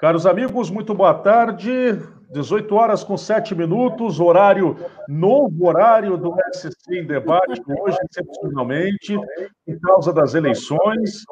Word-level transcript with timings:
Caros 0.00 0.24
amigos, 0.24 0.70
muito 0.70 0.94
boa 0.94 1.12
tarde. 1.12 2.00
18 2.32 2.74
horas 2.74 3.04
com 3.04 3.18
7 3.18 3.54
minutos, 3.54 4.18
horário, 4.18 4.74
novo 5.06 5.66
horário 5.66 6.16
do 6.16 6.34
SC 6.54 6.72
em 6.92 7.06
debate, 7.06 7.60
hoje, 7.66 7.98
excepcionalmente, 8.08 9.14
por 9.66 9.80
causa 9.82 10.10
das 10.10 10.34
eleições, 10.34 11.22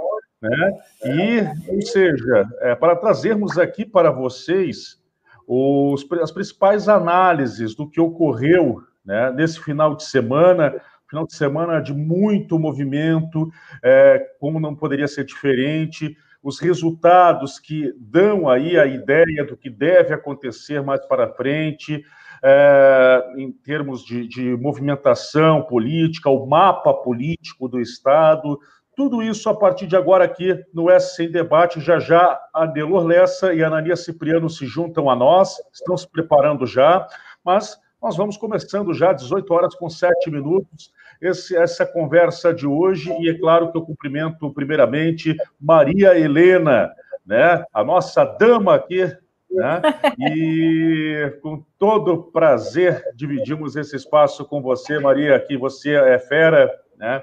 né? 0.42 0.72
E, 1.02 1.72
ou 1.72 1.80
seja, 1.80 2.46
é, 2.60 2.74
para 2.74 2.94
trazermos 2.94 3.56
aqui 3.56 3.87
para 3.87 4.10
vocês 4.10 5.00
os, 5.46 6.06
as 6.21 6.30
principais 6.30 6.90
análises 6.90 7.74
do 7.74 7.88
que 7.88 7.98
ocorreu 7.98 8.82
né, 9.03 9.30
nesse 9.30 9.60
final 9.60 9.94
de 9.94 10.04
semana, 10.04 10.74
final 11.08 11.26
de 11.26 11.35
semana 11.35 11.80
de 11.80 11.94
muito 11.94 12.58
movimento, 12.58 13.50
é, 13.82 14.19
como 14.38 14.60
não 14.60 14.76
poderia 14.76 15.08
ser 15.08 15.24
diferente 15.24 16.14
os 16.42 16.60
resultados 16.60 17.59
que 17.59 17.92
dão 17.98 18.48
aí 18.48 18.78
a 18.78 18.87
ideia 18.87 19.45
do 19.45 19.56
que 19.56 19.69
deve 19.69 20.15
acontecer 20.15 20.83
mais 20.83 21.05
para 21.06 21.33
frente, 21.34 22.02
é, 22.42 23.33
em 23.37 23.51
termos 23.51 24.05
de, 24.05 24.27
de, 24.29 24.56
movimentação 24.56 25.62
política, 25.62 26.30
o 26.30 26.46
mapa 26.46 26.95
político 26.95 27.69
do 27.69 27.80
Estado, 27.80 28.59
tudo 28.95 29.23
isso 29.23 29.48
a 29.48 29.56
partir 29.56 29.87
de 29.87 29.96
agora 29.96 30.24
aqui 30.24 30.56
no 30.73 30.91
S 30.91 31.23
em 31.23 31.30
Debate. 31.30 31.80
Já 31.80 31.98
já 31.98 32.41
a 32.52 32.66
Delor 32.66 33.05
Lessa 33.05 33.52
e 33.52 33.62
a 33.62 33.66
Anania 33.68 33.96
Cipriano 33.96 34.48
se 34.48 34.66
juntam 34.66 35.09
a 35.09 35.16
nós, 35.16 35.57
estão 35.73 35.96
se 35.96 36.09
preparando 36.10 36.66
já, 36.66 37.07
mas 37.45 37.79
nós 38.01 38.16
vamos 38.16 38.37
começando 38.37 38.95
já, 38.95 39.12
18 39.12 39.52
horas 39.52 39.75
com 39.75 39.88
7 39.91 40.30
minutos. 40.30 40.93
Esse, 41.20 41.57
essa 41.57 41.84
conversa 41.84 42.55
de 42.55 42.66
hoje, 42.66 43.11
e 43.21 43.29
é 43.29 43.37
claro 43.37 43.73
que 43.73 43.77
eu 43.77 43.83
cumprimento 43.83 44.52
primeiramente 44.52 45.37
Maria 45.61 46.16
Helena, 46.16 46.93
né, 47.27 47.65
a 47.74 47.83
nossa 47.83 48.24
dama 48.24 48.77
aqui, 48.77 49.05
né, 49.51 49.83
e 50.16 51.38
com 51.43 51.65
todo 51.76 52.30
prazer 52.30 53.02
dividimos 53.16 53.74
esse 53.74 53.96
espaço 53.96 54.45
com 54.45 54.63
você, 54.63 55.01
Maria, 55.01 55.41
que 55.41 55.57
você 55.57 55.95
é 55.95 56.19
fera, 56.21 56.71
né, 56.96 57.21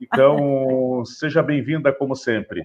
então 0.00 1.02
seja 1.06 1.42
bem-vinda 1.42 1.92
como 1.92 2.14
sempre. 2.14 2.62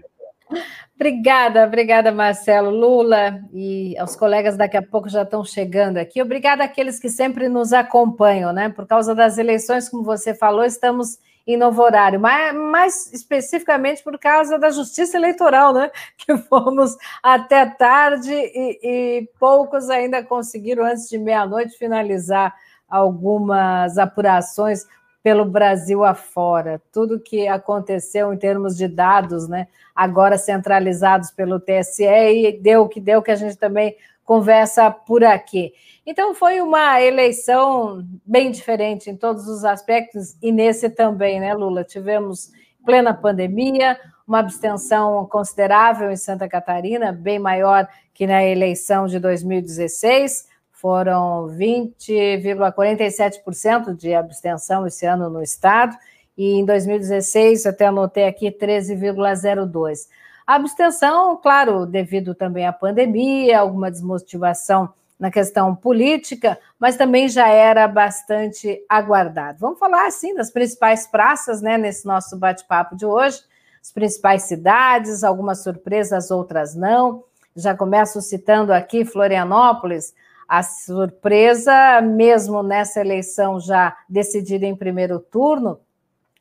Obrigada, 0.95 1.65
obrigada, 1.65 2.11
Marcelo, 2.11 2.69
Lula 2.69 3.41
e 3.53 3.97
aos 3.97 4.15
colegas 4.15 4.55
daqui 4.55 4.77
a 4.77 4.81
pouco 4.81 5.09
já 5.09 5.23
estão 5.23 5.43
chegando 5.43 5.97
aqui. 5.97 6.21
Obrigada 6.21 6.63
àqueles 6.63 6.99
que 6.99 7.09
sempre 7.09 7.49
nos 7.49 7.73
acompanham, 7.73 8.53
né? 8.53 8.69
Por 8.69 8.87
causa 8.87 9.13
das 9.13 9.37
eleições, 9.37 9.89
como 9.89 10.03
você 10.03 10.33
falou, 10.33 10.63
estamos 10.63 11.19
em 11.47 11.57
novo 11.57 11.81
horário, 11.83 12.19
mas 12.19 12.55
mais 12.55 13.13
especificamente 13.13 14.01
por 14.03 14.17
causa 14.17 14.57
da 14.57 14.71
justiça 14.71 15.17
eleitoral, 15.17 15.73
né? 15.73 15.91
Que 16.17 16.37
fomos 16.37 16.95
até 17.21 17.65
tarde 17.65 18.31
e, 18.33 18.79
e 18.81 19.29
poucos 19.39 19.89
ainda 19.89 20.23
conseguiram, 20.23 20.85
antes 20.85 21.09
de 21.09 21.17
meia-noite, 21.17 21.77
finalizar 21.77 22.55
algumas 22.89 23.97
apurações 23.97 24.85
pelo 25.25 25.43
Brasil 25.43 26.03
afora. 26.03 26.79
Tudo 26.91 27.19
que 27.19 27.47
aconteceu 27.47 28.31
em 28.31 28.37
termos 28.37 28.77
de 28.77 28.87
dados, 28.87 29.47
né, 29.49 29.67
agora 29.95 30.37
centralizados 30.37 31.31
pelo 31.31 31.59
TSE, 31.59 32.05
e 32.05 32.51
deu 32.51 32.83
o 32.83 32.87
que 32.87 33.01
deu, 33.01 33.23
que 33.23 33.31
a 33.31 33.35
gente 33.35 33.57
também 33.57 33.95
conversa 34.23 34.91
por 34.91 35.23
aqui. 35.23 35.73
Então, 36.05 36.35
foi 36.35 36.61
uma 36.61 37.01
eleição 37.01 38.05
bem 38.23 38.51
diferente 38.51 39.09
em 39.09 39.17
todos 39.17 39.47
os 39.47 39.65
aspectos, 39.65 40.37
e 40.43 40.51
nesse 40.51 40.91
também, 40.91 41.39
né, 41.39 41.55
Lula? 41.55 41.83
Tivemos 41.83 42.51
plena 42.85 43.11
pandemia, 43.11 43.99
uma 44.27 44.37
abstenção 44.37 45.25
considerável 45.25 46.11
em 46.11 46.17
Santa 46.17 46.47
Catarina, 46.47 47.11
bem 47.11 47.39
maior 47.39 47.87
que 48.13 48.27
na 48.27 48.45
eleição 48.45 49.07
de 49.07 49.17
2016 49.17 50.53
foram 50.85 51.47
20,47% 51.47 53.95
de 53.95 54.13
abstenção 54.13 54.85
esse 54.85 55.03
ano 55.03 55.31
no 55.31 55.41
estado, 55.41 55.97
e 56.37 56.59
em 56.59 56.63
2016, 56.63 57.65
até 57.65 57.87
anotei 57.87 58.27
aqui, 58.27 58.51
13,02%. 58.51 60.07
A 60.45 60.53
abstenção, 60.53 61.37
claro, 61.37 61.87
devido 61.87 62.35
também 62.35 62.67
à 62.67 62.71
pandemia, 62.71 63.61
alguma 63.61 63.89
desmotivação 63.89 64.93
na 65.19 65.31
questão 65.31 65.75
política, 65.75 66.55
mas 66.79 66.95
também 66.95 67.27
já 67.27 67.47
era 67.47 67.87
bastante 67.87 68.79
aguardado. 68.87 69.57
Vamos 69.57 69.79
falar, 69.79 70.05
assim, 70.05 70.35
das 70.35 70.51
principais 70.51 71.07
praças, 71.07 71.63
né, 71.63 71.79
nesse 71.79 72.05
nosso 72.05 72.37
bate-papo 72.37 72.95
de 72.95 73.07
hoje, 73.07 73.41
as 73.81 73.91
principais 73.91 74.43
cidades, 74.43 75.23
algumas 75.23 75.63
surpresas, 75.63 76.29
outras 76.29 76.75
não. 76.75 77.23
Já 77.55 77.75
começo 77.75 78.21
citando 78.21 78.71
aqui 78.71 79.03
Florianópolis, 79.03 80.13
a 80.47 80.63
surpresa, 80.63 82.01
mesmo 82.01 82.61
nessa 82.61 83.01
eleição 83.01 83.59
já 83.59 83.97
decidida 84.07 84.65
em 84.65 84.75
primeiro 84.75 85.19
turno, 85.19 85.79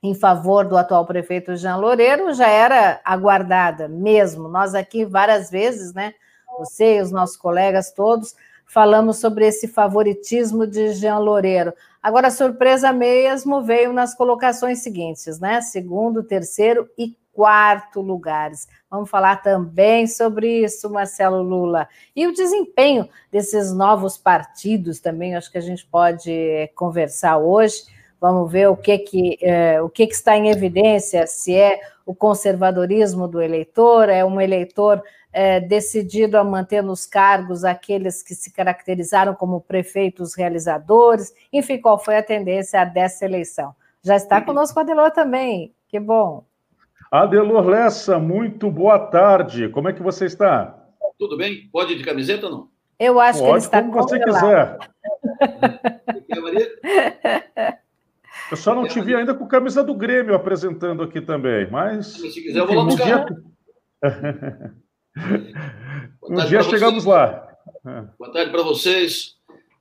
em 0.02 0.14
favor 0.14 0.66
do 0.66 0.76
atual 0.76 1.06
prefeito 1.06 1.56
Jean 1.56 1.76
Loureiro, 1.76 2.34
já 2.34 2.48
era 2.48 3.00
aguardada 3.04 3.88
mesmo. 3.88 4.48
Nós 4.48 4.74
aqui 4.74 5.04
várias 5.04 5.50
vezes, 5.50 5.94
né? 5.94 6.12
Você 6.58 6.98
e 6.98 7.00
os 7.00 7.10
nossos 7.10 7.36
colegas 7.36 7.90
todos 7.90 8.34
falamos 8.66 9.18
sobre 9.18 9.46
esse 9.46 9.68
favoritismo 9.68 10.66
de 10.66 10.92
Jean 10.92 11.18
Loureiro. 11.18 11.72
Agora, 12.02 12.28
a 12.28 12.30
surpresa 12.30 12.92
mesmo 12.92 13.62
veio 13.62 13.92
nas 13.92 14.14
colocações 14.14 14.82
seguintes, 14.82 15.40
né? 15.40 15.60
Segundo, 15.60 16.22
terceiro 16.22 16.88
e 16.98 17.16
quarto 17.34 18.00
lugares. 18.00 18.68
Vamos 18.90 19.10
falar 19.10 19.42
também 19.42 20.06
sobre 20.06 20.64
isso, 20.64 20.88
Marcelo 20.88 21.42
Lula. 21.42 21.88
E 22.14 22.26
o 22.26 22.32
desempenho 22.32 23.08
desses 23.30 23.72
novos 23.72 24.16
partidos 24.16 25.00
também, 25.00 25.34
acho 25.34 25.50
que 25.50 25.58
a 25.58 25.62
gente 25.62 25.84
pode 25.84 26.30
eh, 26.30 26.68
conversar 26.74 27.38
hoje. 27.38 27.82
Vamos 28.20 28.50
ver 28.50 28.68
o 28.68 28.76
que, 28.76 28.96
que, 28.98 29.38
é, 29.42 29.82
o 29.82 29.90
que, 29.90 30.06
que 30.06 30.14
está 30.14 30.36
em 30.36 30.48
evidência, 30.48 31.26
se 31.26 31.54
é 31.54 31.80
o 32.06 32.14
conservadorismo 32.14 33.26
do 33.26 33.42
eleitor, 33.42 34.08
é 34.08 34.24
um 34.24 34.40
eleitor 34.40 35.02
é, 35.32 35.58
decidido 35.58 36.38
a 36.38 36.44
manter 36.44 36.82
nos 36.82 37.04
cargos 37.04 37.64
aqueles 37.64 38.22
que 38.22 38.34
se 38.34 38.52
caracterizaram 38.52 39.34
como 39.34 39.60
prefeitos 39.60 40.34
realizadores, 40.34 41.34
enfim, 41.52 41.78
qual 41.78 41.98
foi 41.98 42.16
a 42.16 42.22
tendência 42.22 42.84
dessa 42.84 43.24
eleição. 43.24 43.74
Já 44.02 44.16
está 44.16 44.40
conosco 44.40 44.78
a 44.78 44.82
Adelor 44.82 45.10
também, 45.10 45.74
que 45.88 45.98
bom. 45.98 46.44
Adelor 47.10 47.66
Lessa, 47.66 48.18
muito 48.18 48.70
boa 48.70 48.98
tarde. 48.98 49.68
Como 49.68 49.88
é 49.88 49.92
que 49.92 50.02
você 50.02 50.26
está? 50.26 50.82
Tudo 51.18 51.36
bem? 51.36 51.68
Pode 51.72 51.92
ir 51.92 51.96
de 51.96 52.04
camiseta 52.04 52.46
ou 52.46 52.52
não? 52.52 52.68
Eu 52.98 53.20
acho 53.20 53.38
Pode, 53.38 53.50
que 53.50 53.54
ele 53.54 53.58
está 53.58 53.82
como 53.82 53.92
você 53.92 54.18
quiser. 54.20 54.78
Eu 58.50 58.56
só 58.56 58.74
não 58.74 58.86
te 58.86 59.00
vi 59.00 59.14
ainda 59.14 59.34
com 59.34 59.46
camisa 59.46 59.82
do 59.82 59.94
Grêmio 59.94 60.34
apresentando 60.34 61.02
aqui 61.02 61.20
também, 61.20 61.70
mas. 61.70 62.06
Se 62.08 62.42
quiser, 62.42 62.58
eu 62.58 62.66
vou 62.66 62.76
lá 62.76 62.84
buscar. 62.84 63.26
Um 66.28 66.34
dia, 66.34 66.44
um 66.44 66.44
dia 66.46 66.62
chegamos 66.62 67.04
lá. 67.04 67.48
Boa 68.18 68.32
tarde 68.32 68.50
para 68.50 68.62
vocês. 68.62 69.33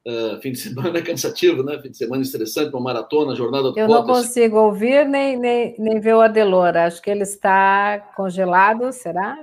Uh, 0.06 0.42
fim 0.42 0.52
de 0.52 0.60
semana 0.60 1.00
é 1.00 1.02
cansativo, 1.02 1.64
né? 1.64 1.80
Fim 1.82 1.90
de 1.90 1.98
semana 1.98 2.22
estressante, 2.22 2.74
uma 2.74 2.82
maratona, 2.82 3.36
jornada 3.36 3.72
Eu 3.76 3.88
não 3.88 4.04
consigo 4.04 4.58
ouvir 4.58 5.06
nem, 5.08 5.38
nem, 5.38 5.76
nem 5.80 6.00
ver 6.00 6.16
o 6.16 6.22
Adelor. 6.22 6.76
Acho 6.76 7.02
que 7.02 7.10
ele 7.10 7.24
está 7.24 8.00
congelado, 8.16 8.92
será? 8.92 9.38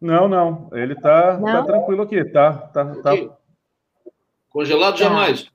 Não, 0.00 0.28
não. 0.28 0.68
Ele 0.72 0.92
está 0.92 1.38
tá 1.38 1.62
tranquilo 1.62 2.02
aqui. 2.02 2.22
Tá, 2.26 2.52
tá, 2.52 2.84
tá... 2.96 3.12
Congelado 4.50 4.98
jamais. 4.98 5.50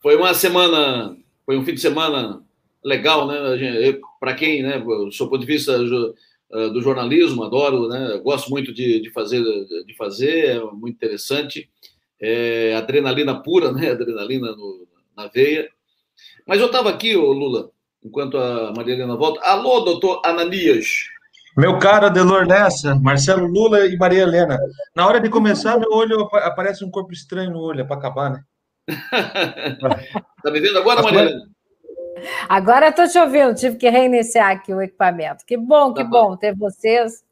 foi 0.00 0.16
uma 0.16 0.32
semana, 0.34 1.16
foi 1.44 1.58
um 1.58 1.64
fim 1.64 1.74
de 1.74 1.80
semana 1.80 2.42
legal, 2.82 3.26
né? 3.26 3.36
Para 4.18 4.34
quem, 4.34 4.62
né? 4.62 4.78
Do 4.78 5.12
seu 5.12 5.28
ponto 5.28 5.40
de 5.40 5.46
vista 5.46 5.76
uh, 6.50 6.70
do 6.70 6.80
jornalismo, 6.80 7.44
adoro, 7.44 7.88
né? 7.88 8.18
Gosto 8.22 8.50
muito 8.50 8.72
de, 8.72 9.00
de, 9.00 9.10
fazer, 9.10 9.42
de 9.42 9.94
fazer, 9.96 10.56
é 10.56 10.60
muito 10.60 10.96
interessante. 10.96 11.68
É, 12.20 12.74
adrenalina 12.76 13.42
pura, 13.42 13.70
né? 13.72 13.90
Adrenalina 13.90 14.52
no, 14.52 14.86
na 15.16 15.26
veia. 15.28 15.68
Mas 16.46 16.60
eu 16.60 16.66
estava 16.66 16.90
aqui, 16.90 17.16
ô 17.16 17.32
Lula, 17.32 17.70
enquanto 18.04 18.38
a 18.38 18.72
Maria 18.76 18.94
Helena 18.94 19.16
volta. 19.16 19.40
Alô, 19.40 19.80
doutor 19.80 20.22
Ananias. 20.24 20.86
Meu 21.56 21.78
caro 21.78 22.06
Adelor 22.06 22.46
Nessa, 22.46 22.94
Marcelo 22.94 23.46
Lula 23.46 23.86
e 23.86 23.96
Maria 23.96 24.22
Helena. 24.22 24.58
Na 24.94 25.06
hora 25.06 25.20
de 25.20 25.28
começar, 25.28 25.76
meu 25.78 25.90
olho 25.90 26.28
aparece 26.34 26.84
um 26.84 26.90
corpo 26.90 27.12
estranho 27.12 27.50
no 27.50 27.60
olho, 27.60 27.80
é 27.80 27.84
para 27.84 27.96
acabar, 27.96 28.30
né? 28.30 28.42
tá 30.42 30.50
me 30.50 30.60
vendo 30.60 30.78
agora, 30.78 31.02
Maria 31.02 31.20
Helena? 31.20 31.57
Agora 32.48 32.88
estou 32.88 33.08
te 33.08 33.18
ouvindo, 33.18 33.54
tive 33.54 33.76
que 33.76 33.88
reiniciar 33.88 34.50
aqui 34.50 34.72
o 34.72 34.80
equipamento. 34.80 35.44
Que 35.46 35.56
bom, 35.56 35.92
que 35.92 36.02
tá 36.02 36.08
bom. 36.08 36.30
bom 36.30 36.36
ter 36.36 36.54
vocês. 36.54 37.24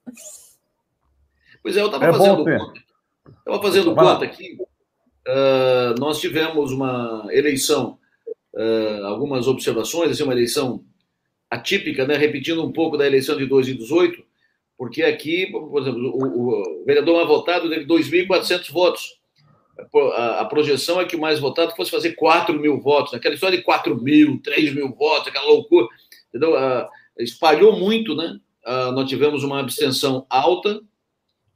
Pois 1.62 1.76
é, 1.76 1.80
eu 1.80 1.86
estava 1.86 2.06
é 2.06 2.12
fazendo 2.12 2.44
conta. 2.44 2.80
Estava 3.38 3.62
fazendo 3.62 3.94
conta 3.94 4.24
aqui. 4.24 4.58
Uh, 5.26 5.98
nós 5.98 6.20
tivemos 6.20 6.70
uma 6.70 7.26
eleição, 7.30 7.98
uh, 8.54 9.04
algumas 9.06 9.48
observações, 9.48 10.12
assim, 10.12 10.22
uma 10.22 10.32
eleição 10.32 10.84
atípica, 11.50 12.06
né? 12.06 12.16
repetindo 12.16 12.64
um 12.64 12.72
pouco 12.72 12.96
da 12.96 13.06
eleição 13.06 13.36
de 13.36 13.46
2018, 13.46 14.22
porque 14.78 15.02
aqui, 15.02 15.50
por 15.50 15.80
exemplo, 15.80 16.00
o, 16.14 16.80
o 16.80 16.84
vereador 16.84 17.16
mais 17.16 17.28
votado 17.28 17.68
teve 17.68 17.84
2.400 17.86 18.72
votos. 18.72 19.15
A, 20.14 20.44
projeção 20.44 21.00
é 21.00 21.04
que 21.04 21.16
o 21.16 21.20
mais 21.20 21.38
votado 21.38 21.74
fosse 21.76 21.90
fazer 21.90 22.12
4 22.12 22.58
mil 22.58 22.80
votos, 22.80 23.12
aquela 23.14 23.34
história 23.34 23.58
de 23.58 23.64
4 23.64 24.00
mil, 24.00 24.40
3 24.42 24.74
mil 24.74 24.94
votos, 24.94 25.28
aquela 25.28 25.46
loucura. 25.46 25.86
Entendeu? 26.28 26.54
espalhou 27.18 27.78
muito, 27.78 28.14
né? 28.14 28.38
nós 28.94 29.08
tivemos 29.08 29.44
uma 29.44 29.60
abstenção 29.60 30.26
alta 30.28 30.80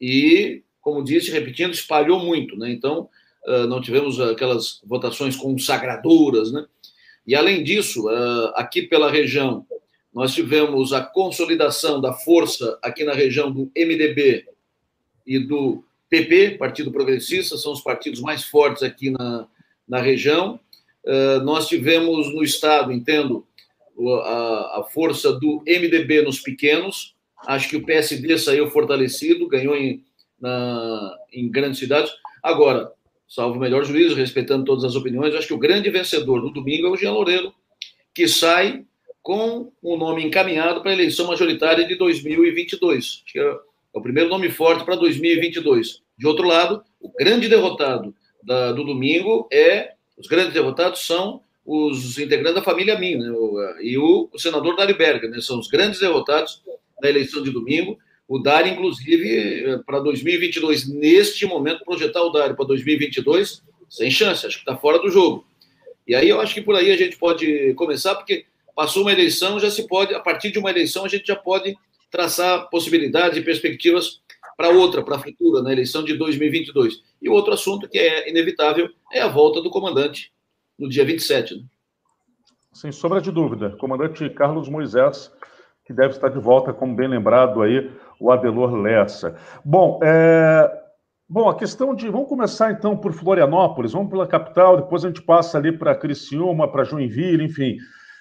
e, 0.00 0.62
como 0.80 1.04
disse, 1.04 1.30
repetindo, 1.30 1.72
espalhou 1.72 2.20
muito, 2.20 2.56
né? 2.56 2.70
Então, 2.70 3.08
não 3.68 3.80
tivemos 3.80 4.20
aquelas 4.20 4.80
votações 4.84 5.36
consagradoras, 5.36 6.52
né? 6.52 6.64
E, 7.26 7.34
além 7.34 7.62
disso, 7.62 8.08
aqui 8.54 8.82
pela 8.82 9.10
região, 9.10 9.66
nós 10.12 10.34
tivemos 10.34 10.92
a 10.92 11.02
consolidação 11.02 12.00
da 12.00 12.12
força 12.12 12.78
aqui 12.82 13.04
na 13.04 13.12
região 13.12 13.50
do 13.50 13.70
MDB 13.76 14.46
e 15.26 15.38
do 15.38 15.84
PP, 16.10 16.58
Partido 16.58 16.90
Progressista, 16.90 17.56
são 17.56 17.72
os 17.72 17.80
partidos 17.80 18.20
mais 18.20 18.44
fortes 18.44 18.82
aqui 18.82 19.10
na, 19.10 19.46
na 19.88 20.00
região. 20.00 20.58
Uh, 21.04 21.42
nós 21.44 21.68
tivemos 21.68 22.34
no 22.34 22.42
Estado, 22.42 22.92
entendo, 22.92 23.46
a, 24.24 24.80
a, 24.80 24.84
força 24.92 25.32
do 25.32 25.62
MDB 25.66 26.22
nos 26.22 26.40
pequenos. 26.40 27.14
Acho 27.46 27.68
que 27.70 27.76
o 27.76 27.86
PSD 27.86 28.36
saiu 28.38 28.70
fortalecido, 28.70 29.48
ganhou 29.48 29.76
em, 29.76 30.04
na, 30.40 31.16
em 31.32 31.48
grandes 31.48 31.78
cidades. 31.78 32.12
Agora, 32.42 32.92
salvo 33.28 33.56
o 33.56 33.60
melhor 33.60 33.84
juízo, 33.84 34.14
respeitando 34.14 34.64
todas 34.64 34.84
as 34.84 34.96
opiniões, 34.96 35.34
acho 35.34 35.46
que 35.46 35.54
o 35.54 35.58
grande 35.58 35.88
vencedor 35.90 36.40
do 36.40 36.50
domingo 36.50 36.88
é 36.88 36.90
o 36.90 36.96
Jean 36.96 37.12
Loureiro, 37.12 37.54
que 38.12 38.26
sai 38.26 38.84
com 39.22 39.70
o 39.82 39.96
nome 39.96 40.24
encaminhado 40.24 40.80
para 40.80 40.90
a 40.90 40.94
eleição 40.94 41.26
majoritária 41.26 41.86
de 41.86 41.94
2022. 41.94 43.22
Acho 43.24 43.32
que 43.32 43.38
é 43.38 43.58
o 43.92 44.00
primeiro 44.00 44.28
nome 44.28 44.50
forte 44.50 44.84
para 44.84 44.96
2022. 44.96 46.02
De 46.16 46.26
outro 46.26 46.46
lado, 46.46 46.82
o 47.00 47.12
grande 47.12 47.48
derrotado 47.48 48.14
da, 48.42 48.72
do 48.72 48.84
domingo 48.84 49.48
é. 49.52 49.92
Os 50.16 50.26
grandes 50.26 50.52
derrotados 50.52 51.06
são 51.06 51.40
os 51.64 52.18
integrantes 52.18 52.56
da 52.56 52.62
família 52.62 52.98
Min 52.98 53.16
né, 53.16 53.32
e 53.80 53.96
o, 53.96 54.28
o 54.30 54.38
senador 54.38 54.76
Dário 54.76 54.96
Berger. 54.96 55.30
Né, 55.30 55.40
são 55.40 55.58
os 55.58 55.66
grandes 55.66 55.98
derrotados 55.98 56.62
da 57.00 57.08
eleição 57.08 57.42
de 57.42 57.50
domingo. 57.50 57.98
O 58.28 58.38
Dário, 58.38 58.72
inclusive, 58.72 59.64
eh, 59.64 59.78
para 59.86 59.98
2022, 60.00 60.88
neste 60.88 61.46
momento, 61.46 61.84
projetar 61.84 62.22
o 62.22 62.30
Dário 62.30 62.54
para 62.54 62.66
2022, 62.66 63.62
sem 63.88 64.10
chance, 64.10 64.46
acho 64.46 64.56
que 64.56 64.62
está 64.62 64.76
fora 64.76 64.98
do 64.98 65.10
jogo. 65.10 65.46
E 66.06 66.14
aí 66.14 66.28
eu 66.28 66.40
acho 66.40 66.54
que 66.54 66.60
por 66.60 66.76
aí 66.76 66.92
a 66.92 66.96
gente 66.96 67.16
pode 67.16 67.72
começar, 67.74 68.14
porque 68.14 68.44
Passou 68.80 69.02
uma 69.02 69.12
eleição, 69.12 69.60
já 69.60 69.70
se 69.70 69.86
pode, 69.86 70.14
a 70.14 70.20
partir 70.20 70.50
de 70.50 70.58
uma 70.58 70.70
eleição, 70.70 71.04
a 71.04 71.08
gente 71.08 71.26
já 71.26 71.36
pode 71.36 71.76
traçar 72.10 72.68
possibilidades 72.70 73.38
e 73.38 73.42
perspectivas 73.42 74.20
para 74.56 74.68
outra, 74.68 75.02
para 75.02 75.16
a 75.16 75.18
futura, 75.18 75.62
na 75.62 75.72
eleição 75.72 76.04
de 76.04 76.14
2022. 76.16 77.02
E 77.22 77.28
o 77.28 77.32
outro 77.32 77.52
assunto 77.52 77.88
que 77.88 77.98
é 77.98 78.28
inevitável 78.28 78.90
é 79.12 79.20
a 79.20 79.28
volta 79.28 79.62
do 79.62 79.70
comandante 79.70 80.32
no 80.78 80.88
dia 80.88 81.04
27. 81.04 81.56
Né? 81.56 81.62
Sem 82.72 82.92
sombra 82.92 83.20
de 83.20 83.30
dúvida. 83.30 83.70
Comandante 83.78 84.28
Carlos 84.30 84.68
Moisés, 84.68 85.32
que 85.84 85.92
deve 85.92 86.14
estar 86.14 86.28
de 86.28 86.38
volta, 86.38 86.72
como 86.72 86.94
bem 86.94 87.08
lembrado 87.08 87.62
aí, 87.62 87.90
o 88.18 88.30
Adelor 88.30 88.74
Lessa. 88.74 89.36
Bom, 89.64 89.98
é... 90.02 90.78
Bom, 91.32 91.48
a 91.48 91.56
questão 91.56 91.94
de. 91.94 92.08
Vamos 92.08 92.28
começar 92.28 92.72
então 92.72 92.96
por 92.96 93.12
Florianópolis, 93.12 93.92
vamos 93.92 94.10
pela 94.10 94.26
capital, 94.26 94.76
depois 94.76 95.04
a 95.04 95.08
gente 95.08 95.22
passa 95.22 95.58
ali 95.58 95.70
para 95.70 95.94
Criciúma, 95.94 96.66
para 96.66 96.82
Joinville, 96.82 97.44
enfim. 97.44 97.76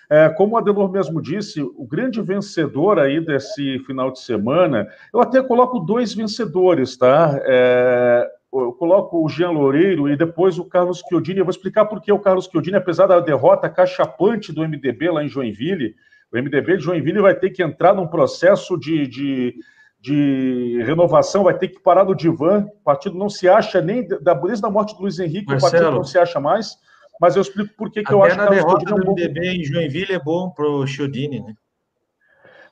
É, 0.09 0.27
como 0.27 0.55
o 0.55 0.57
Adelor 0.57 0.91
mesmo 0.91 1.21
disse, 1.21 1.61
o 1.61 1.85
grande 1.85 2.19
vencedor 2.19 2.97
aí 2.97 3.23
desse 3.23 3.77
final 3.85 4.11
de 4.11 4.19
semana, 4.19 4.87
eu 5.13 5.21
até 5.21 5.39
coloco 5.41 5.79
dois 5.79 6.15
vencedores, 6.15 6.97
tá? 6.97 7.39
É, 7.43 8.27
eu 8.51 8.73
coloco 8.73 9.23
o 9.23 9.29
Jean 9.29 9.51
Loureiro 9.51 10.09
e 10.09 10.17
depois 10.17 10.57
o 10.57 10.65
Carlos 10.65 11.03
Chiodini. 11.07 11.37
Eu 11.37 11.45
vou 11.45 11.51
explicar 11.51 11.85
por 11.85 12.01
que 12.01 12.11
o 12.11 12.17
Carlos 12.17 12.49
Chiodini, 12.51 12.77
apesar 12.77 13.05
da 13.05 13.19
derrota 13.19 13.69
cachapante 13.69 14.51
do 14.51 14.67
MDB 14.67 15.11
lá 15.11 15.23
em 15.23 15.27
Joinville, 15.27 15.95
o 16.33 16.37
MDB 16.37 16.77
de 16.77 16.83
Joinville 16.83 17.21
vai 17.21 17.35
ter 17.35 17.51
que 17.51 17.61
entrar 17.61 17.93
num 17.93 18.07
processo 18.07 18.77
de, 18.79 19.05
de, 19.05 19.55
de 20.01 20.81
renovação, 20.87 21.43
vai 21.43 21.55
ter 21.55 21.67
que 21.67 21.79
parar 21.79 22.03
no 22.03 22.15
divã. 22.15 22.65
O 22.81 22.83
partido 22.83 23.15
não 23.15 23.29
se 23.29 23.47
acha 23.47 23.79
nem, 23.79 24.07
da, 24.07 24.33
desde 24.33 24.65
a 24.65 24.69
morte 24.71 24.95
do 24.95 25.03
Luiz 25.03 25.19
Henrique, 25.19 25.51
Marcelo, 25.51 25.69
o 25.69 25.71
partido 25.71 25.95
não 25.97 26.03
se 26.03 26.17
acha 26.17 26.39
mais 26.39 26.77
mas 27.19 27.35
eu 27.35 27.41
explico 27.41 27.73
por 27.75 27.91
que, 27.91 28.01
que 28.01 28.13
eu 28.13 28.23
acho 28.23 28.35
que 28.35 28.41
a 28.41 28.49
derrota 28.49 28.85
do 28.85 29.11
MDB 29.11 29.47
em 29.47 29.63
Joinville 29.63 30.13
é 30.13 30.19
bom 30.19 30.49
para 30.49 30.65
o 30.65 30.87
Chiodini, 30.87 31.41
né? 31.41 31.53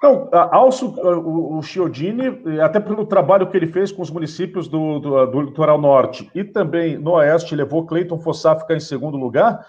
Não, 0.02 0.30
alço 0.32 0.90
o, 0.90 1.58
o 1.58 1.62
Chiodini, 1.64 2.60
até 2.62 2.80
pelo 2.80 3.06
trabalho 3.06 3.50
que 3.50 3.58
ele 3.58 3.66
fez 3.66 3.92
com 3.92 4.04
os 4.04 4.12
municípios 4.12 4.68
do, 4.68 5.00
do, 5.00 5.26
do 5.26 5.42
litoral 5.42 5.82
norte 5.82 6.30
e 6.36 6.44
também 6.44 6.98
no 6.98 7.14
oeste, 7.14 7.56
levou 7.56 7.86
Cleiton 7.86 8.20
Fossá 8.20 8.52
a 8.52 8.60
ficar 8.60 8.76
em 8.76 8.80
segundo 8.80 9.18
lugar, 9.18 9.66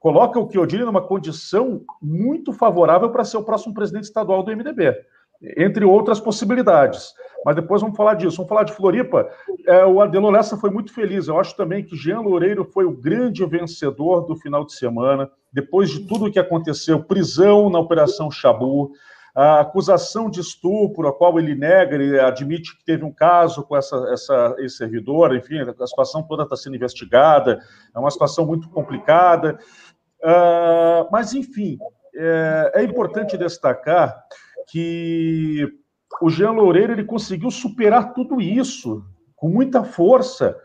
coloca 0.00 0.40
o 0.40 0.50
Chiodini 0.50 0.84
numa 0.84 1.00
condição 1.00 1.82
muito 2.02 2.52
favorável 2.52 3.10
para 3.10 3.24
ser 3.24 3.36
o 3.36 3.44
próximo 3.44 3.72
presidente 3.72 4.04
estadual 4.04 4.42
do 4.42 4.50
MDB 4.50 4.92
entre 5.56 5.84
outras 5.84 6.20
possibilidades. 6.20 7.14
Mas 7.44 7.56
depois 7.56 7.80
vamos 7.80 7.96
falar 7.96 8.14
disso. 8.14 8.36
Vamos 8.36 8.48
falar 8.48 8.64
de 8.64 8.72
Floripa. 8.72 9.28
É, 9.66 9.84
o 9.86 10.00
Adelor 10.00 10.30
Lessa 10.30 10.56
foi 10.56 10.70
muito 10.70 10.92
feliz. 10.92 11.26
Eu 11.26 11.38
acho 11.38 11.56
também 11.56 11.82
que 11.84 11.96
Jean 11.96 12.20
Loureiro 12.20 12.64
foi 12.64 12.84
o 12.84 12.96
grande 12.96 13.44
vencedor 13.46 14.26
do 14.26 14.36
final 14.36 14.64
de 14.64 14.74
semana. 14.74 15.30
Depois 15.52 15.90
de 15.90 16.06
tudo 16.06 16.26
o 16.26 16.30
que 16.30 16.38
aconteceu, 16.38 17.02
prisão 17.02 17.70
na 17.70 17.78
Operação 17.78 18.30
Chabu, 18.30 18.92
a 19.34 19.60
acusação 19.60 20.28
de 20.28 20.40
estupro, 20.40 21.08
a 21.08 21.12
qual 21.12 21.38
ele 21.38 21.54
nega, 21.54 21.94
ele 21.94 22.18
admite 22.20 22.76
que 22.76 22.84
teve 22.84 23.04
um 23.04 23.12
caso 23.12 23.62
com 23.62 23.76
essa, 23.76 23.96
essa 24.12 24.56
esse 24.58 24.76
servidor, 24.76 25.34
enfim, 25.34 25.60
a 25.60 25.86
situação 25.86 26.22
toda 26.22 26.42
está 26.42 26.56
sendo 26.56 26.76
investigada, 26.76 27.60
é 27.94 27.98
uma 27.98 28.10
situação 28.10 28.44
muito 28.44 28.68
complicada. 28.68 29.58
Uh, 30.20 31.08
mas, 31.10 31.32
enfim, 31.32 31.78
é, 32.14 32.72
é 32.74 32.84
importante 32.84 33.38
destacar 33.38 34.22
que 34.70 35.66
o 36.20 36.28
Jean 36.28 36.52
Loureiro 36.52 36.92
ele 36.92 37.04
conseguiu 37.04 37.50
superar 37.50 38.12
tudo 38.12 38.40
isso 38.40 39.04
com 39.36 39.48
muita 39.48 39.82
força, 39.82 40.56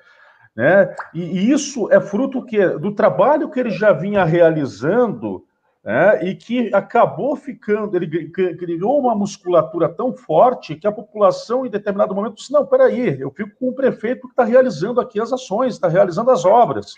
né? 0.55 0.93
E, 1.13 1.21
e 1.21 1.51
isso 1.51 1.91
é 1.91 1.99
fruto 1.99 2.43
que 2.43 2.65
do 2.77 2.93
trabalho 2.93 3.49
que 3.49 3.59
ele 3.59 3.69
já 3.69 3.91
vinha 3.91 4.23
realizando, 4.23 5.45
né? 5.83 6.23
E 6.25 6.35
que 6.35 6.73
acabou 6.73 7.35
ficando, 7.35 7.95
ele 7.95 8.29
criou 8.29 8.99
uma 8.99 9.15
musculatura 9.15 9.87
tão 9.89 10.13
forte 10.13 10.75
que 10.75 10.87
a 10.87 10.91
população 10.91 11.65
em 11.65 11.69
determinado 11.69 12.15
momento 12.15 12.35
disse: 12.35 12.51
não, 12.51 12.65
peraí, 12.65 13.19
eu 13.19 13.31
fico 13.31 13.51
com 13.59 13.69
o 13.69 13.75
prefeito 13.75 14.27
que 14.27 14.33
está 14.33 14.43
realizando 14.43 14.99
aqui 15.01 15.19
as 15.19 15.31
ações, 15.31 15.73
está 15.73 15.87
realizando 15.87 16.31
as 16.31 16.45
obras. 16.45 16.93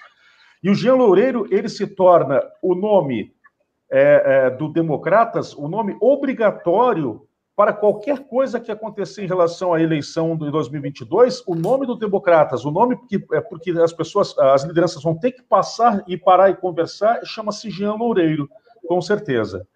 E 0.63 0.69
o 0.69 0.75
Jean 0.75 0.95
Loureiro 0.95 1.47
ele 1.51 1.69
se 1.69 1.85
torna 1.85 2.41
o 2.61 2.73
nome 2.73 3.31
é, 3.89 4.23
é, 4.25 4.49
do 4.49 4.67
Democratas 4.67 5.53
o 5.53 5.67
nome 5.67 5.97
obrigatório 6.01 7.27
para 7.55 7.73
qualquer 7.73 8.19
coisa 8.27 8.59
que 8.59 8.71
acontecer 8.71 9.23
em 9.23 9.27
relação 9.27 9.73
à 9.73 9.81
eleição 9.81 10.37
de 10.37 10.51
2022, 10.51 11.43
o 11.47 11.55
nome 11.55 11.87
do 11.87 11.95
Democratas, 11.95 12.63
o 12.65 12.69
nome 12.69 12.95
que 13.07 13.25
é 13.33 13.41
porque 13.41 13.71
as 13.71 13.91
pessoas, 13.91 14.37
as 14.37 14.63
lideranças 14.63 15.01
vão 15.01 15.15
ter 15.15 15.31
que 15.31 15.41
passar 15.41 16.03
e 16.07 16.15
parar 16.15 16.51
e 16.51 16.55
conversar, 16.55 17.19
chama-se 17.25 17.71
Jean 17.71 17.95
Loureiro, 17.95 18.47
com 18.87 19.01
certeza. 19.01 19.67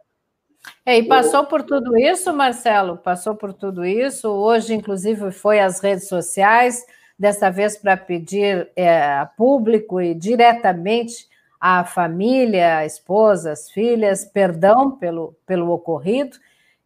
É, 0.86 1.00
e 1.00 1.04
passou 1.08 1.44
por 1.46 1.64
tudo 1.64 1.98
isso, 1.98 2.32
Marcelo, 2.32 2.98
passou 2.98 3.34
por 3.34 3.52
tudo 3.52 3.84
isso. 3.84 4.30
Hoje, 4.30 4.76
inclusive, 4.76 5.32
foi 5.32 5.60
às 5.60 5.80
redes 5.80 6.08
sociais, 6.08 6.86
dessa 7.18 7.50
vez 7.50 7.78
para 7.78 7.98
pedir 7.98 8.70
é, 8.76 9.14
a 9.14 9.26
público 9.26 10.00
e 10.00 10.14
diretamente 10.14 11.31
à 11.62 11.86
família, 11.86 12.80
à 12.80 12.86
esposa, 12.86 13.52
às 13.52 13.70
filhas, 13.70 14.26
perdão 14.26 14.92
pelo, 14.98 15.36
pelo 15.46 15.70
ocorrido, 15.70 16.38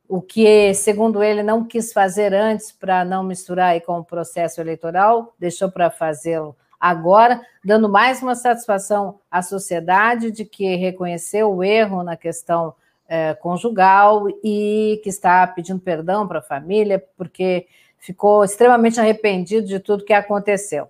o 0.07 0.21
que, 0.21 0.73
segundo 0.73 1.23
ele, 1.23 1.41
não 1.41 1.63
quis 1.63 1.93
fazer 1.93 2.33
antes 2.33 2.71
para 2.73 3.05
não 3.05 3.23
misturar 3.23 3.79
com 3.81 3.99
o 3.99 4.03
processo 4.03 4.59
eleitoral, 4.59 5.33
deixou 5.39 5.71
para 5.71 5.89
fazê-lo 5.89 6.55
agora, 6.79 7.41
dando 7.63 7.89
mais 7.89 8.21
uma 8.21 8.35
satisfação 8.35 9.19
à 9.31 9.41
sociedade 9.41 10.29
de 10.29 10.45
que 10.45 10.75
reconheceu 10.75 11.51
o 11.51 11.63
erro 11.63 12.03
na 12.03 12.15
questão 12.15 12.75
é, 13.07 13.33
conjugal 13.33 14.27
e 14.43 14.99
que 15.03 15.09
está 15.09 15.47
pedindo 15.47 15.79
perdão 15.79 16.27
para 16.27 16.39
a 16.39 16.43
família, 16.43 17.03
porque 17.17 17.65
ficou 17.97 18.43
extremamente 18.43 18.99
arrependido 18.99 19.65
de 19.65 19.79
tudo 19.79 20.05
que 20.05 20.13
aconteceu. 20.13 20.87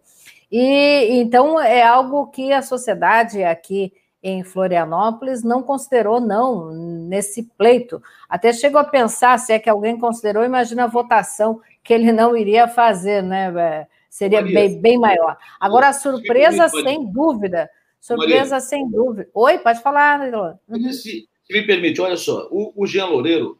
E 0.58 1.20
então 1.20 1.60
é 1.60 1.84
algo 1.84 2.28
que 2.28 2.54
a 2.54 2.62
sociedade 2.62 3.44
aqui 3.44 3.92
em 4.24 4.42
Florianópolis 4.42 5.44
não 5.44 5.62
considerou 5.62 6.22
não 6.22 6.72
nesse 6.72 7.44
pleito. 7.58 8.02
Até 8.30 8.54
chegou 8.54 8.80
a 8.80 8.86
pensar 8.86 9.38
se 9.38 9.52
é 9.52 9.60
que 9.60 9.70
alguém 9.70 10.00
considerou, 10.00 10.46
imagina 10.46 10.86
a 10.86 10.88
votação 10.88 11.60
que 11.84 11.94
ele 11.94 12.10
não 12.14 12.38
iria 12.38 12.70
fazer, 12.70 13.22
né? 13.22 13.54
É, 13.54 13.88
seria 14.10 14.42
bem, 14.42 14.80
bem 14.80 14.98
maior. 14.98 15.38
Agora 15.60 15.90
a 15.90 15.94
surpresa 15.94 16.70
sem 16.70 17.06
dúvida, 17.12 17.70
surpresa 18.00 18.52
Maria. 18.52 18.60
sem 18.62 18.90
dúvida. 18.90 19.28
Oi, 19.34 19.58
pode 19.58 19.82
falar, 19.82 20.22
uhum. 20.70 20.94
se, 20.94 21.28
se, 21.44 21.54
me 21.54 21.68
permite, 21.68 22.00
olha 22.00 22.16
só, 22.16 22.48
o, 22.50 22.72
o 22.78 22.88
Jean 22.88 23.08
Loureiro, 23.08 23.60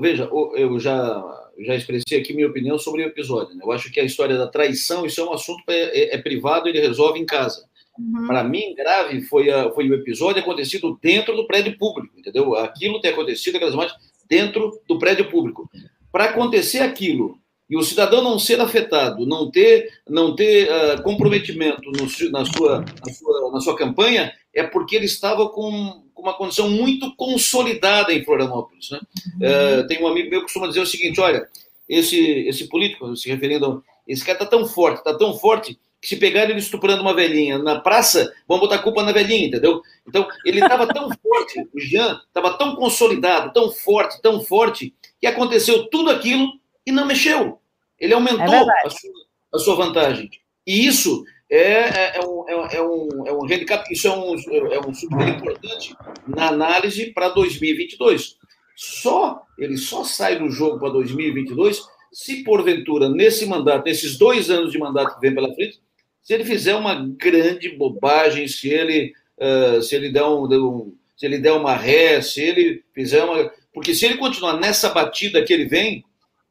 veja, 0.00 0.30
eu 0.54 0.80
já 0.80 1.22
já 1.60 1.74
expressei 1.74 2.18
aqui 2.18 2.32
minha 2.32 2.48
opinião 2.48 2.78
sobre 2.78 3.02
o 3.02 3.06
episódio. 3.06 3.54
Né? 3.54 3.62
Eu 3.64 3.72
acho 3.72 3.90
que 3.92 4.00
a 4.00 4.04
história 4.04 4.36
da 4.36 4.46
traição, 4.46 5.06
isso 5.06 5.20
é 5.20 5.24
um 5.24 5.32
assunto 5.32 5.62
é, 5.68 5.74
é, 5.74 6.14
é 6.14 6.18
privado, 6.18 6.68
ele 6.68 6.80
resolve 6.80 7.18
em 7.18 7.26
casa. 7.26 7.64
Uhum. 7.98 8.26
Para 8.26 8.42
mim, 8.42 8.74
grave 8.74 9.22
foi, 9.22 9.50
a, 9.50 9.70
foi 9.70 9.88
o 9.88 9.94
episódio 9.94 10.42
acontecido 10.42 10.98
dentro 11.00 11.36
do 11.36 11.46
prédio 11.46 11.76
público, 11.78 12.18
entendeu? 12.18 12.54
Aquilo 12.56 13.00
ter 13.00 13.08
acontecido, 13.08 13.56
aquelas 13.56 13.74
imagens, 13.74 13.96
dentro 14.28 14.80
do 14.88 14.98
prédio 14.98 15.30
público. 15.30 15.68
Para 16.10 16.24
acontecer 16.24 16.80
aquilo 16.80 17.38
e 17.68 17.76
o 17.76 17.82
cidadão 17.82 18.22
não 18.22 18.38
ser 18.38 18.60
afetado, 18.60 19.26
não 19.26 19.50
ter, 19.50 19.88
não 20.08 20.34
ter 20.34 20.68
uh, 20.68 21.02
comprometimento 21.02 21.90
no, 21.90 22.30
na, 22.30 22.44
sua, 22.44 22.84
na, 23.04 23.12
sua, 23.12 23.52
na 23.52 23.60
sua 23.60 23.76
campanha, 23.76 24.32
é 24.52 24.62
porque 24.62 24.96
ele 24.96 25.06
estava 25.06 25.48
com, 25.48 26.03
com 26.14 26.22
uma 26.22 26.34
condição 26.34 26.70
muito 26.70 27.14
consolidada 27.16 28.12
em 28.12 28.24
Florianópolis. 28.24 28.90
Né? 28.90 29.00
Uhum. 29.40 29.80
Uh, 29.80 29.86
tem 29.86 30.02
um 30.02 30.06
amigo 30.06 30.30
meu 30.30 30.40
que 30.40 30.46
costuma 30.46 30.68
dizer 30.68 30.80
o 30.80 30.86
seguinte: 30.86 31.20
olha, 31.20 31.46
esse, 31.88 32.18
esse 32.46 32.68
político, 32.68 33.16
se 33.16 33.28
referindo, 33.28 33.82
esse 34.06 34.24
cara 34.24 34.38
está 34.38 34.46
tão 34.46 34.66
forte, 34.66 34.98
está 34.98 35.16
tão 35.16 35.36
forte, 35.36 35.78
que 36.00 36.08
se 36.08 36.16
pegar 36.16 36.44
ele 36.44 36.58
estuprando 36.58 37.00
uma 37.00 37.14
velhinha 37.14 37.58
na 37.58 37.80
praça, 37.80 38.30
vão 38.46 38.60
botar 38.60 38.78
culpa 38.80 39.02
na 39.02 39.10
velhinha, 39.10 39.46
entendeu? 39.46 39.80
Então, 40.06 40.28
ele 40.44 40.60
estava 40.60 40.86
tão 40.86 41.08
forte, 41.22 41.66
o 41.74 41.80
Jean 41.80 42.20
estava 42.26 42.58
tão 42.58 42.76
consolidado, 42.76 43.52
tão 43.52 43.70
forte, 43.70 44.20
tão 44.20 44.42
forte, 44.42 44.94
que 45.18 45.26
aconteceu 45.26 45.88
tudo 45.88 46.10
aquilo 46.10 46.52
e 46.86 46.92
não 46.92 47.06
mexeu. 47.06 47.58
Ele 47.98 48.12
aumentou 48.12 48.54
é 48.54 48.86
a, 48.86 48.90
sua, 48.90 49.10
a, 49.54 49.58
sua, 49.58 49.76
vantagem. 49.76 50.30
E 50.66 50.86
isso 50.86 51.24
é, 51.50 51.60
é, 51.60 52.16
é 52.16 52.20
um, 52.20 52.48
é, 52.48 52.76
é 52.76 52.82
um, 52.82 53.08
é 53.26 53.32
um 53.32 53.44
handicap, 53.44 53.84
isso 53.92 54.08
é 54.08 54.16
um, 54.16 54.34
é 54.72 54.80
um 54.80 54.94
super 54.94 55.28
importante 55.28 55.94
na 56.26 56.48
análise 56.48 57.12
para 57.12 57.28
2022. 57.28 58.36
Só 58.76 59.42
ele 59.58 59.76
só 59.76 60.02
sai 60.04 60.38
do 60.38 60.50
jogo 60.50 60.78
para 60.78 60.90
2022 60.90 61.82
se 62.12 62.44
porventura 62.44 63.08
nesse 63.08 63.44
mandato, 63.44 63.84
nesses 63.84 64.16
dois 64.16 64.48
anos 64.48 64.70
de 64.70 64.78
mandato 64.78 65.16
que 65.16 65.20
vem 65.20 65.34
pela 65.34 65.52
frente, 65.52 65.80
se 66.22 66.32
ele 66.32 66.44
fizer 66.44 66.74
uma 66.74 66.94
grande 67.18 67.68
bobagem, 67.70 68.46
se 68.46 68.70
ele, 68.70 69.12
uh, 69.36 69.82
se 69.82 69.96
ele 69.96 70.10
der 70.10 70.24
um, 70.24 70.44
um, 70.44 70.96
se 71.16 71.26
ele 71.26 71.38
der 71.38 71.52
uma 71.52 71.74
ré, 71.74 72.20
se 72.22 72.40
ele 72.40 72.82
fizer 72.94 73.22
uma. 73.24 73.52
Porque 73.72 73.94
se 73.94 74.06
ele 74.06 74.16
continuar 74.16 74.58
nessa 74.58 74.90
batida 74.90 75.42
que 75.42 75.52
ele 75.52 75.66
vem, 75.66 76.04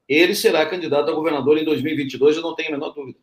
ele 0.07 0.35
será 0.35 0.65
candidato 0.65 1.09
a 1.09 1.15
governador 1.15 1.57
em 1.57 1.63
2022, 1.63 2.35
eu 2.35 2.43
não 2.43 2.55
tenho 2.55 2.69
a 2.69 2.71
menor 2.73 2.89
dúvida. 2.89 3.17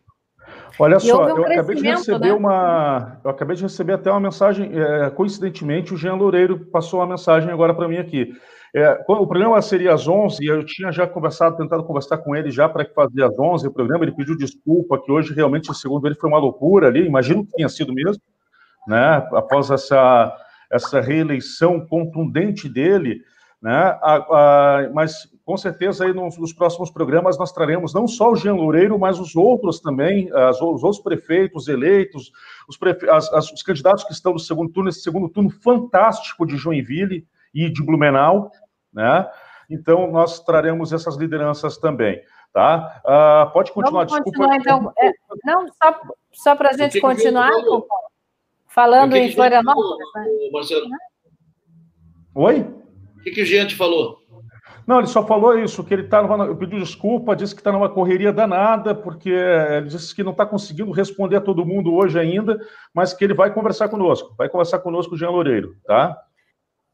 Olha 0.78 0.98
só, 0.98 1.28
eu 1.28 1.44
acabei 1.46 1.76
de 1.76 1.82
receber 1.82 2.28
né? 2.28 2.32
uma. 2.32 3.20
Eu 3.24 3.30
acabei 3.30 3.56
de 3.56 3.62
receber 3.62 3.94
até 3.94 4.10
uma 4.10 4.20
mensagem. 4.20 4.70
É, 4.72 5.10
coincidentemente, 5.10 5.92
o 5.92 5.96
Jean 5.96 6.14
Loureiro 6.14 6.66
passou 6.66 7.00
uma 7.00 7.06
mensagem 7.06 7.50
agora 7.50 7.74
para 7.74 7.88
mim 7.88 7.98
aqui. 7.98 8.32
É, 8.74 9.04
o 9.08 9.26
programa 9.26 9.60
seria 9.60 9.92
às 9.92 10.06
11, 10.06 10.44
eu 10.46 10.64
tinha 10.64 10.92
já 10.92 11.04
conversado, 11.04 11.56
tentado 11.56 11.82
conversar 11.82 12.18
com 12.18 12.36
ele 12.36 12.52
já 12.52 12.68
para 12.68 12.84
que 12.84 12.94
fazia 12.94 13.26
às 13.26 13.36
11 13.36 13.66
o 13.66 13.72
programa, 13.72 14.04
ele 14.04 14.14
pediu 14.14 14.36
desculpa, 14.36 15.00
que 15.02 15.10
hoje 15.10 15.34
realmente, 15.34 15.74
segundo 15.74 16.06
ele, 16.06 16.14
foi 16.14 16.30
uma 16.30 16.38
loucura 16.38 16.86
ali, 16.86 17.04
imagino 17.04 17.44
que 17.44 17.52
tenha 17.52 17.68
sido 17.68 17.92
mesmo, 17.92 18.22
né, 18.86 19.26
após 19.32 19.70
essa, 19.70 20.32
essa 20.70 21.00
reeleição 21.00 21.84
contundente 21.84 22.68
dele, 22.68 23.22
né, 23.60 23.98
a, 24.00 24.14
a, 24.14 24.90
mas 24.94 25.28
com 25.50 25.56
certeza 25.56 26.04
aí 26.04 26.12
nos, 26.12 26.38
nos, 26.38 26.52
próximos 26.52 26.92
programas 26.92 27.36
nós 27.36 27.50
traremos 27.50 27.92
não 27.92 28.06
só 28.06 28.30
o 28.30 28.36
Jean 28.36 28.54
Loureiro, 28.54 28.96
mas 28.96 29.18
os 29.18 29.34
outros 29.34 29.80
também, 29.80 30.30
as, 30.32 30.62
os 30.62 30.84
outros 30.84 31.02
prefeitos 31.02 31.66
eleitos, 31.66 32.30
os, 32.68 32.76
prefe, 32.76 33.10
as, 33.10 33.32
as, 33.32 33.50
os 33.50 33.60
candidatos 33.60 34.04
que 34.04 34.12
estão 34.12 34.32
no 34.32 34.38
segundo 34.38 34.72
turno, 34.72 34.88
esse 34.88 35.00
segundo 35.00 35.28
turno 35.28 35.50
fantástico 35.50 36.46
de 36.46 36.56
Joinville, 36.56 37.26
e 37.52 37.68
de 37.68 37.82
Blumenau, 37.82 38.52
né? 38.94 39.28
Então, 39.68 40.08
nós 40.12 40.38
traremos 40.38 40.92
essas 40.92 41.16
lideranças 41.16 41.76
também, 41.78 42.22
tá? 42.52 43.02
Uh, 43.04 43.52
pode 43.52 43.72
continuar, 43.72 44.06
Vamos 44.06 44.22
desculpa. 44.24 44.54
então. 44.54 44.92
É, 45.00 45.10
não, 45.44 45.66
só, 45.66 46.00
só 46.32 46.54
para 46.54 46.70
a 46.70 46.72
gente 46.74 46.92
que 46.92 47.00
continuar, 47.00 47.50
que 47.50 47.82
falando 48.68 49.14
que 49.14 49.18
em 49.18 49.32
Florianópolis. 49.32 49.98
Né? 50.14 50.50
Marcelo? 50.52 50.86
Oi? 52.36 52.60
O 53.16 53.22
que, 53.24 53.32
que 53.32 53.42
o 53.42 53.44
Giante 53.44 53.74
falou? 53.74 54.19
Não, 54.86 54.98
ele 54.98 55.06
só 55.06 55.26
falou 55.26 55.58
isso, 55.58 55.84
que 55.84 55.94
ele 55.94 56.04
tá 56.04 56.22
numa, 56.22 56.54
pediu 56.54 56.78
desculpa, 56.78 57.36
disse 57.36 57.54
que 57.54 57.60
está 57.60 57.70
numa 57.70 57.88
correria 57.88 58.32
danada, 58.32 58.94
porque 58.94 59.30
ele 59.30 59.86
disse 59.86 60.14
que 60.14 60.22
não 60.22 60.32
está 60.32 60.44
conseguindo 60.44 60.90
responder 60.90 61.36
a 61.36 61.40
todo 61.40 61.64
mundo 61.64 61.94
hoje 61.94 62.18
ainda, 62.18 62.58
mas 62.92 63.12
que 63.12 63.24
ele 63.24 63.34
vai 63.34 63.52
conversar 63.52 63.88
conosco, 63.88 64.34
vai 64.36 64.48
conversar 64.48 64.78
conosco 64.80 65.14
o 65.14 65.18
Jean 65.18 65.30
Loureiro, 65.30 65.76
tá? 65.86 66.16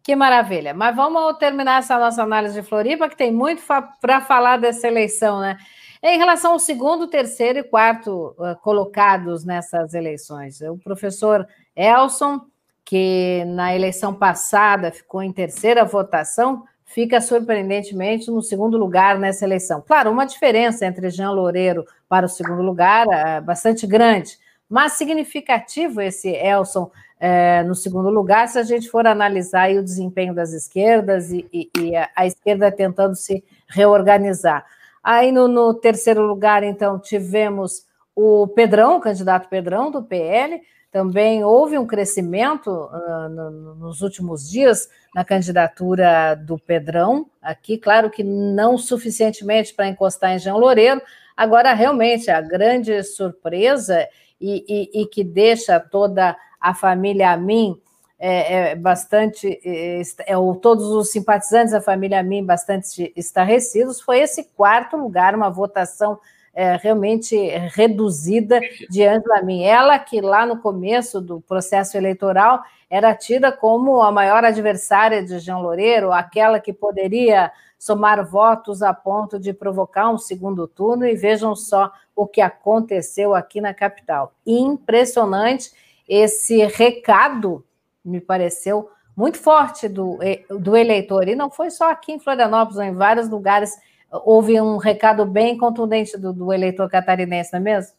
Que 0.03 0.15
maravilha. 0.15 0.73
Mas 0.73 0.95
vamos 0.95 1.37
terminar 1.37 1.81
essa 1.81 1.99
nossa 1.99 2.23
análise 2.23 2.61
de 2.61 2.67
Floripa, 2.67 3.09
que 3.09 3.17
tem 3.17 3.33
muito 3.33 3.61
para 4.01 4.21
falar 4.21 4.57
dessa 4.57 4.87
eleição, 4.87 5.41
né? 5.41 5.57
Em 6.03 6.19
relação 6.19 6.53
ao 6.53 6.59
segundo, 6.61 7.09
terceiro 7.09 7.59
e 7.59 7.65
quarto 7.65 8.37
uh, 8.39 8.55
colocados 8.63 9.45
nessas 9.45 9.95
eleições, 9.95 10.61
o 10.61 10.79
professor 10.79 11.45
Elson, 11.75 12.41
que 12.85 13.45
na 13.49 13.75
eleição 13.75 14.15
passada 14.15 14.93
ficou 14.93 15.21
em 15.21 15.33
terceira 15.33 15.85
votação, 15.85 16.63
fica 16.87 17.21
surpreendentemente 17.21 18.31
no 18.31 18.41
segundo 18.41 18.79
lugar 18.79 19.19
nessa 19.19 19.45
eleição. 19.45 19.83
Claro, 19.87 20.11
uma 20.11 20.25
diferença 20.25 20.87
entre 20.87 21.11
Jean 21.11 21.33
Loureiro 21.33 21.85
para 22.09 22.25
o 22.25 22.29
segundo 22.29 22.63
lugar 22.63 23.07
é 23.09 23.41
bastante 23.41 23.87
grande, 23.87 24.39
mas 24.69 24.93
significativo 24.93 26.01
esse 26.01 26.29
Elson 26.29 26.91
é, 27.19 27.63
no 27.63 27.75
segundo 27.75 28.11
lugar, 28.11 28.47
se 28.49 28.59
a 28.59 28.63
gente 28.63 28.91
for 28.91 29.07
analisar 29.07 29.71
o 29.71 29.83
desempenho 29.83 30.35
das 30.35 30.53
esquerdas 30.53 31.33
e, 31.33 31.47
e, 31.53 31.71
e 31.79 31.97
a, 31.97 32.11
a, 32.15 32.27
esquerda 32.27 32.71
tentando 32.71 33.15
se 33.15 33.43
reorganizar. 33.69 34.65
Aí 35.03 35.33
no, 35.33 35.49
no, 35.49 35.73
terceiro 35.73 36.23
lugar, 36.23 36.63
então, 36.63 36.99
tivemos 36.99 37.87
o 38.15 38.49
Pedrão, 38.49 38.97
o 38.97 39.01
candidato 39.01 39.49
Pedrão, 39.49 39.91
do 39.91 40.03
PL. 40.03 40.61
Também 40.97 41.45
houve 41.45 41.77
um 41.77 41.87
crescimento 41.87 42.71
uh, 42.71 43.29
no, 43.29 43.75
nos 43.75 44.01
últimos 44.01 44.49
dias 44.49 44.89
na 45.15 45.27
candidatura 45.27 46.35
do 46.35 46.59
Pedrão, 46.59 47.27
aqui, 47.43 47.77
claro 47.77 48.09
que 48.09 48.25
não 48.25 48.79
suficientemente 48.79 49.75
para 49.75 49.89
encostar 49.89 50.31
em 50.31 50.39
Jean 50.39 50.55
Loureiro. 50.55 51.03
Agora, 51.37 51.75
realmente, 51.75 52.31
a 52.31 52.41
grande 52.41 53.03
surpresa 53.03 54.09
e, 54.41 54.65
e, 54.67 55.03
e 55.03 55.07
que 55.07 55.23
deixa 55.23 55.79
toda 55.79 56.35
a 56.59 56.73
família 56.73 57.31
Amin 57.31 57.79
é, 58.19 58.71
é 58.71 58.75
bastante, 58.75 59.61
é, 59.63 60.01
é, 60.01 60.35
todos 60.63 60.87
os 60.87 61.11
simpatizantes 61.11 61.73
da 61.73 61.81
família 61.83 62.21
Amin 62.21 62.43
bastante 62.43 63.13
estarrecidos, 63.15 64.01
foi 64.01 64.21
esse 64.21 64.45
quarto 64.45 64.97
lugar, 64.97 65.35
uma 65.35 65.51
votação 65.51 66.19
é, 66.57 66.75
realmente 66.77 67.37
reduzida 67.75 68.59
de 68.89 69.05
Angela 69.05 69.41
Amin. 69.41 69.63
Ela 69.63 69.99
que 69.99 70.23
lá 70.23 70.47
no 70.47 70.59
começo 70.59 71.21
do 71.21 71.39
processo 71.43 71.99
eleitoral 71.99 72.63
era 72.89 73.15
tida 73.15 73.53
como 73.53 74.01
a 74.01 74.11
maior 74.11 74.43
adversária 74.43 75.23
de 75.23 75.39
Jean 75.39 75.59
Loureiro, 75.59 76.13
aquela 76.13 76.59
que 76.59 76.73
poderia 76.73 77.53
somar 77.79 78.25
votos 78.25 78.83
a 78.83 78.95
ponto 78.95 79.39
de 79.39 79.53
provocar 79.53 80.09
um 80.09 80.17
segundo 80.17 80.67
turno, 80.67 81.05
e 81.07 81.15
vejam 81.15 81.55
só 81.55 81.93
o 82.15 82.27
que 82.27 82.41
aconteceu 82.41 83.35
aqui 83.35 83.61
na 83.61 83.75
capital. 83.75 84.33
Impressionante 84.47 85.73
esse 86.09 86.65
recado, 86.65 87.63
me 88.03 88.19
pareceu 88.19 88.89
muito 89.15 89.37
forte 89.39 89.91
do, 89.91 90.19
do 90.49 90.75
eleitor, 90.75 91.29
e 91.29 91.37
não 91.37 91.51
foi 91.51 91.71
só 91.71 91.91
aqui 91.91 92.13
em 92.13 92.19
Florianópolis, 92.19 92.81
em 92.81 92.95
vários 92.95 93.29
lugares 93.29 93.77
houve 94.25 94.61
um 94.61 94.77
recado 94.77 95.25
bem 95.25 95.57
contundente 95.57 96.17
do, 96.17 96.33
do 96.33 96.53
eleitor 96.53 96.89
catarinense, 96.89 97.53
não 97.53 97.61
é 97.61 97.63
mesmo? 97.63 97.93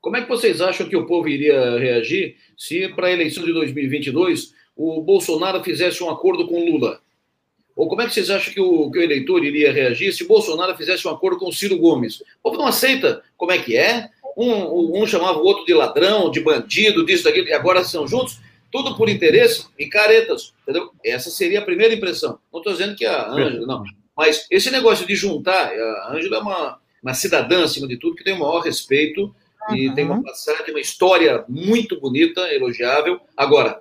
Como 0.00 0.16
é 0.16 0.22
que 0.22 0.28
vocês 0.28 0.60
acham 0.60 0.88
que 0.88 0.96
o 0.96 1.06
povo 1.06 1.28
iria 1.28 1.78
reagir 1.78 2.36
se, 2.56 2.88
para 2.90 3.08
a 3.08 3.12
eleição 3.12 3.44
de 3.44 3.52
2022, 3.52 4.54
o 4.76 5.00
Bolsonaro 5.00 5.62
fizesse 5.64 6.02
um 6.02 6.10
acordo 6.10 6.46
com 6.46 6.64
Lula? 6.64 7.00
Ou 7.74 7.88
como 7.88 8.02
é 8.02 8.06
que 8.06 8.14
vocês 8.14 8.30
acham 8.30 8.54
que 8.54 8.60
o, 8.60 8.90
que 8.90 8.98
o 8.98 9.02
eleitor 9.02 9.44
iria 9.44 9.72
reagir 9.72 10.12
se 10.12 10.26
Bolsonaro 10.26 10.76
fizesse 10.76 11.06
um 11.06 11.10
acordo 11.10 11.38
com 11.38 11.52
Ciro 11.52 11.76
Gomes? 11.78 12.20
O 12.20 12.24
povo 12.44 12.56
não 12.56 12.66
aceita 12.66 13.22
como 13.36 13.52
é 13.52 13.58
que 13.58 13.76
é, 13.76 14.08
um, 14.36 15.02
um 15.02 15.06
chamava 15.06 15.38
o 15.38 15.44
outro 15.44 15.64
de 15.64 15.74
ladrão, 15.74 16.30
de 16.30 16.40
bandido, 16.40 17.04
disso, 17.04 17.24
daquilo, 17.24 17.48
e 17.48 17.52
agora 17.52 17.82
são 17.84 18.06
juntos, 18.06 18.38
tudo 18.70 18.96
por 18.96 19.08
interesse 19.08 19.66
e 19.78 19.86
caretas, 19.86 20.54
entendeu? 20.62 20.90
Essa 21.04 21.30
seria 21.30 21.60
a 21.60 21.64
primeira 21.64 21.94
impressão. 21.94 22.38
Não 22.52 22.60
estou 22.60 22.72
dizendo 22.72 22.96
que 22.96 23.04
a 23.04 23.30
Ângela, 23.30 23.66
não. 23.66 23.84
Mas 24.16 24.46
esse 24.50 24.70
negócio 24.70 25.06
de 25.06 25.14
juntar, 25.14 25.70
a 25.72 26.12
Ângela 26.12 26.36
é 26.36 26.40
uma, 26.40 26.78
uma 27.02 27.14
cidadã, 27.14 27.64
acima 27.64 27.86
de 27.86 27.98
tudo, 27.98 28.16
que 28.16 28.24
tem 28.24 28.34
o 28.34 28.38
maior 28.40 28.60
respeito 28.60 29.34
e 29.70 29.88
uhum. 29.88 29.94
tem 29.94 30.04
uma 30.04 30.22
passagem, 30.22 30.70
uma 30.70 30.80
história 30.80 31.44
muito 31.48 32.00
bonita, 32.00 32.40
elogiável. 32.52 33.20
Agora, 33.36 33.80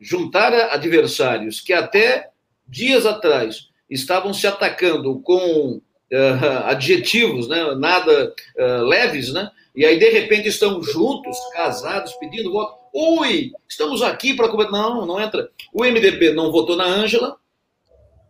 juntar 0.00 0.52
adversários 0.52 1.60
que 1.60 1.72
até 1.72 2.28
dias 2.68 3.06
atrás 3.06 3.68
estavam 3.88 4.32
se 4.32 4.46
atacando 4.46 5.20
com 5.20 5.80
uh, 6.12 6.64
adjetivos, 6.64 7.48
né, 7.48 7.74
nada 7.74 8.34
uh, 8.58 8.84
leves, 8.84 9.32
né? 9.32 9.50
E 9.74 9.86
aí, 9.86 9.98
de 9.98 10.10
repente, 10.10 10.48
estão 10.48 10.82
juntos, 10.82 11.36
casados, 11.54 12.12
pedindo 12.14 12.52
voto. 12.52 12.76
Ui, 12.92 13.52
estamos 13.66 14.02
aqui 14.02 14.34
para. 14.34 14.52
Não, 14.70 15.06
não 15.06 15.18
entra. 15.18 15.48
O 15.72 15.82
MDB 15.82 16.34
não 16.34 16.52
votou 16.52 16.76
na 16.76 16.84
Ângela, 16.84 17.36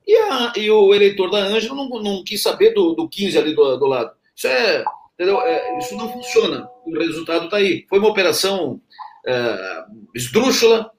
e, 0.07 0.17
a, 0.17 0.53
e 0.57 0.71
o 0.71 0.95
eleitor 0.95 1.31
da 1.31 1.39
Ângela 1.39 1.75
não, 1.75 1.89
não 1.89 2.25
quis 2.25 2.43
saber 2.43 2.73
do, 2.73 2.95
do 2.95 3.09
15 3.09 3.39
ali 3.39 3.55
do, 3.55 3.77
do 3.77 3.87
lado. 3.87 4.13
Isso 4.35 4.47
é? 4.49 4.85
É, 5.19 5.79
isso 5.79 5.97
não 5.97 6.13
funciona. 6.13 6.69
O 6.85 6.99
resultado 6.99 7.45
está 7.45 7.59
aí. 7.59 7.87
Foi 7.89 7.99
uma 7.99 8.09
operação 8.09 8.81
é, 9.27 9.85
esdrúxula, 10.15 10.91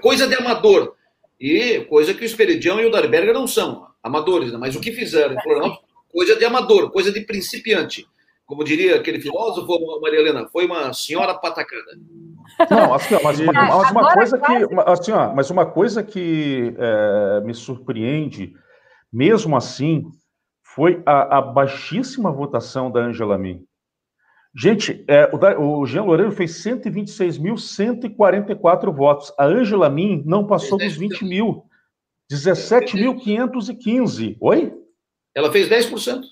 coisa 0.00 0.26
de 0.26 0.34
amador. 0.34 0.94
E 1.38 1.80
coisa 1.84 2.14
que 2.14 2.22
o 2.22 2.24
Esperidião 2.24 2.80
e 2.80 2.86
o 2.86 2.90
Darberger 2.90 3.34
não 3.34 3.46
são 3.46 3.86
amadores, 4.02 4.52
né? 4.52 4.58
mas 4.58 4.74
o 4.74 4.80
que 4.80 4.90
fizeram 4.92 5.36
coisa 6.10 6.34
de 6.36 6.44
amador, 6.46 6.90
coisa 6.90 7.12
de 7.12 7.20
principiante. 7.20 8.06
Como 8.46 8.64
diria 8.64 8.96
aquele 8.96 9.20
filósofo, 9.20 10.00
Maria 10.00 10.20
Helena, 10.20 10.48
foi 10.48 10.64
uma 10.64 10.92
senhora 10.94 11.34
patacada. 11.34 11.98
Não, 12.70 12.94
assim, 12.94 13.14
ó, 13.14 13.20
mas, 13.22 13.38
uma, 13.40 13.52
mas 13.52 13.90
uma 13.90 14.14
coisa 14.14 14.38
que, 14.38 14.52
assim, 14.86 15.12
ó, 15.12 15.34
mas 15.34 15.50
uma 15.50 15.66
coisa 15.66 16.02
que 16.02 16.74
é, 16.78 17.42
me 17.42 17.52
surpreende, 17.54 18.54
mesmo 19.12 19.54
assim, 19.56 20.10
foi 20.62 21.02
a, 21.06 21.38
a 21.38 21.42
baixíssima 21.42 22.30
votação 22.30 22.90
da 22.90 23.00
Angela 23.00 23.38
Min. 23.38 23.64
Gente, 24.54 25.02
é, 25.06 25.30
o, 25.58 25.80
o 25.80 25.86
Jean 25.86 26.04
Loureiro 26.04 26.32
fez 26.32 26.52
126.144 26.64 28.94
votos. 28.94 29.32
A 29.38 29.44
Angela 29.44 29.90
Min 29.90 30.22
não 30.24 30.46
passou 30.46 30.78
dos 30.78 30.96
20 30.96 31.24
mil. 31.24 31.64
17.515. 32.32 34.38
Oi? 34.40 34.72
Ela 35.34 35.52
fez 35.52 35.68
10%. 35.68 36.22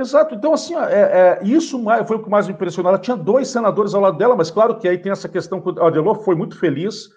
Exato. 0.00 0.34
Então, 0.34 0.54
assim, 0.54 0.74
é, 0.74 0.80
é, 0.80 1.40
isso 1.42 1.78
foi 2.06 2.16
o 2.16 2.22
que 2.22 2.30
mais 2.30 2.46
me 2.46 2.54
impressionou. 2.54 2.88
Ela 2.88 2.98
tinha 2.98 3.16
dois 3.16 3.48
senadores 3.48 3.92
ao 3.92 4.00
lado 4.00 4.16
dela, 4.16 4.34
mas 4.34 4.50
claro 4.50 4.78
que 4.78 4.88
aí 4.88 4.96
tem 4.96 5.12
essa 5.12 5.28
questão 5.28 5.60
que 5.60 5.68
o 5.68 5.84
Adelor 5.84 6.22
foi 6.24 6.34
muito 6.34 6.58
feliz 6.58 7.10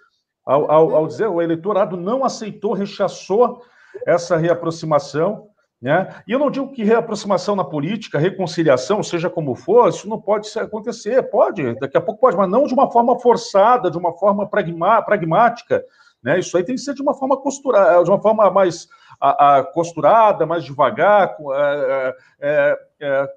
ao, 0.44 0.70
ao, 0.70 0.94
ao 0.94 1.06
dizer 1.06 1.26
o 1.26 1.40
eleitorado 1.40 1.96
não 1.96 2.24
aceitou, 2.24 2.74
rechaçou 2.74 3.62
essa 4.06 4.36
reaproximação. 4.36 5.48
Né? 5.80 6.14
E 6.28 6.32
eu 6.32 6.38
não 6.38 6.50
digo 6.50 6.72
que 6.72 6.84
reaproximação 6.84 7.56
na 7.56 7.64
política, 7.64 8.18
reconciliação, 8.18 9.02
seja 9.02 9.30
como 9.30 9.54
for, 9.54 9.88
isso 9.88 10.06
não 10.06 10.20
pode 10.20 10.46
acontecer. 10.58 11.22
Pode, 11.30 11.78
daqui 11.78 11.96
a 11.96 12.02
pouco 12.02 12.20
pode, 12.20 12.36
mas 12.36 12.50
não 12.50 12.66
de 12.66 12.74
uma 12.74 12.90
forma 12.90 13.18
forçada, 13.18 13.90
de 13.90 13.96
uma 13.96 14.12
forma 14.12 14.46
pragmática. 14.46 15.82
Né? 16.24 16.38
Isso 16.38 16.56
aí 16.56 16.64
tem 16.64 16.74
que 16.74 16.80
ser 16.80 16.94
de 16.94 17.02
uma 17.02 17.14
forma 17.14 17.36
costurada, 17.36 18.02
de 18.02 18.10
uma 18.10 18.20
forma 18.20 18.50
mais 18.50 18.88
a, 19.20 19.58
a 19.58 19.64
costurada, 19.64 20.46
mais 20.46 20.64
devagar, 20.64 21.36
é, 21.52 22.16
é, 22.40 22.78
é, 23.00 23.28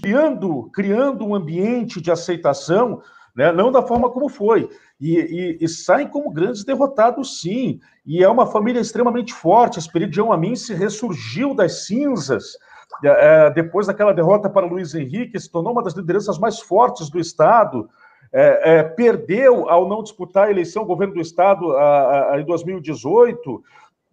criando, 0.00 0.70
criando 0.72 1.26
um 1.26 1.34
ambiente 1.34 2.00
de 2.00 2.10
aceitação 2.10 3.02
né? 3.36 3.52
não 3.52 3.70
da 3.70 3.82
forma 3.82 4.10
como 4.10 4.28
foi. 4.28 4.68
E, 5.00 5.16
e, 5.16 5.58
e, 5.64 5.68
saem 5.68 6.08
como 6.08 6.32
grandes 6.32 6.64
derrotados, 6.64 7.40
sim. 7.40 7.80
E 8.04 8.22
é 8.22 8.28
uma 8.28 8.46
família 8.46 8.80
extremamente 8.80 9.32
forte. 9.32 9.78
Esperidião 9.78 10.32
Amin 10.32 10.56
se 10.56 10.74
ressurgiu 10.74 11.54
das 11.54 11.86
cinzas 11.86 12.56
é, 13.04 13.50
depois 13.50 13.86
daquela 13.86 14.12
derrota 14.12 14.50
para 14.50 14.66
Luiz 14.66 14.94
Henrique, 14.94 15.38
se 15.38 15.50
tornou 15.50 15.72
uma 15.72 15.82
das 15.82 15.94
lideranças 15.94 16.38
mais 16.38 16.60
fortes 16.60 17.08
do 17.08 17.18
Estado. 17.18 17.88
É, 18.32 18.76
é, 18.76 18.82
perdeu 18.82 19.68
ao 19.68 19.88
não 19.88 20.02
disputar 20.02 20.46
a 20.46 20.50
eleição 20.50 20.84
governo 20.84 21.14
do 21.14 21.20
Estado 21.20 21.72
a, 21.76 22.34
a, 22.34 22.40
em 22.40 22.44
2018. 22.44 23.62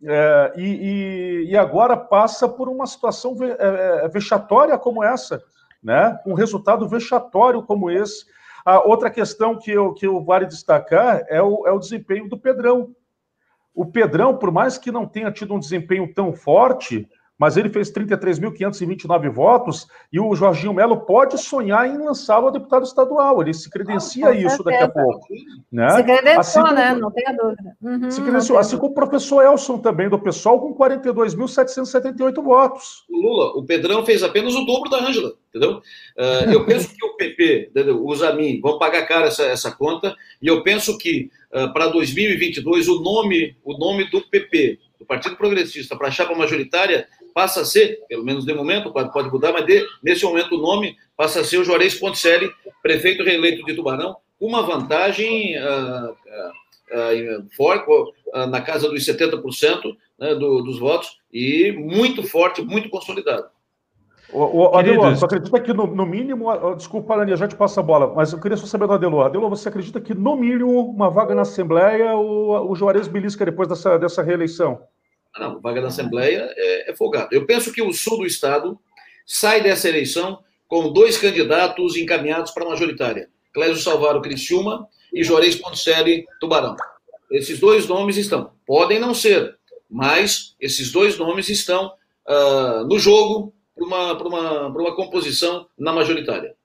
É, 0.04 0.54
e, 0.58 1.48
e, 1.50 1.58
agora 1.58 1.98
passa 1.98 2.48
por 2.48 2.70
uma 2.70 2.86
situação 2.86 3.36
é, 3.42 4.06
é, 4.06 4.08
vexatória 4.08 4.78
como 4.78 5.04
essa, 5.04 5.44
né? 5.82 6.20
um 6.26 6.34
resultado 6.34 6.88
vexatório 6.88 7.64
como 7.64 7.90
esse. 7.90 8.26
A 8.64 8.80
outra 8.80 9.10
questão 9.10 9.58
que 9.58 9.72
eu, 9.72 9.94
que 9.94 10.06
eu 10.06 10.24
vale 10.24 10.46
destacar 10.46 11.26
é 11.30 11.42
o, 11.42 11.66
é 11.66 11.72
o 11.72 11.80
desempenho 11.80 12.28
do 12.28 12.38
Pedrão. 12.38 12.94
O 13.74 13.86
Pedrão, 13.86 14.36
por 14.36 14.52
mais 14.52 14.78
que 14.78 14.92
não 14.92 15.08
tenha 15.08 15.32
tido 15.32 15.54
um 15.54 15.60
desempenho 15.60 16.12
tão 16.14 16.34
forte, 16.34 17.08
mas 17.38 17.56
ele 17.56 17.70
fez 17.70 17.92
33.529 17.92 19.30
votos 19.30 19.88
e 20.12 20.20
o 20.20 20.34
Jorginho 20.36 20.74
Melo 20.74 21.02
pode 21.02 21.38
sonhar 21.38 21.88
em 21.88 21.98
lançá-lo 21.98 22.48
a 22.48 22.52
deputado 22.52 22.84
estadual. 22.84 23.42
Ele 23.42 23.54
se 23.54 23.70
credencia 23.70 24.30
ah, 24.30 24.34
isso 24.34 24.64
daqui 24.64 24.84
a 24.84 24.90
pouco. 24.90 25.28
Né? 25.72 25.90
Se 25.90 26.04
credenciou, 26.04 26.40
assim 26.40 26.62
como, 26.62 26.74
né? 26.74 26.96
Não 26.96 27.12
tenha 27.12 27.34
dúvida. 27.34 27.78
Uhum, 27.82 28.12
se 28.12 28.22
credenciou, 28.22 28.58
assim 28.58 28.78
como 28.78 28.92
o 28.92 28.96
professor 28.96 29.44
Elson 29.44 29.78
também, 29.78 30.10
do 30.10 30.18
PSOL, 30.18 30.60
com 30.60 30.76
42.778 30.76 32.42
votos. 32.42 33.06
O 33.10 33.22
Lula, 33.22 33.52
o 33.58 33.64
Pedrão 33.64 34.06
fez 34.06 34.24
apenas 34.24 34.56
o 34.56 34.66
dobro 34.66 34.90
da 34.90 34.98
Ângela, 34.98 35.34
entendeu? 35.50 35.78
Uh, 36.18 36.52
eu 36.52 36.66
penso 36.66 36.90
que 36.96 37.06
o 37.06 37.16
PP, 37.16 37.72
os 38.04 38.24
Amin, 38.24 38.60
vão 38.60 38.80
pagar 38.80 39.06
cara 39.08 39.28
essa, 39.28 39.44
essa 39.44 39.72
conta, 39.72 40.16
e 40.42 40.48
eu 40.48 40.64
penso 40.64 40.98
que 40.98 41.30
uh, 41.54 41.72
para 41.72 41.88
2022 41.88 42.88
o 42.88 43.02
nome, 43.02 43.56
o 43.64 43.78
nome 43.78 44.10
do 44.10 44.22
PP, 44.22 44.80
do 45.00 45.06
Partido 45.06 45.36
Progressista, 45.36 45.96
para 45.96 46.08
a 46.08 46.12
chapa 46.12 46.36
majoritária, 46.36 47.08
passa 47.38 47.62
a 47.62 47.66
ser, 47.66 48.00
pelo 48.10 48.24
menos 48.24 48.44
de 48.44 48.52
momento, 48.52 48.92
pode, 48.92 49.14
pode 49.14 49.30
mudar, 49.30 49.54
mas 49.54 49.64
de, 49.64 49.86
nesse 50.02 50.26
momento 50.26 50.56
o 50.56 50.60
nome 50.60 50.98
passa 51.16 51.42
a 51.42 51.44
ser 51.44 51.60
o 51.60 51.64
Juarez 51.64 51.94
Ponticelli, 51.94 52.50
prefeito 52.82 53.24
reeleito 53.24 53.64
de 53.64 53.76
Tubarão, 53.76 54.16
com 54.40 54.48
uma 54.48 54.64
vantagem 54.64 55.56
uh, 55.56 56.10
uh, 56.10 57.40
uh, 57.40 57.48
forte, 57.56 57.86
na 58.50 58.60
casa 58.60 58.90
dos 58.90 59.06
70% 59.06 59.96
né, 60.20 60.34
do, 60.34 60.64
dos 60.64 60.80
votos, 60.80 61.20
e 61.32 61.72
muito 61.74 62.24
forte, 62.24 62.64
muito 62.64 62.90
consolidado. 62.90 63.46
O, 64.34 64.72
o 64.72 64.76
Adelor, 64.76 65.16
você 65.16 65.26
acredita 65.26 65.60
que 65.60 65.72
no, 65.74 65.86
no 65.86 66.08
mínimo, 66.08 66.48
desculpa, 66.76 67.14
Arania, 67.14 67.38
já 67.38 67.48
te 67.48 67.56
passo 67.56 67.80
a 67.80 67.84
bola, 67.84 68.16
mas 68.16 68.34
eu 68.34 68.40
queria 68.40 68.58
só 68.58 68.66
saber 68.66 68.88
do. 68.88 69.22
Adelor, 69.22 69.48
você 69.48 69.70
acredita 69.70 70.02
que 70.02 70.16
no 70.16 70.36
mínimo 70.36 70.90
uma 70.90 71.08
vaga 71.08 71.36
na 71.36 71.44
Assembleia 71.44 72.16
o, 72.16 72.72
o 72.72 72.76
Juarez 72.76 73.08
belisca 73.08 73.46
depois 73.46 73.70
dessa, 73.70 74.00
dessa 74.00 74.24
reeleição? 74.24 74.82
Não, 75.38 75.60
vaga 75.62 75.82
da 75.82 75.88
Assembleia 75.88 76.50
é, 76.56 76.92
é 76.92 76.96
folgado. 76.96 77.30
Eu 77.32 77.46
penso 77.46 77.72
que 77.72 77.82
o 77.82 77.94
sul 77.94 78.20
do 78.20 78.26
Estado 78.26 78.80
sai 79.26 79.62
dessa 79.62 79.90
eleição 79.90 80.40
com 80.68 80.92
dois 80.92 81.18
candidatos 81.18 81.96
encaminhados 81.96 82.52
para 82.52 82.66
a 82.66 82.70
majoritária: 82.70 83.30
Clésio 83.54 83.78
Salvaro 83.78 84.22
Criciúma 84.22 84.88
e 85.14 85.24
Juarez 85.24 85.56
Ponticelli 85.56 86.26
Tubarão. 86.40 86.76
Esses 87.32 87.60
dois 87.60 87.88
nomes 87.88 88.18
estão. 88.18 88.52
Podem 88.66 89.00
não 89.00 89.14
ser, 89.14 89.58
mas 89.90 90.56
esses 90.60 90.92
dois 90.92 91.18
nomes 91.18 91.50
estão 91.50 91.92
uh, 92.28 92.86
no 92.88 92.98
jogo 92.98 93.54
para 93.76 93.86
uma, 93.86 94.14
uma, 94.14 94.68
uma 94.68 94.96
composição 94.96 95.68
na 95.78 95.92
majoritária. 95.92 96.56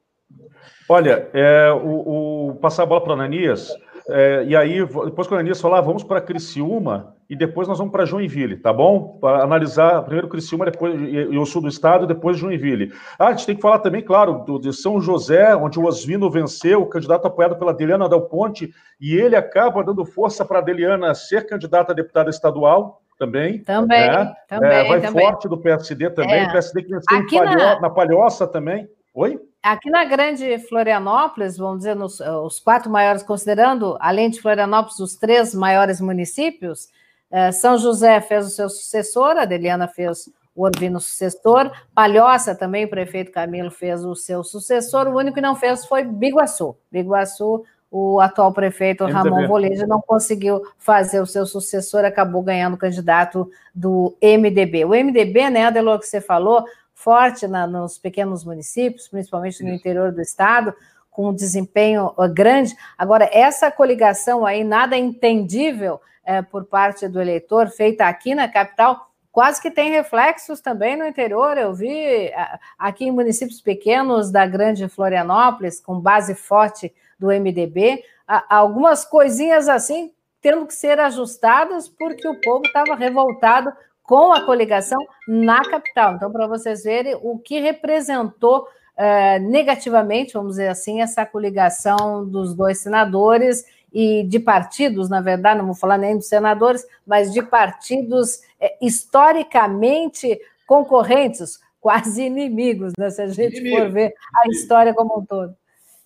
Olha, 0.89 1.29
é, 1.33 1.71
o, 1.73 2.51
o 2.51 2.55
passar 2.57 2.85
a 2.85 2.87
bola 2.87 3.01
para 3.01 3.11
o 3.11 3.15
Ananias. 3.15 3.73
É, 4.13 4.45
e 4.45 4.55
aí, 4.55 4.79
depois 5.05 5.27
que 5.27 5.33
o 5.33 5.37
Ananias 5.37 5.61
falar, 5.61 5.81
vamos 5.81 6.05
para 6.05 6.21
Criciúma 6.21 7.17
e 7.29 7.35
depois 7.35 7.67
nós 7.67 7.79
vamos 7.79 7.91
para 7.91 8.05
Joinville, 8.05 8.57
tá 8.57 8.73
bom? 8.73 9.19
Para 9.21 9.43
analisar 9.43 10.03
primeiro 10.03 10.29
Criciúma 10.29 10.67
depois, 10.67 10.95
e, 11.01 11.39
o 11.39 11.47
sul 11.47 11.63
do 11.63 11.69
estado, 11.69 12.07
depois 12.07 12.37
Joinville. 12.37 12.93
Ah, 13.19 13.29
a 13.29 13.31
gente 13.33 13.47
tem 13.47 13.57
que 13.57 13.63
falar 13.63 13.79
também, 13.79 14.03
claro, 14.03 14.45
do, 14.45 14.59
de 14.59 14.73
São 14.73 15.01
José, 15.01 15.57
onde 15.57 15.81
o 15.81 15.85
Osvino 15.85 16.31
venceu, 16.31 16.83
o 16.83 16.87
candidato 16.87 17.27
apoiado 17.27 17.57
pela 17.57 17.71
Adeliana 17.71 18.09
Dal 18.09 18.23
Ponte, 18.23 18.71
e 19.01 19.15
ele 19.15 19.35
acaba 19.35 19.83
dando 19.83 20.05
força 20.05 20.45
para 20.45 20.59
a 20.59 20.61
Adeliana 20.63 21.15
ser 21.15 21.47
candidata 21.47 21.93
a 21.93 21.95
deputada 21.95 22.29
estadual 22.29 23.01
também. 23.19 23.61
Também, 23.61 24.11
né? 24.11 24.33
também. 24.49 24.71
É, 24.71 24.89
vai 24.89 25.01
também. 25.01 25.25
forte 25.25 25.49
do 25.49 25.57
PSD 25.57 26.11
também, 26.11 26.41
é. 26.41 26.51
PSD 26.51 26.83
que 26.83 26.91
venceu 26.91 27.45
na... 27.45 27.81
na 27.81 27.91
Palhoça 27.91 28.47
também. 28.47 28.89
Oi? 29.15 29.41
Aqui 29.63 29.89
na 29.91 30.05
grande 30.05 30.59
Florianópolis, 30.59 31.57
vamos 31.57 31.79
dizer, 31.79 31.95
nos, 31.95 32.19
os 32.19 32.59
quatro 32.59 32.91
maiores, 32.91 33.23
considerando, 33.23 33.97
além 34.01 34.29
de 34.29 34.41
Florianópolis, 34.41 34.99
os 34.99 35.15
três 35.15 35.55
maiores 35.55 36.01
municípios, 36.01 36.89
eh, 37.31 37.53
São 37.53 37.79
José 37.79 38.21
fez 38.21 38.45
o 38.45 38.51
seu 38.51 38.69
sucessor, 38.69 39.37
Adeliana 39.37 39.87
fez 39.87 40.29
o 40.55 40.65
Orvino 40.65 41.01
sucessor, 41.01 41.71
Palhoça 41.95 42.57
também, 42.57 42.87
o 42.87 42.91
prefeito 42.91 43.31
Camilo 43.31 43.71
fez 43.71 44.05
o 44.05 44.17
seu 44.17 44.43
sucessor, 44.43 45.07
o 45.07 45.17
único 45.17 45.37
que 45.37 45.41
não 45.41 45.55
fez 45.55 45.87
foi 45.87 46.03
Biguaçu. 46.03 46.77
Biguaçu, 46.91 47.65
o 47.89 48.21
atual 48.21 48.53
prefeito 48.53 49.05
MDB. 49.05 49.29
Ramon 49.31 49.47
Voleja 49.47 49.87
não 49.87 50.01
conseguiu 50.01 50.63
fazer 50.79 51.21
o 51.21 51.27
seu 51.27 51.47
sucessor, 51.47 52.05
acabou 52.05 52.43
ganhando 52.43 52.75
o 52.75 52.79
candidato 52.79 53.49
do 53.75 54.17
MDB. 54.21 54.87
O 54.87 54.89
MDB, 54.89 55.51
né, 55.51 55.67
Adelor, 55.67 55.99
que 55.99 56.07
você 56.07 56.21
falou, 56.21 56.65
forte 57.03 57.47
na, 57.47 57.67
nos 57.67 57.99
pequenos 57.99 58.45
municípios, 58.45 59.09
principalmente 59.09 59.63
no 59.63 59.71
interior 59.71 60.13
do 60.13 60.21
estado, 60.21 60.75
com 61.11 61.29
um 61.29 61.35
desempenho 61.35 62.13
grande. 62.33 62.75
Agora, 62.97 63.29
essa 63.33 63.71
coligação 63.71 64.47
aí, 64.47 64.65
nada 64.65 64.97
entendível 64.97 66.01
é, 66.25 66.41
por 66.41 66.65
parte 66.65 67.09
do 67.09 67.21
eleitor, 67.21 67.69
feita 67.69 68.07
aqui 68.07 68.35
na 68.35 68.49
capital, 68.49 69.11
quase 69.31 69.61
que 69.61 69.71
tem 69.71 69.91
reflexos 69.91 70.61
também 70.61 70.97
no 70.97 71.07
interior. 71.07 71.59
Eu 71.59 71.75
vi 71.75 72.31
aqui 72.79 73.07
em 73.07 73.11
municípios 73.11 73.61
pequenos 73.61 74.31
da 74.31 74.47
grande 74.47 74.89
Florianópolis, 74.89 75.81
com 75.81 76.01
base 76.01 76.35
forte 76.35 76.93
do 77.19 77.29
MDB, 77.29 78.03
algumas 78.49 79.05
coisinhas 79.05 79.69
assim 79.69 80.13
tendo 80.41 80.67
que 80.67 80.75
ser 80.75 80.99
ajustadas 80.99 81.89
porque 81.89 82.27
o 82.27 82.41
povo 82.41 82.67
estava 82.67 82.97
revoltado 82.97 83.73
com 84.13 84.31
a 84.31 84.43
coligação 84.43 84.99
na 85.27 85.63
capital. 85.63 86.17
Então, 86.17 86.31
para 86.31 86.47
vocês 86.47 86.83
verem 86.83 87.17
o 87.23 87.39
que 87.39 87.61
representou 87.61 88.69
uh, 88.99 89.41
negativamente, 89.41 90.35
vamos 90.35 90.51
dizer 90.51 90.69
assim, 90.69 91.01
essa 91.01 91.25
coligação 91.25 92.23
dos 92.29 92.55
dois 92.55 92.77
senadores 92.77 93.65
e 93.91 94.23
de 94.25 94.39
partidos, 94.39 95.09
na 95.09 95.23
verdade, 95.23 95.61
não 95.61 95.65
vou 95.65 95.75
falar 95.75 95.97
nem 95.97 96.19
dos 96.19 96.29
senadores, 96.29 96.87
mas 97.07 97.33
de 97.33 97.41
partidos 97.41 98.43
é, 98.61 98.77
historicamente 98.83 100.39
concorrentes, 100.67 101.59
quase 101.81 102.21
inimigos, 102.27 102.93
né, 102.99 103.09
se 103.09 103.23
a 103.23 103.29
gente 103.29 103.61
Inimigo. 103.61 103.79
for 103.79 103.91
ver 103.93 104.13
a 104.45 104.49
história 104.49 104.93
como 104.93 105.21
um 105.21 105.25
todo. 105.25 105.57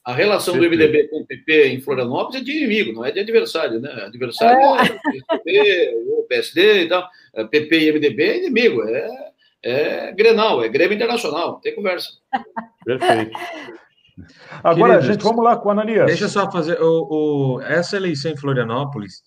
A 0.07 0.12
relação 0.12 0.57
do 0.57 0.61
MDB 0.61 1.09
com 1.09 1.23
o 1.23 1.27
PP 1.27 1.71
em 1.71 1.81
Florianópolis 1.81 2.40
é 2.40 2.45
de 2.45 2.53
inimigo, 2.53 2.92
não 2.92 3.05
é 3.05 3.11
de 3.11 3.19
adversário, 3.19 3.81
né? 3.81 3.90
Adversário 4.05 4.57
é, 4.57 4.62
é 4.62 4.95
o 4.95 5.27
PP, 5.27 5.95
o 6.07 6.23
PSD 6.29 6.83
e 6.85 6.88
tal. 6.88 7.11
PP 7.44 7.79
e 7.79 7.92
MDB 7.92 8.22
é 8.22 8.38
inimigo, 8.38 8.83
é, 8.83 9.09
é 9.62 10.12
Grenal, 10.12 10.62
é 10.64 10.68
Grêmio 10.68 10.94
Internacional, 10.94 11.61
tem 11.61 11.75
conversa. 11.75 12.11
Perfeito. 12.85 13.38
Agora, 14.64 14.94
Queridos, 14.94 15.07
gente, 15.07 15.22
vamos 15.22 15.44
lá 15.44 15.57
com 15.57 15.68
a 15.68 15.72
Ananias. 15.72 16.07
Deixa 16.07 16.25
eu 16.25 16.29
só 16.29 16.51
fazer 16.51 16.81
o, 16.81 17.57
o, 17.57 17.61
essa 17.62 17.96
eleição 17.96 18.31
em 18.31 18.37
Florianópolis, 18.37 19.22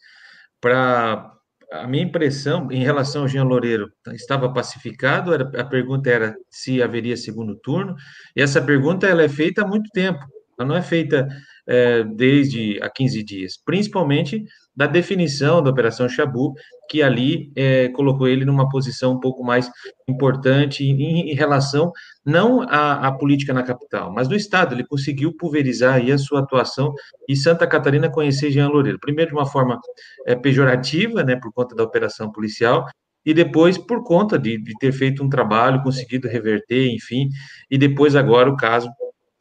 para 0.60 1.32
a 1.72 1.88
minha 1.88 2.04
impressão 2.04 2.72
em 2.72 2.84
relação 2.84 3.24
ao 3.24 3.28
Jean 3.28 3.44
Loureiro, 3.44 3.92
estava 4.14 4.52
pacificado? 4.52 5.34
Era, 5.34 5.44
a 5.60 5.64
pergunta 5.64 6.10
era 6.10 6.36
se 6.50 6.82
haveria 6.82 7.16
segundo 7.16 7.56
turno, 7.56 7.96
e 8.36 8.42
essa 8.42 8.62
pergunta 8.62 9.08
ela 9.08 9.22
é 9.22 9.30
feita 9.30 9.62
há 9.62 9.68
muito 9.68 9.90
tempo, 9.92 10.20
ela 10.58 10.68
não 10.68 10.76
é 10.76 10.82
feita 10.82 11.28
é, 11.68 12.04
desde 12.04 12.80
há 12.82 12.90
15 12.90 13.24
dias, 13.24 13.54
principalmente 13.64 14.44
da 14.80 14.88
definição 14.88 15.62
da 15.62 15.70
Operação 15.70 16.08
Chabu, 16.08 16.54
que 16.90 17.04
ali 17.04 17.52
é, 17.54 17.90
colocou 17.90 18.30
ele 18.30 18.46
numa 18.46 18.70
posição 18.70 19.12
um 19.12 19.20
pouco 19.20 19.44
mais 19.44 19.70
importante 20.08 20.86
em, 20.86 21.30
em 21.30 21.36
relação 21.36 21.92
não 22.26 22.62
à, 22.62 23.06
à, 23.06 23.12
política 23.12 23.54
na 23.54 23.62
capital, 23.62 24.10
mas 24.14 24.30
no 24.30 24.38
Estado. 24.38 24.74
Ele 24.74 24.88
conseguiu 24.88 25.36
pulverizar 25.36 25.96
aí 25.96 26.14
a 26.14 26.18
sua 26.18 26.40
atuação 26.40 26.94
e 27.28 27.36
Santa 27.36 27.68
Catarina 27.68 28.10
conhecer 28.10 28.52
Jean 28.52 28.70
Loureiro. 28.70 28.98
Primeiro 29.02 29.32
de 29.32 29.36
uma 29.36 29.46
forma 29.46 29.78
é, 30.26 30.34
pejorativa, 30.34 31.26
né, 31.26 31.36
por 31.36 31.52
conta 31.52 31.76
da 31.76 31.84
operação 31.84 32.32
policial, 32.32 32.86
e 33.26 33.34
depois 33.34 33.78
por 33.78 34.06
conta 34.06 34.40
de, 34.40 34.58
de 34.58 34.74
ter 34.80 34.94
feito 34.94 35.22
um 35.22 35.28
trabalho, 35.28 35.84
conseguido 35.84 36.30
reverter, 36.30 36.88
enfim, 36.88 37.28
e 37.70 37.78
depois 37.78 38.16
agora 38.16 38.50
o 38.50 38.56
caso 38.56 38.90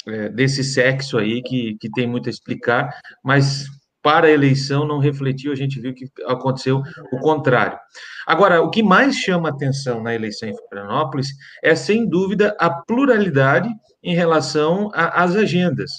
é, 0.05 0.29
desse 0.31 0.65
sexo 0.65 1.17
aí 1.17 1.41
que, 1.43 1.77
que 1.81 1.89
tem 1.91 2.09
muito 2.09 2.29
a 2.29 2.31
explicar, 2.31 2.99
mas 3.23 3.69
para 4.09 4.27
a 4.27 4.31
eleição 4.31 4.87
não 4.87 4.99
refletiu, 4.99 5.53
a 5.53 5.55
gente 5.55 5.79
viu 5.79 5.93
que 5.93 6.07
aconteceu 6.25 6.83
o 7.13 7.19
contrário. 7.19 7.79
Agora, 8.27 8.63
o 8.63 8.71
que 8.71 8.83
mais 8.83 9.15
chama 9.17 9.51
atenção 9.51 10.03
na 10.03 10.15
eleição 10.15 10.49
em 10.49 10.57
Florianópolis 10.57 11.29
é, 11.63 11.75
sem 11.75 12.09
dúvida, 12.09 12.57
a 12.59 12.71
pluralidade 12.71 13.69
em 14.03 14.15
relação 14.15 14.91
às 14.95 15.37
agendas. 15.37 15.91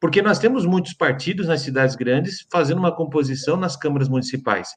Porque 0.00 0.22
nós 0.22 0.38
temos 0.38 0.64
muitos 0.64 0.92
partidos 0.92 1.48
nas 1.48 1.62
cidades 1.62 1.96
grandes 1.96 2.46
fazendo 2.52 2.78
uma 2.78 2.94
composição 2.94 3.56
nas 3.56 3.76
câmaras 3.76 4.08
municipais. 4.08 4.68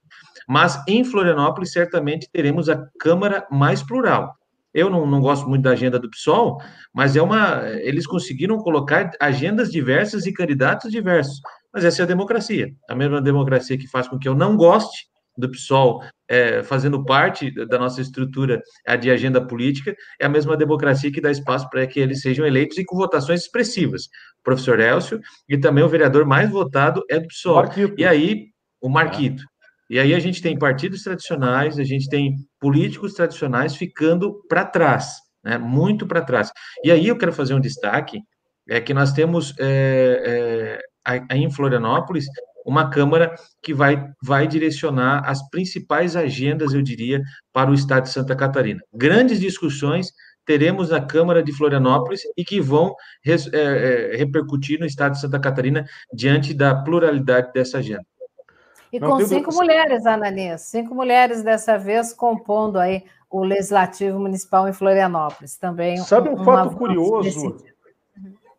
Mas 0.48 0.82
em 0.88 1.04
Florianópolis, 1.04 1.72
certamente 1.72 2.28
teremos 2.34 2.70
a 2.70 2.88
Câmara 3.00 3.46
mais 3.52 3.84
plural. 3.84 4.34
Eu 4.74 4.90
não, 4.90 5.06
não 5.06 5.22
gosto 5.22 5.48
muito 5.48 5.62
da 5.62 5.72
agenda 5.72 6.00
do 6.00 6.10
PSOL, 6.10 6.60
mas 6.92 7.16
é 7.16 7.22
uma. 7.22 7.68
Eles 7.82 8.08
conseguiram 8.08 8.58
colocar 8.58 9.12
agendas 9.20 9.72
diversas 9.72 10.26
e 10.26 10.34
candidatos 10.34 10.92
diversos. 10.92 11.40
Mas 11.74 11.86
essa 11.86 12.02
é 12.02 12.04
a 12.04 12.08
democracia. 12.08 12.72
A 12.90 12.96
mesma 12.96 13.22
democracia 13.22 13.78
que 13.78 13.88
faz 13.88 14.08
com 14.08 14.18
que 14.18 14.28
eu 14.28 14.36
não 14.36 14.58
goste 14.58 15.08
do 15.38 15.50
PSOL 15.50 16.04
é, 16.28 16.62
fazendo 16.64 17.04
parte 17.04 17.50
da 17.66 17.80
nossa 17.80 18.02
estrutura 18.02 18.62
de 19.00 19.10
agenda 19.10 19.46
política, 19.46 19.96
é 20.20 20.26
a 20.26 20.30
mesma 20.30 20.58
democracia 20.58 21.12
que 21.12 21.22
dá 21.22 21.32
espaço 21.32 21.70
para 21.70 21.88
que 21.88 22.00
eles 22.00 22.22
sejam 22.22 22.46
eleitos 22.46 22.78
e 22.78 22.86
com 22.86 22.98
votações 22.98 23.42
expressivas. 23.42 24.06
O 24.40 24.44
professor 24.44 24.80
Elcio 24.80 25.20
e 25.48 25.58
também 25.58 25.84
o 25.84 25.90
vereador 25.90 26.26
mais 26.26 26.50
votado 26.50 27.04
é 27.10 27.20
do 27.20 27.28
PSOL. 27.28 27.56
Marquito. 27.56 27.96
E 27.98 28.06
aí, 28.06 28.48
o 28.82 28.90
Marquito. 28.90 29.44
E 29.90 30.00
aí 30.00 30.14
a 30.14 30.20
gente 30.20 30.42
tem 30.42 30.58
partidos 30.58 31.02
tradicionais, 31.02 31.80
a 31.80 31.84
gente 31.84 32.08
tem 32.08 32.36
políticos 32.60 33.14
tradicionais 33.14 33.76
ficando 33.76 34.40
para 34.48 34.64
trás, 34.64 35.16
né, 35.44 35.58
muito 35.58 36.06
para 36.06 36.22
trás. 36.22 36.52
E 36.84 36.92
aí 36.92 37.08
eu 37.08 37.18
quero 37.18 37.34
fazer 37.34 37.56
um 37.56 37.60
destaque, 37.60 38.20
é 38.70 38.80
que 38.80 38.94
nós 38.94 39.12
temos 39.14 39.56
é, 39.60 40.22
é, 40.24 40.80
aí 41.30 41.44
em 41.44 41.52
Florianópolis, 41.52 42.26
uma 42.66 42.90
Câmara 42.90 43.34
que 43.62 43.74
vai, 43.74 44.12
vai 44.22 44.48
direcionar 44.48 45.28
as 45.28 45.48
principais 45.50 46.16
agendas, 46.16 46.74
eu 46.74 46.82
diria, 46.82 47.22
para 47.52 47.72
o 47.72 47.74
Estado 47.74 48.04
de 48.04 48.10
Santa 48.10 48.36
Catarina. 48.36 48.82
Grandes 48.94 49.40
discussões 49.40 50.12
teremos 50.46 50.90
na 50.90 51.02
Câmara 51.02 51.44
de 51.44 51.52
Florianópolis 51.52 52.22
e 52.36 52.44
que 52.44 52.60
vão 52.60 52.96
é, 53.26 53.34
é, 53.34 54.18
repercutir 54.18 54.80
no 54.80 54.86
Estado 54.86 55.14
de 55.14 55.22
Santa 55.22 55.40
Catarina 55.40 55.86
diante 56.14 56.54
da 56.54 56.76
pluralidade 56.76 57.52
dessa 57.54 57.80
agenda. 57.80 58.06
E 58.92 59.00
Não, 59.00 59.10
com 59.12 59.26
cinco 59.26 59.54
mulheres, 59.54 60.06
Ananias, 60.06 60.62
cinco 60.62 60.96
mulheres 60.96 61.44
dessa 61.44 61.78
vez 61.78 62.12
compondo 62.14 62.80
aí 62.80 63.04
o 63.30 63.44
Legislativo 63.44 64.20
Municipal 64.20 64.68
em 64.68 64.74
Florianópolis. 64.74 65.56
Também 65.58 65.98
Sabe 65.98 66.30
um, 66.30 66.34
um 66.34 66.44
fato 66.44 66.76
curioso? 66.76 67.58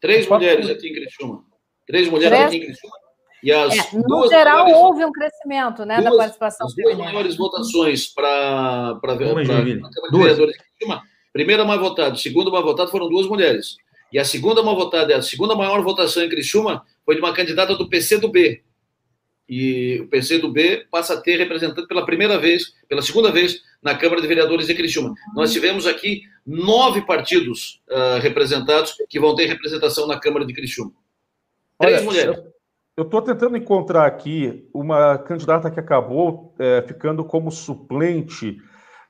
Três 0.01 0.29
mulheres 0.29 0.71
aqui 0.71 0.89
em 0.89 0.95
Criciúma. 0.95 1.50
Três 1.91 2.09
mulheres 2.09 2.39
Três... 2.39 2.47
aqui 2.47 2.57
em 2.57 2.67
Criciúma. 2.67 2.97
E 3.43 3.51
as 3.51 3.75
é, 3.75 3.97
no 3.97 4.29
geral, 4.29 4.65
maiores, 4.65 4.83
houve 4.83 5.05
um 5.05 5.13
crescimento 5.13 5.85
né, 5.85 5.97
duas, 5.97 6.11
da 6.11 6.17
participação 6.17 6.67
as 6.67 6.75
duas 6.75 6.97
maiores 6.97 7.37
votações 7.37 8.07
para 8.07 8.91
a 8.91 9.01
Câmara 9.01 9.43
de 9.43 9.79
Vereadores 10.13 10.53
de 10.53 10.59
Criciúma. 10.59 11.03
Primeira 11.33 11.65
mais 11.65 11.81
votada, 11.81 12.17
segunda 12.17 12.51
mais 12.51 12.65
votada 12.65 12.91
foram 12.91 13.09
duas 13.09 13.27
mulheres. 13.27 13.77
E 14.13 14.19
a 14.19 14.25
segunda 14.25 14.63
mais 14.63 14.77
votada, 14.77 15.17
a 15.17 15.23
segunda 15.23 15.55
maior 15.55 15.83
votação 15.83 16.23
em 16.23 16.29
Criciúma 16.29 16.85
foi 17.05 17.15
de 17.15 17.21
uma 17.21 17.33
candidata 17.33 17.75
do 17.75 17.89
PCdoB. 17.89 18.63
E 19.49 20.01
o 20.03 20.09
PCdoB 20.09 20.87
passa 20.91 21.15
a 21.15 21.21
ter 21.21 21.37
representante 21.37 21.89
pela 21.89 22.05
primeira 22.05 22.39
vez, 22.39 22.75
pela 22.89 23.03
segunda 23.03 23.33
vez, 23.33 23.63
na 23.83 23.97
Câmara 23.97 24.21
de 24.21 24.29
Vereadores 24.29 24.67
de 24.67 24.75
Criciúma. 24.75 25.15
Nós 25.35 25.53
tivemos 25.53 25.87
aqui 25.87 26.23
nove 26.47 27.03
partidos 27.03 27.81
uh, 27.89 28.21
representados 28.21 28.95
que 29.09 29.19
vão 29.19 29.35
ter 29.35 29.47
representação 29.47 30.07
na 30.07 30.21
Câmara 30.21 30.45
de 30.45 30.53
Criciúma. 30.53 30.93
Três 31.81 32.01
Olha, 32.01 32.05
mulheres. 32.05 32.51
Eu 32.97 33.05
estou 33.05 33.23
tentando 33.23 33.57
encontrar 33.57 34.05
aqui 34.05 34.69
uma 34.75 35.17
candidata 35.17 35.71
que 35.71 35.81
acabou 35.81 36.55
é, 36.59 36.83
ficando 36.83 37.25
como 37.25 37.51
suplente 37.51 38.59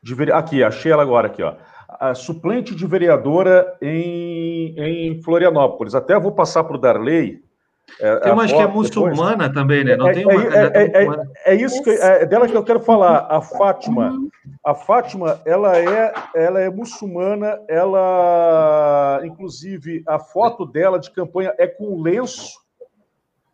de 0.00 0.14
vereadora. 0.14 0.44
Aqui, 0.44 0.62
achei 0.62 0.92
ela 0.92 1.02
agora 1.02 1.26
aqui, 1.26 1.42
ó. 1.42 1.56
A 1.88 2.14
suplente 2.14 2.72
de 2.72 2.86
vereadora 2.86 3.76
em, 3.82 4.74
em 4.78 5.22
Florianópolis. 5.22 5.96
Até 5.96 6.16
vou 6.20 6.30
passar 6.30 6.62
para 6.62 6.76
o 6.76 6.80
Darley. 6.80 7.42
É, 7.98 8.16
tem 8.20 8.32
uma 8.32 8.46
que 8.46 8.54
é 8.54 8.66
muçulmana 8.68 9.48
depois. 9.48 9.52
também, 9.54 9.82
né? 9.82 9.96
Não 9.96 10.08
é, 10.08 10.12
tem 10.12 10.24
uma 10.24 10.34
é, 10.34 10.70
é, 10.72 11.04
é, 11.04 11.30
é, 11.46 11.54
isso 11.56 11.82
que, 11.82 11.90
é 11.90 12.24
dela 12.24 12.46
que 12.46 12.56
eu 12.56 12.62
quero 12.62 12.78
falar. 12.78 13.26
A 13.28 13.40
Fátima. 13.40 14.16
A 14.64 14.72
Fátima, 14.72 15.40
ela 15.44 15.76
é, 15.76 16.12
ela 16.34 16.60
é 16.60 16.70
muçulmana. 16.70 17.58
Ela, 17.68 19.20
inclusive, 19.24 20.04
a 20.06 20.20
foto 20.20 20.64
dela 20.64 21.00
de 21.00 21.10
campanha 21.10 21.52
é 21.58 21.66
com 21.66 22.00
lenço 22.00 22.59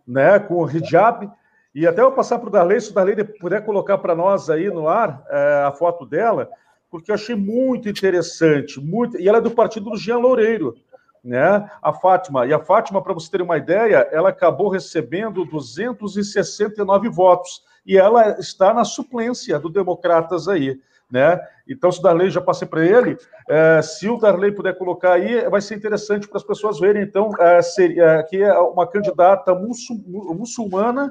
né, 0.07 0.39
com 0.39 0.63
o 0.63 0.71
hijab. 0.71 1.31
E 1.75 1.87
até 1.87 2.01
eu 2.01 2.13
passar 2.13 2.39
para 2.39 2.49
o 2.49 2.53
Darley, 2.53 2.81
se 2.81 2.91
o 2.91 2.95
Darley 2.95 3.25
puder 3.25 3.65
colocar 3.65 3.99
para 3.99 4.15
nós 4.15 4.49
aí 4.49 4.71
no 4.71 4.89
ar 4.89 5.23
é, 5.29 5.65
a 5.67 5.73
foto 5.73 6.07
dela, 6.07 6.49
porque 6.91 7.11
eu 7.11 7.15
achei 7.15 7.35
muito 7.35 7.89
interessante. 7.89 8.81
Muito... 8.81 9.19
E 9.19 9.29
ela 9.29 9.39
é 9.39 9.43
do 9.43 9.51
partido 9.51 9.91
do 9.91 9.97
Jean 9.97 10.19
Loureiro, 10.19 10.75
né? 11.23 11.69
A 11.83 11.93
Fátima. 11.93 12.47
E 12.47 12.55
a 12.55 12.59
Fátima, 12.59 13.03
para 13.03 13.13
você 13.13 13.31
ter 13.31 13.43
uma 13.43 13.59
ideia, 13.59 14.09
ela 14.11 14.31
acabou 14.31 14.69
recebendo 14.69 15.45
269 15.45 17.09
votos. 17.09 17.63
E 17.85 17.99
ela 17.99 18.39
está 18.39 18.73
na 18.73 18.85
suplência 18.85 19.59
do 19.59 19.69
Democratas 19.69 20.49
aí 20.49 20.81
né? 21.11 21.39
Então, 21.69 21.91
se 21.91 21.99
o 21.99 22.03
Darley, 22.03 22.31
já 22.31 22.41
passei 22.41 22.67
para 22.67 22.85
ele, 22.85 23.17
é, 23.49 23.83
se 23.83 24.09
o 24.09 24.19
Darley 24.19 24.53
puder 24.53 24.77
colocar 24.79 25.13
aí, 25.13 25.49
vai 25.49 25.61
ser 25.61 25.77
interessante 25.77 26.29
para 26.29 26.39
as 26.39 26.45
pessoas 26.45 26.79
verem, 26.79 27.03
então, 27.03 27.31
é, 27.39 27.61
seria, 27.63 28.05
é, 28.05 28.23
que 28.23 28.43
é 28.43 28.53
uma 28.59 28.87
candidata 28.87 29.55
muçulmana 29.55 31.11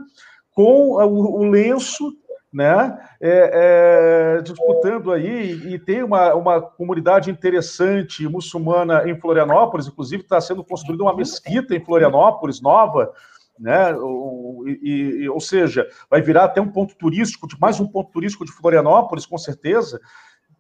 com 0.52 0.92
o, 0.92 1.42
o 1.42 1.44
lenço, 1.44 2.14
né, 2.54 2.98
é, 3.20 4.38
é, 4.38 4.42
disputando 4.42 5.12
aí, 5.12 5.74
e 5.74 5.78
tem 5.78 6.02
uma, 6.02 6.34
uma 6.34 6.62
comunidade 6.62 7.30
interessante 7.30 8.26
muçulmana 8.30 9.10
em 9.10 9.20
Florianópolis, 9.20 9.88
inclusive 9.88 10.24
está 10.24 10.40
sendo 10.40 10.64
construída 10.64 11.04
uma 11.04 11.16
mesquita 11.16 11.76
em 11.76 11.84
Florianópolis, 11.84 12.62
nova, 12.62 13.12
né? 13.60 13.94
Ou, 13.96 14.68
e, 14.68 15.28
ou 15.30 15.40
seja, 15.40 15.88
vai 16.10 16.22
virar 16.22 16.46
até 16.46 16.62
um 16.62 16.72
ponto 16.72 16.96
turístico, 16.96 17.48
mais 17.60 17.80
um 17.80 17.88
ponto 17.88 18.12
turístico 18.12 18.46
de 18.46 18.52
Florianópolis, 18.52 19.26
com 19.26 19.38
certeza. 19.38 20.00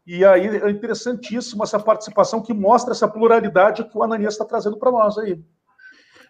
E 0.05 0.23
aí 0.23 0.45
é 0.45 0.69
interessantíssima 0.69 1.63
essa 1.63 1.79
participação 1.79 2.41
que 2.41 2.53
mostra 2.53 2.93
essa 2.93 3.07
pluralidade 3.07 3.83
que 3.83 3.97
o 3.97 4.03
Ananias 4.03 4.33
está 4.33 4.45
trazendo 4.45 4.77
para 4.77 4.91
nós 4.91 5.17
aí. 5.17 5.41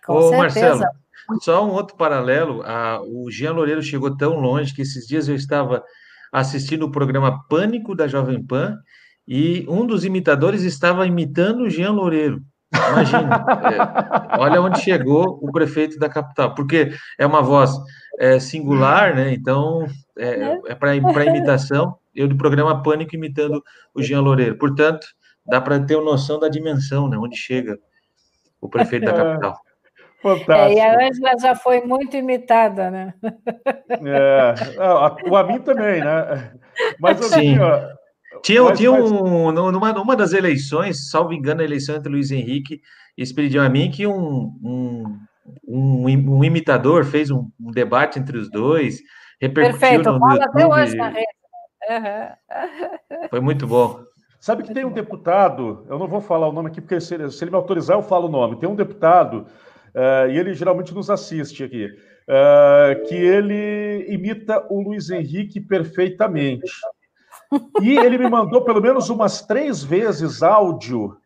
Com 0.06 0.14
Ô, 0.14 0.30
certeza. 0.30 0.78
Marcelo, 0.78 1.42
só 1.42 1.66
um 1.66 1.72
outro 1.72 1.98
paralelo, 1.98 2.62
a, 2.64 3.02
o 3.02 3.30
Jean 3.30 3.54
Loureiro 3.54 3.82
chegou 3.82 4.16
tão 4.16 4.40
longe 4.40 4.74
que 4.74 4.82
esses 4.82 5.06
dias 5.08 5.28
eu 5.28 5.36
estava 5.36 5.84
assistindo 6.32 6.84
o 6.84 6.92
programa 6.92 7.44
Pânico 7.50 7.96
da 7.96 8.08
Jovem 8.08 8.46
Pan 8.46 8.78
e 9.28 9.66
um 9.68 9.86
dos 9.86 10.06
imitadores 10.06 10.64
estava 10.64 11.06
imitando 11.08 11.64
o 11.64 11.70
Jean 11.70 11.92
Loureiro. 11.92 12.42
Imagina, 12.92 13.46
é, 13.72 14.40
olha 14.40 14.62
onde 14.62 14.82
chegou 14.82 15.40
o 15.42 15.52
prefeito 15.52 15.98
da 16.00 16.10
capital, 16.10 16.54
porque 16.54 16.92
é 17.18 17.26
uma 17.26 17.42
voz 17.42 17.72
é, 18.20 18.40
singular, 18.40 19.16
né? 19.16 19.34
Então 19.34 19.86
é, 20.18 20.60
é 20.68 20.76
para 20.76 21.26
imitação. 21.26 21.98
Eu 22.14 22.28
do 22.28 22.38
programa 22.38 22.82
Pânico 22.82 23.16
imitando 23.16 23.64
o 23.94 24.02
Jean 24.02 24.22
Loureiro. 24.22 24.58
Portanto, 24.58 25.06
dá 25.46 25.60
para 25.60 25.80
ter 25.80 25.96
uma 25.96 26.06
noção 26.06 26.40
da 26.40 26.48
dimensão, 26.48 27.10
né? 27.10 27.18
Onde 27.18 27.36
chega 27.36 27.78
o 28.62 28.70
prefeito 28.70 29.06
da 29.06 29.14
capital. 29.14 29.60
Fantástico. 30.22 30.52
É, 30.54 30.74
e 30.74 30.80
a 30.80 31.08
Ângela 31.08 31.40
já 31.40 31.56
foi 31.56 31.82
muito 31.82 32.16
imitada, 32.18 32.90
né? 32.90 33.14
É, 33.90 34.56
o 35.30 35.36
Amin 35.36 35.60
também, 35.60 36.04
né? 36.04 36.52
Mas 37.00 37.22
assim, 37.22 37.60
ó, 37.60 37.80
tinha, 38.42 38.64
mas, 38.64 38.78
tinha 38.78 38.92
um, 38.92 39.52
numa, 39.52 39.94
numa 39.94 40.16
das 40.16 40.34
eleições, 40.34 41.10
salvo 41.10 41.34
engano, 41.34 41.62
a 41.62 41.64
eleição 41.64 41.96
entre 41.96 42.12
Luiz 42.12 42.32
Henrique 42.32 42.82
e 43.18 43.22
Espiridião 43.22 43.64
Amin, 43.64 43.92
que 43.92 44.06
um, 44.06 44.54
um, 44.64 45.20
um, 45.68 46.38
um 46.38 46.44
imitador 46.44 47.06
fez 47.06 47.32
um, 47.32 47.50
um, 47.60 47.72
debate 47.72 48.20
entre 48.20 48.38
os 48.38 48.50
dois, 48.50 49.00
repercutiu 49.40 49.80
Perfeito, 49.80 50.12
no, 50.12 50.20
no 50.20 50.42
até 50.42 50.66
hoje 50.66 50.96
na 50.96 51.10
rede. 51.10 51.28
Uhum. 51.90 53.28
Foi 53.30 53.40
muito 53.40 53.68
bom. 53.68 54.04
Sabe 54.40 54.64
que 54.64 54.74
tem 54.74 54.86
um 54.86 54.92
deputado, 54.92 55.86
eu 55.90 55.98
não 55.98 56.08
vou 56.08 56.22
falar 56.22 56.48
o 56.48 56.52
nome 56.52 56.70
aqui, 56.70 56.80
porque 56.80 57.02
se 57.02 57.16
ele, 57.16 57.32
se 57.32 57.44
ele 57.44 57.52
me 57.52 57.58
autorizar, 57.58 57.98
eu 57.98 58.04
falo 58.04 58.28
o 58.28 58.32
nome. 58.32 58.60
Tem 58.60 58.70
um 58.70 58.76
deputado, 58.76 59.48
uh, 59.96 60.30
e 60.30 60.38
ele 60.38 60.54
geralmente 60.54 60.94
nos 60.94 61.10
assiste 61.10 61.64
aqui, 61.64 61.86
uh, 61.86 63.08
que 63.08 63.16
ele 63.16 64.06
imita 64.08 64.64
o 64.70 64.82
Luiz 64.82 65.10
Henrique 65.10 65.60
perfeitamente. 65.60 66.72
E 67.82 67.98
ele 67.98 68.18
me 68.18 68.30
mandou 68.30 68.64
pelo 68.64 68.82
menos 68.82 69.10
umas 69.10 69.42
três 69.42 69.84
vezes 69.84 70.44
áudio 70.44 71.18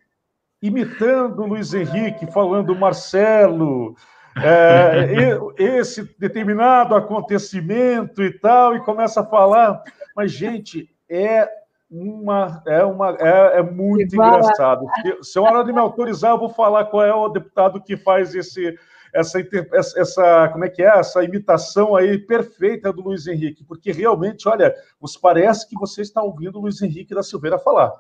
imitando 0.62 1.42
o 1.42 1.48
Luiz 1.48 1.74
Henrique, 1.74 2.32
falando 2.32 2.76
Marcelo, 2.76 3.96
é, 4.36 5.38
esse 5.58 6.04
determinado 6.20 6.96
acontecimento 6.96 8.22
e 8.22 8.32
tal, 8.32 8.76
e 8.76 8.82
começa 8.82 9.22
a 9.22 9.26
falar. 9.26 9.82
Mas, 10.16 10.32
gente, 10.32 10.90
é 11.10 11.50
uma 11.90 12.62
é 12.68 12.84
uma 12.84 13.18
é, 13.20 13.60
é 13.60 13.64
muito 13.64 14.14
engraçado. 14.14 14.86
Se, 15.02 15.32
se 15.32 15.40
a 15.40 15.42
hora 15.42 15.64
de 15.64 15.74
me 15.74 15.80
autorizar, 15.80 16.32
eu 16.32 16.40
vou 16.40 16.50
falar 16.50 16.86
qual 16.86 17.04
é 17.04 17.14
o 17.14 17.30
deputado 17.30 17.82
que 17.82 17.98
faz 17.98 18.36
esse 18.36 18.78
essa, 19.14 19.40
essa, 19.74 20.50
como 20.50 20.66
é 20.66 20.70
que 20.70 20.82
é, 20.82 21.00
essa 21.00 21.24
imitação 21.24 21.96
aí 21.96 22.18
perfeita 22.18 22.92
do 22.94 23.02
Luiz 23.02 23.28
Henrique, 23.28 23.64
porque 23.64 23.92
realmente, 23.92 24.48
olha, 24.48 24.74
você 25.00 25.18
parece 25.22 25.68
que 25.68 25.76
você 25.76 26.02
está 26.02 26.22
ouvindo 26.22 26.58
o 26.58 26.62
Luiz 26.62 26.82
Henrique 26.82 27.16
da 27.16 27.24
Silveira 27.24 27.58
falar. 27.60 27.92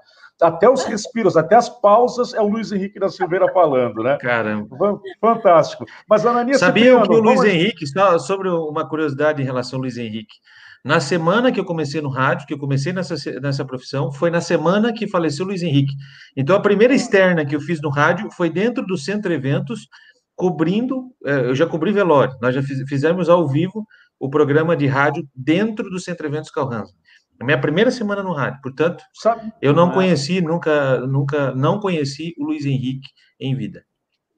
Até 0.41 0.69
os 0.69 0.85
respiros, 0.85 1.35
até 1.35 1.55
as 1.55 1.67
pausas 1.67 2.33
é 2.33 2.39
o 2.39 2.47
Luiz 2.47 2.71
Henrique 2.71 2.97
da 2.97 3.09
Silveira 3.09 3.51
falando, 3.51 4.01
né? 4.01 4.17
Caramba. 4.21 4.69
Fantástico. 5.19 5.85
Mas, 6.09 6.25
Ananias... 6.25 6.59
Sabia 6.59 7.01
que 7.01 7.11
o 7.11 7.19
Luiz 7.19 7.39
vamos... 7.39 7.53
Henrique, 7.53 7.85
só 7.85 8.17
sobre 8.17 8.47
uma 8.47 8.87
curiosidade 8.87 9.41
em 9.41 9.45
relação 9.45 9.77
ao 9.77 9.81
Luiz 9.81 9.97
Henrique, 9.97 10.35
na 10.83 11.01
semana 11.01 11.51
que 11.51 11.59
eu 11.59 11.65
comecei 11.65 11.99
no 11.99 12.07
rádio, 12.07 12.47
que 12.47 12.53
eu 12.53 12.57
comecei 12.57 12.93
nessa, 12.93 13.15
nessa 13.41 13.65
profissão, 13.65 14.13
foi 14.13 14.29
na 14.29 14.39
semana 14.39 14.93
que 14.93 15.09
faleceu 15.09 15.43
o 15.43 15.49
Luiz 15.49 15.61
Henrique. 15.61 15.93
Então, 16.37 16.55
a 16.55 16.61
primeira 16.61 16.93
externa 16.93 17.45
que 17.45 17.53
eu 17.53 17.59
fiz 17.59 17.81
no 17.81 17.89
rádio 17.89 18.31
foi 18.31 18.49
dentro 18.49 18.85
do 18.85 18.97
Centro 18.97 19.33
Eventos, 19.33 19.89
cobrindo, 20.39 21.13
é, 21.25 21.47
eu 21.47 21.54
já 21.54 21.67
cobri 21.67 21.91
velório, 21.91 22.34
nós 22.41 22.56
já 22.56 22.62
fizemos 22.62 23.28
ao 23.28 23.45
vivo 23.45 23.86
o 24.17 24.30
programa 24.30 24.73
de 24.73 24.88
rádio 24.88 25.28
dentro 25.36 25.89
do 25.89 25.99
Centro 25.99 26.28
Eventos 26.28 26.49
Calhansa. 26.49 26.93
A 27.38 27.43
minha 27.43 27.60
primeira 27.60 27.91
semana 27.91 28.23
no 28.23 28.32
rádio, 28.32 28.62
portanto, 28.63 29.04
Sabe? 29.13 29.52
eu 29.62 29.73
não 29.73 29.91
conheci, 29.91 30.39
nunca, 30.39 31.02
nunca, 31.02 31.54
não 31.54 31.82
conheci 31.82 32.34
o 32.39 32.45
Luiz 32.45 32.65
Henrique 32.65 33.10
em 33.38 33.54
vida. 33.54 33.84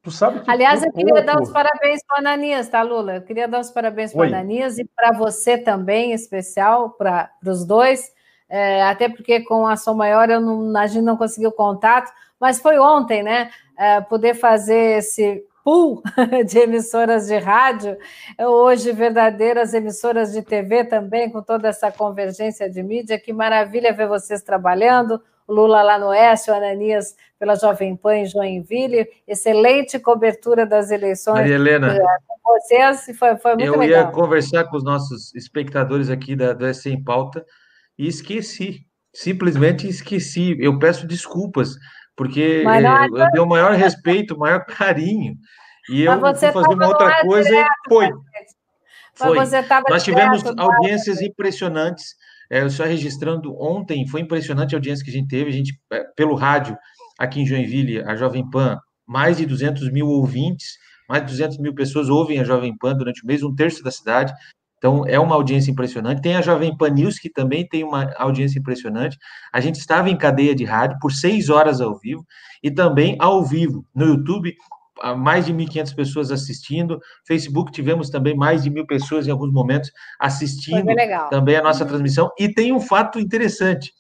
Tu 0.02 0.10
sabe 0.10 0.40
que 0.40 0.50
Aliás, 0.50 0.84
eu 0.84 0.92
queria 0.92 1.14
pouco... 1.14 1.26
dar 1.28 1.40
os 1.40 1.52
parabéns 1.52 2.02
para 2.04 2.16
o 2.16 2.20
Ananias, 2.20 2.68
tá, 2.68 2.82
Lula? 2.82 3.18
Eu 3.18 3.22
queria 3.22 3.48
dar 3.48 3.60
os 3.60 3.70
parabéns 3.70 4.12
para 4.12 4.22
o 4.22 4.24
Ananias 4.24 4.80
e 4.80 4.90
para 4.96 5.16
você 5.16 5.56
também, 5.56 6.10
em 6.10 6.16
especial, 6.16 6.90
para 6.94 7.30
os 7.46 7.64
dois, 7.64 8.12
é, 8.50 8.82
até 8.82 9.08
porque 9.08 9.42
com 9.42 9.68
a 9.68 9.76
Som 9.76 9.94
Maior 9.94 10.32
eu 10.32 10.42
não, 10.42 10.76
a 10.76 10.88
gente 10.88 11.04
não 11.04 11.16
conseguiu 11.16 11.52
contato, 11.52 12.12
mas 12.40 12.60
foi 12.60 12.80
ontem, 12.80 13.22
né? 13.22 13.52
É, 13.78 14.02
poder 14.02 14.34
fazer 14.34 14.98
esse 14.98 15.46
pool 15.64 16.02
de 16.48 16.60
emissoras 16.60 17.28
de 17.28 17.38
rádio, 17.38 17.98
hoje 18.40 18.92
verdadeiras 18.92 19.74
emissoras 19.74 20.32
de 20.32 20.42
TV 20.42 20.84
também, 20.86 21.30
com 21.30 21.42
toda 21.42 21.70
essa 21.70 21.92
convergência 21.92 22.70
de 22.70 22.82
mídia. 22.84 23.20
Que 23.20 23.34
maravilha 23.34 23.94
ver 23.94 24.08
vocês 24.08 24.42
trabalhando. 24.42 25.22
O 25.48 25.54
Lula 25.54 25.82
lá 25.82 26.00
no 26.00 26.08
Oeste, 26.08 26.50
o 26.50 26.54
Ananias 26.54 27.16
pela 27.38 27.56
Jovem 27.56 27.96
Pan 27.96 28.18
em 28.18 28.26
Joinville. 28.26 29.08
Excelente 29.28 30.00
cobertura 30.00 30.66
das 30.66 30.92
eleições. 30.92 31.40
Maria 31.40 31.56
Helena. 31.56 31.98
Com 32.28 32.54
vocês, 32.54 33.18
foi, 33.18 33.36
foi 33.38 33.56
muito 33.56 33.66
eu 33.66 33.78
legal. 33.78 34.02
Eu 34.02 34.08
ia 34.08 34.12
conversar 34.12 34.64
com 34.66 34.78
os 34.78 34.84
nossos 34.84 35.34
espectadores 35.36 36.10
aqui 36.10 36.36
da, 36.36 36.54
do 36.54 36.72
SC 36.72 36.92
em 36.92 37.04
Pauta 37.04 37.46
e 37.98 38.08
esqueci. 38.08 38.86
Simplesmente 39.14 39.88
esqueci. 39.88 40.56
Eu 40.60 40.80
peço 40.80 41.06
desculpas 41.06 41.76
porque 42.16 42.64
não, 42.64 42.72
é, 42.72 43.06
eu 43.08 43.32
dei 43.32 43.42
o 43.42 43.46
maior 43.46 43.74
respeito, 43.74 44.36
o 44.36 44.40
maior 44.40 44.66
carinho, 44.66 45.36
e 45.90 46.02
eu 46.04 46.20
fui 46.20 46.52
fazer 46.52 46.74
uma 46.74 46.88
outra 46.88 47.22
coisa 47.22 47.50
e 47.50 47.66
foi. 47.88 48.10
Foi. 49.14 49.38
Nós 49.90 50.04
tivemos 50.04 50.44
audiências 50.58 51.22
impressionantes. 51.22 52.16
É, 52.50 52.68
só 52.68 52.84
registrando 52.84 53.56
ontem, 53.62 54.06
foi 54.08 54.20
impressionante 54.22 54.76
a 54.76 54.78
audiência 54.78 55.06
que 55.06 55.10
a 55.10 55.14
gente 55.14 55.30
teve. 55.30 55.50
A 55.50 55.54
gente, 55.54 55.80
é, 55.92 56.04
pelo 56.16 56.36
rádio, 56.36 56.78
aqui 57.18 57.40
em 57.40 57.46
Joinville, 57.46 58.02
a 58.02 58.16
Jovem 58.16 58.50
Pan, 58.50 58.78
mais 59.08 59.38
de 59.38 59.46
200 59.46 59.92
mil 59.92 60.08
ouvintes, 60.08 60.78
mais 61.08 61.24
de 61.24 61.32
200 61.32 61.58
mil 61.60 61.74
pessoas 61.74 62.10
ouvem 62.10 62.40
a 62.40 62.44
Jovem 62.44 62.76
Pan 62.78 62.96
durante 62.96 63.24
o 63.24 63.28
mês, 63.28 63.44
um 63.44 63.56
terço 63.56 63.84
da 63.84 63.92
cidade. 63.92 64.34
Então, 64.82 65.06
é 65.06 65.20
uma 65.20 65.36
audiência 65.36 65.70
impressionante. 65.70 66.24
Tem 66.24 66.36
a 66.36 66.42
Jovem 66.42 66.76
Pan 66.76 66.90
News, 66.90 67.20
que 67.20 67.30
também 67.30 67.68
tem 67.68 67.84
uma 67.84 68.12
audiência 68.18 68.58
impressionante. 68.58 69.16
A 69.54 69.62
gente 69.62 69.76
estava 69.76 70.10
em 70.10 70.18
cadeia 70.18 70.56
de 70.56 70.66
rádio 70.66 70.98
por 71.00 71.12
seis 71.12 71.50
horas 71.50 71.80
ao 71.80 72.00
vivo 72.00 72.26
e 72.64 72.72
também 72.72 73.16
ao 73.20 73.46
vivo 73.46 73.86
no 73.94 74.08
YouTube, 74.08 74.56
mais 75.18 75.46
de 75.46 75.54
1.500 75.54 75.96
pessoas 75.96 76.32
assistindo. 76.32 77.00
Facebook 77.28 77.72
tivemos 77.72 78.10
também 78.10 78.36
mais 78.36 78.64
de 78.64 78.72
mil 78.72 78.88
pessoas 78.88 79.28
em 79.28 79.32
alguns 79.32 79.54
momentos 79.54 79.92
assistindo 80.20 80.88
também 81.30 81.58
a 81.58 81.62
nossa 81.62 81.86
transmissão. 81.86 82.32
E 82.40 82.52
tem 82.52 82.74
um 82.74 82.82
fato 82.82 83.20
interessante: 83.20 83.94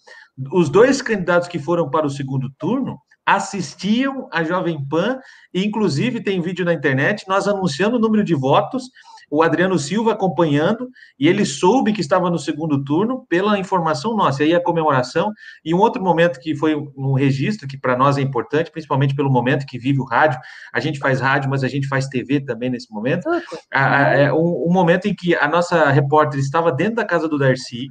os 0.52 0.67
dois 0.67 1.00
candidatos 1.00 1.48
que 1.48 1.60
foram 1.60 1.91
para 1.91 2.08
o 2.08 2.10
segundo 2.10 2.50
turno 2.58 2.98
assistiam 3.24 4.28
a 4.34 4.44
Jovem 4.44 4.84
Pan, 4.89 5.20
e 5.54 5.63
inclusive 5.63 6.24
tem 6.24 6.41
vídeo 6.41 6.65
na 6.65 6.74
internet, 6.74 7.24
nós 7.28 7.48
anunciando 7.48 7.98
o 7.98 8.00
número 8.00 8.24
de 8.24 8.34
votos 8.34 8.86
o 9.32 9.41
Adriano 9.41 9.80
Silva 9.80 10.12
acompanhando, 10.12 10.89
e 11.17 11.26
ele 11.26 11.46
soube 11.46 11.94
que 11.94 12.02
estava 12.02 12.30
no 12.30 12.38
segundo 12.38 12.84
turno 12.84 13.26
pela 13.30 13.58
informação 13.58 14.13
nossa. 14.13 14.44
E 14.44 14.48
aí 14.48 14.54
a 14.54 14.62
comemoração, 14.62 15.32
e 15.63 15.74
um 15.74 15.78
outro 15.78 16.04
momento 16.04 16.38
que 16.38 16.54
foi 16.54 16.76
um 16.76 17.13
registro, 17.13 17.65
que 17.65 17.78
para 17.78 17.96
nós 17.96 18.17
é 18.17 18.22
importante, 18.22 18.70
principalmente 18.70 19.15
pelo 19.15 19.32
momento 19.32 19.65
que 19.65 19.80
vive 19.80 20.02
o 20.02 20.04
rádio. 20.04 20.38
A 20.74 20.82
gente 20.82 21.00
faz 21.00 21.22
rádio, 21.22 21.50
mas 21.50 21.63
a 21.63 21.70
gente 21.70 21.88
faz 21.88 22.08
TV 22.08 22.41
também 22.41 22.70
nesse 22.70 22.91
momento. 22.91 23.30
É 23.72 24.34
um, 24.34 24.65
um 24.67 24.74
momento 24.74 25.08
em 25.08 25.15
que 25.15 25.34
a 25.34 25.48
nossa 25.48 25.89
repórter 25.89 26.38
estava 26.38 26.70
dentro 26.70 26.96
da 26.96 27.06
casa 27.06 27.30
do 27.30 27.38
Darcy, 27.38 27.88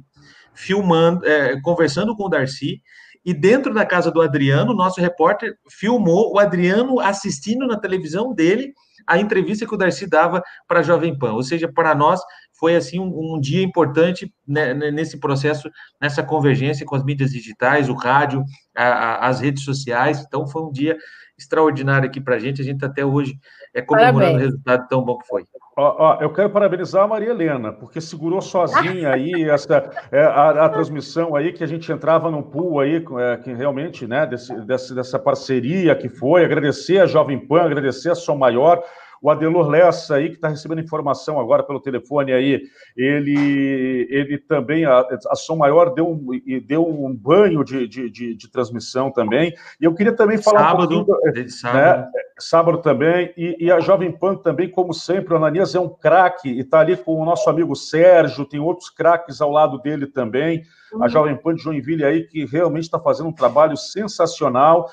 filmando, 0.53 1.25
é, 1.25 1.59
conversando 1.61 2.15
com 2.15 2.25
o 2.25 2.29
Darcy, 2.29 2.83
e 3.25 3.33
dentro 3.33 3.73
da 3.73 3.85
casa 3.85 4.11
do 4.11 4.21
Adriano, 4.21 4.75
nosso 4.75 5.01
repórter 5.01 5.55
filmou 5.69 6.33
o 6.33 6.39
Adriano 6.39 6.99
assistindo 6.99 7.65
na 7.65 7.79
televisão 7.79 8.31
dele 8.31 8.73
a 9.07 9.17
entrevista 9.17 9.65
que 9.65 9.73
o 9.73 9.77
Darcy 9.77 10.07
dava 10.07 10.41
para 10.67 10.79
a 10.79 10.83
Jovem 10.83 11.17
Pan. 11.17 11.33
Ou 11.33 11.43
seja, 11.43 11.71
para 11.71 11.93
nós 11.95 12.21
foi 12.53 12.75
assim 12.75 12.99
um, 12.99 13.35
um 13.35 13.39
dia 13.39 13.63
importante 13.63 14.31
né, 14.47 14.73
nesse 14.73 15.19
processo, 15.19 15.69
nessa 15.99 16.21
convergência 16.23 16.85
com 16.85 16.95
as 16.95 17.03
mídias 17.03 17.31
digitais, 17.31 17.89
o 17.89 17.93
rádio, 17.93 18.43
a, 18.75 18.83
a, 18.83 19.27
as 19.27 19.39
redes 19.39 19.63
sociais. 19.63 20.23
Então 20.25 20.47
foi 20.47 20.63
um 20.63 20.71
dia 20.71 20.97
extraordinário 21.37 22.07
aqui 22.07 22.21
para 22.21 22.35
a 22.35 22.39
gente. 22.39 22.61
A 22.61 22.65
gente 22.65 22.83
até 22.85 23.05
hoje 23.05 23.35
é 23.73 23.81
comemorando 23.81 24.19
Parabéns. 24.19 24.41
o 24.41 24.45
resultado 24.45 24.87
tão 24.87 25.03
bom 25.03 25.17
que 25.17 25.27
foi. 25.27 25.45
Ó, 25.77 25.95
ó, 25.97 26.17
eu 26.21 26.31
quero 26.33 26.49
parabenizar 26.49 27.03
a 27.03 27.07
Maria 27.07 27.29
Helena, 27.29 27.71
porque 27.71 28.01
segurou 28.01 28.41
sozinha 28.41 29.13
aí 29.13 29.31
essa, 29.49 29.89
é, 30.11 30.21
a, 30.21 30.65
a, 30.65 30.69
transmissão 30.69 31.35
aí, 31.35 31.53
que 31.53 31.63
a 31.63 31.67
gente 31.67 31.89
entrava 31.91 32.29
num 32.29 32.43
pool 32.43 32.81
aí, 32.81 33.03
é, 33.19 33.37
que 33.37 33.53
realmente, 33.53 34.05
né, 34.05 34.25
desse, 34.25 34.53
desse, 34.65 34.93
dessa 34.93 35.17
parceria 35.17 35.95
que 35.95 36.09
foi, 36.09 36.43
agradecer 36.43 36.99
a 36.99 37.05
Jovem 37.05 37.39
Pan, 37.39 37.61
agradecer 37.61 38.11
a 38.11 38.15
Som 38.15 38.35
Maior, 38.35 38.83
o 39.21 39.29
Adelor 39.29 39.69
Lessa 39.69 40.15
aí, 40.15 40.29
que 40.29 40.35
está 40.35 40.47
recebendo 40.47 40.81
informação 40.81 41.39
agora 41.39 41.61
pelo 41.61 41.79
telefone 41.79 42.33
aí, 42.33 42.61
ele, 42.97 44.07
ele 44.09 44.37
também, 44.39 44.83
a, 44.83 45.05
a 45.29 45.35
Som 45.35 45.57
Maior 45.57 45.93
deu 45.93 46.09
um, 46.09 46.27
deu 46.65 46.87
um 46.87 47.15
banho 47.15 47.63
de, 47.63 47.87
de, 47.87 48.09
de, 48.09 48.35
de 48.35 48.49
transmissão 48.49 49.11
também. 49.11 49.53
E 49.79 49.85
eu 49.85 49.93
queria 49.93 50.13
também 50.13 50.41
falar 50.41 50.69
sábado, 50.69 51.01
um 51.01 51.05
pouquinho... 51.05 51.33
Né, 51.35 51.49
sábado. 51.49 52.05
Né, 52.05 52.21
sábado 52.39 52.77
também, 52.79 53.31
e, 53.37 53.65
e, 53.65 53.71
a 53.71 53.79
Jovem 53.79 54.11
Pan 54.11 54.35
também, 54.35 54.67
como 54.67 54.93
sempre, 54.93 55.33
o 55.33 55.37
Ananias 55.37 55.75
é 55.75 55.79
um 55.79 55.89
craque, 55.89 56.49
e 56.49 56.61
está 56.61 56.79
ali 56.79 56.97
com 56.97 57.21
o 57.21 57.25
nosso 57.25 57.47
amigo 57.47 57.75
Sérgio, 57.75 58.45
tem 58.45 58.59
outros 58.59 58.89
craques 58.89 59.39
ao 59.39 59.51
lado 59.51 59.77
dele 59.79 60.07
também, 60.07 60.63
a 60.93 61.03
uhum. 61.03 61.09
Jovem 61.09 61.37
Pan 61.37 61.53
de 61.53 61.61
Joinville 61.61 62.03
aí, 62.03 62.23
que 62.23 62.45
realmente 62.45 62.85
está 62.85 62.99
fazendo 62.99 63.29
um 63.29 63.33
trabalho 63.33 63.77
sensacional. 63.77 64.89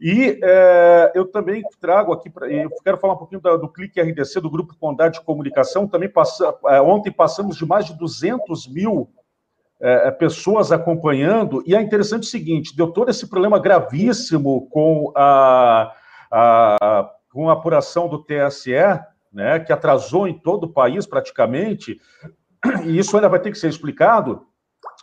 E 0.00 0.40
é, 0.42 1.12
eu 1.14 1.26
também 1.26 1.62
trago 1.80 2.12
aqui, 2.12 2.28
pra, 2.30 2.50
eu 2.50 2.70
quero 2.82 2.98
falar 2.98 3.14
um 3.14 3.18
pouquinho 3.18 3.40
do, 3.40 3.58
do 3.58 3.68
Clique 3.68 4.00
RDC, 4.00 4.40
do 4.40 4.50
Grupo 4.50 4.76
Condade 4.78 5.18
de 5.18 5.24
Comunicação. 5.24 5.86
Também 5.86 6.08
passa, 6.08 6.54
é, 6.66 6.80
ontem 6.80 7.10
passamos 7.10 7.56
de 7.56 7.66
mais 7.66 7.86
de 7.86 7.96
200 7.96 8.66
mil 8.68 9.10
é, 9.84 10.08
é, 10.08 10.10
pessoas 10.12 10.70
acompanhando, 10.70 11.60
e 11.66 11.74
é 11.74 11.82
interessante 11.82 12.22
o 12.22 12.30
seguinte: 12.30 12.76
deu 12.76 12.92
todo 12.92 13.10
esse 13.10 13.28
problema 13.28 13.58
gravíssimo 13.58 14.68
com 14.68 15.12
a, 15.16 15.92
a, 16.30 17.10
com 17.32 17.50
a 17.50 17.54
apuração 17.54 18.08
do 18.08 18.22
TSE, 18.22 18.70
né, 19.32 19.58
que 19.58 19.72
atrasou 19.72 20.28
em 20.28 20.38
todo 20.38 20.64
o 20.64 20.72
país 20.72 21.04
praticamente, 21.04 22.00
e 22.84 22.96
isso 22.96 23.16
ainda 23.16 23.28
vai 23.28 23.40
ter 23.40 23.50
que 23.50 23.58
ser 23.58 23.68
explicado, 23.68 24.46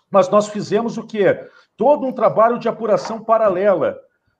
mas 0.10 0.30
nós 0.30 0.48
fizemos 0.48 0.98
o 0.98 1.06
quê? 1.06 1.46
Todo 1.76 2.06
um 2.06 2.14
trabalho 2.14 2.58
de 2.58 2.70
apuração 2.70 3.22
paralela 3.22 4.00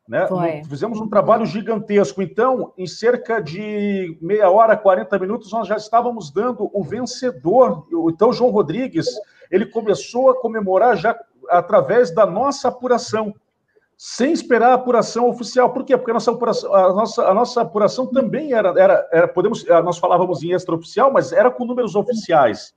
né? 0.10 0.28
Fizemos 0.68 1.00
um 1.00 1.08
trabalho 1.08 1.46
gigantesco. 1.46 2.20
Então, 2.20 2.74
em 2.76 2.88
cerca 2.88 3.40
de 3.40 4.18
meia 4.20 4.50
hora, 4.50 4.76
40 4.76 5.20
minutos, 5.20 5.52
nós 5.52 5.68
já 5.68 5.78
estávamos 5.78 6.32
dando 6.32 6.68
o 6.74 6.84
vencedor. 6.84 7.86
Então, 8.10 8.34
João 8.34 8.50
Rodrigues, 8.50 9.06
ele 9.52 9.68
começou 9.68 10.32
a 10.32 10.42
comemorar 10.42 10.98
já 10.98 11.16
através 11.48 12.10
da 12.10 12.26
nossa 12.26 12.70
apuração, 12.70 13.36
sem 13.96 14.32
esperar 14.32 14.72
a 14.72 14.74
apuração 14.74 15.30
oficial. 15.30 15.72
Por 15.72 15.86
quê? 15.86 15.96
Porque 15.96 16.10
a 16.10 16.16
nossa 16.16 16.32
apuração, 16.32 16.74
a 16.74 16.92
nossa, 16.92 17.28
a 17.28 17.34
nossa 17.36 17.62
apuração 17.62 18.08
também 18.08 18.54
era, 18.54 18.70
era, 18.70 19.08
era, 19.12 19.28
podemos, 19.28 19.64
nós 19.84 20.00
falávamos 20.00 20.42
em 20.42 20.54
extraoficial, 20.54 21.14
mas 21.14 21.32
era 21.32 21.52
com 21.52 21.66
números 21.66 21.96
oficiais. 21.96 22.74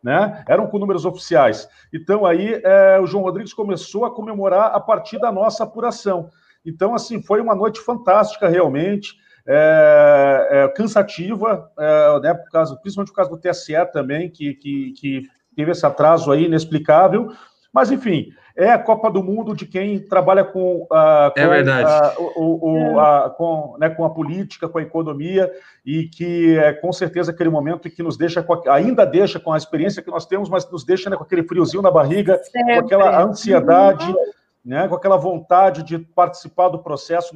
Né? 0.00 0.44
Eram 0.46 0.68
com 0.68 0.78
números 0.78 1.04
oficiais. 1.04 1.68
Então, 1.92 2.24
aí, 2.24 2.60
é, 2.62 3.00
o 3.00 3.06
João 3.06 3.24
Rodrigues 3.24 3.52
começou 3.52 4.04
a 4.04 4.14
comemorar 4.14 4.70
a 4.72 4.78
partir 4.78 5.18
da 5.18 5.32
nossa 5.32 5.64
apuração. 5.64 6.30
Então, 6.68 6.94
assim, 6.94 7.22
foi 7.22 7.40
uma 7.40 7.54
noite 7.54 7.80
fantástica, 7.80 8.48
realmente. 8.48 9.16
É, 9.50 10.48
é, 10.50 10.68
cansativa, 10.68 11.70
é, 11.78 12.20
né, 12.20 12.34
por 12.34 12.50
causa, 12.50 12.76
principalmente 12.76 13.08
por 13.08 13.16
causa 13.16 13.30
do 13.30 13.38
TSE 13.38 13.72
também, 13.90 14.28
que, 14.28 14.52
que, 14.52 14.92
que, 14.92 15.22
teve 15.56 15.72
esse 15.72 15.86
atraso 15.86 16.30
aí 16.30 16.44
inexplicável. 16.44 17.32
Mas, 17.72 17.90
enfim, 17.90 18.28
é 18.54 18.70
a 18.70 18.78
Copa 18.78 19.10
do 19.10 19.22
Mundo 19.22 19.56
de 19.56 19.64
quem 19.64 19.98
trabalha 20.00 20.44
com, 20.44 20.86
com, 20.86 21.48
verdade. 21.48 22.18
O, 22.36 22.92
o, 22.92 23.00
a, 23.00 23.30
com, 23.30 23.76
né, 23.80 23.88
com 23.88 24.04
a 24.04 24.10
política, 24.10 24.68
com 24.68 24.78
a 24.78 24.82
economia, 24.82 25.50
e 25.84 26.04
que 26.04 26.58
é 26.58 26.74
com 26.74 26.92
certeza 26.92 27.32
aquele 27.32 27.48
momento 27.50 27.88
que 27.88 28.02
nos 28.02 28.18
deixa, 28.18 28.44
a, 28.66 28.74
ainda 28.74 29.06
deixa 29.06 29.40
com 29.40 29.52
a 29.52 29.56
experiência 29.56 30.02
que 30.02 30.10
nós 30.10 30.26
temos, 30.26 30.50
mas 30.50 30.70
nos 30.70 30.84
deixa 30.84 31.08
né, 31.08 31.16
com 31.16 31.24
aquele 31.24 31.42
friozinho 31.42 31.82
na 31.82 31.90
barriga, 31.90 32.38
Sempre. 32.42 32.80
com 32.80 32.84
aquela 32.84 33.22
ansiedade. 33.22 34.10
Uhum 34.10 34.37
né, 34.68 34.86
com 34.86 34.94
aquela 34.94 35.16
vontade 35.16 35.82
de 35.82 35.98
participar 35.98 36.68
do 36.68 36.78
processo, 36.78 37.34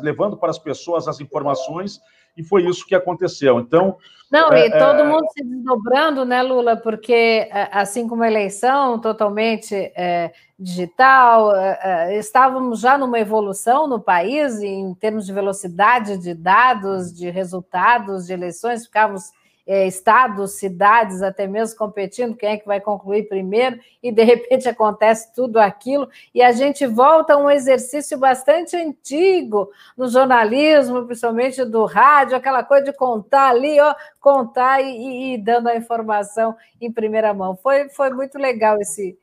levando 0.00 0.36
para 0.36 0.50
as 0.50 0.58
pessoas 0.58 1.08
as 1.08 1.18
informações, 1.18 2.00
e 2.36 2.44
foi 2.44 2.64
isso 2.64 2.86
que 2.86 2.94
aconteceu. 2.94 3.58
Então. 3.58 3.96
Não, 4.30 4.52
é, 4.52 4.68
e 4.68 4.70
todo 4.70 5.00
é... 5.00 5.04
mundo 5.04 5.26
se 5.36 5.44
desdobrando, 5.44 6.24
né, 6.24 6.40
Lula? 6.42 6.76
Porque, 6.76 7.48
é, 7.50 7.68
assim 7.72 8.06
como 8.06 8.22
a 8.22 8.28
eleição 8.28 9.00
totalmente 9.00 9.74
é, 9.96 10.30
digital, 10.56 11.56
é, 11.56 11.80
é, 11.82 12.18
estávamos 12.20 12.78
já 12.78 12.96
numa 12.96 13.18
evolução 13.18 13.88
no 13.88 13.98
país 13.98 14.62
em 14.62 14.94
termos 14.94 15.26
de 15.26 15.32
velocidade 15.32 16.18
de 16.18 16.34
dados, 16.34 17.12
de 17.12 17.28
resultados 17.30 18.26
de 18.26 18.32
eleições, 18.32 18.86
ficávamos 18.86 19.24
é, 19.70 19.86
estados, 19.86 20.54
cidades, 20.54 21.22
até 21.22 21.46
mesmo 21.46 21.78
competindo, 21.78 22.34
quem 22.34 22.48
é 22.48 22.56
que 22.56 22.66
vai 22.66 22.80
concluir 22.80 23.28
primeiro, 23.28 23.78
e 24.02 24.10
de 24.10 24.24
repente 24.24 24.68
acontece 24.68 25.32
tudo 25.32 25.58
aquilo, 25.58 26.08
e 26.34 26.42
a 26.42 26.50
gente 26.50 26.84
volta 26.88 27.34
a 27.34 27.36
um 27.36 27.48
exercício 27.48 28.18
bastante 28.18 28.76
antigo 28.76 29.70
no 29.96 30.08
jornalismo, 30.08 31.06
principalmente 31.06 31.64
do 31.64 31.84
rádio, 31.84 32.36
aquela 32.36 32.64
coisa 32.64 32.86
de 32.86 32.92
contar 32.92 33.50
ali, 33.50 33.78
ó, 33.78 33.94
contar 34.18 34.80
e, 34.82 35.34
e 35.34 35.38
dando 35.38 35.68
a 35.68 35.76
informação 35.76 36.56
em 36.80 36.90
primeira 36.90 37.32
mão. 37.32 37.54
Foi, 37.54 37.88
foi 37.90 38.10
muito 38.10 38.40
legal 38.40 38.76
esse, 38.80 39.16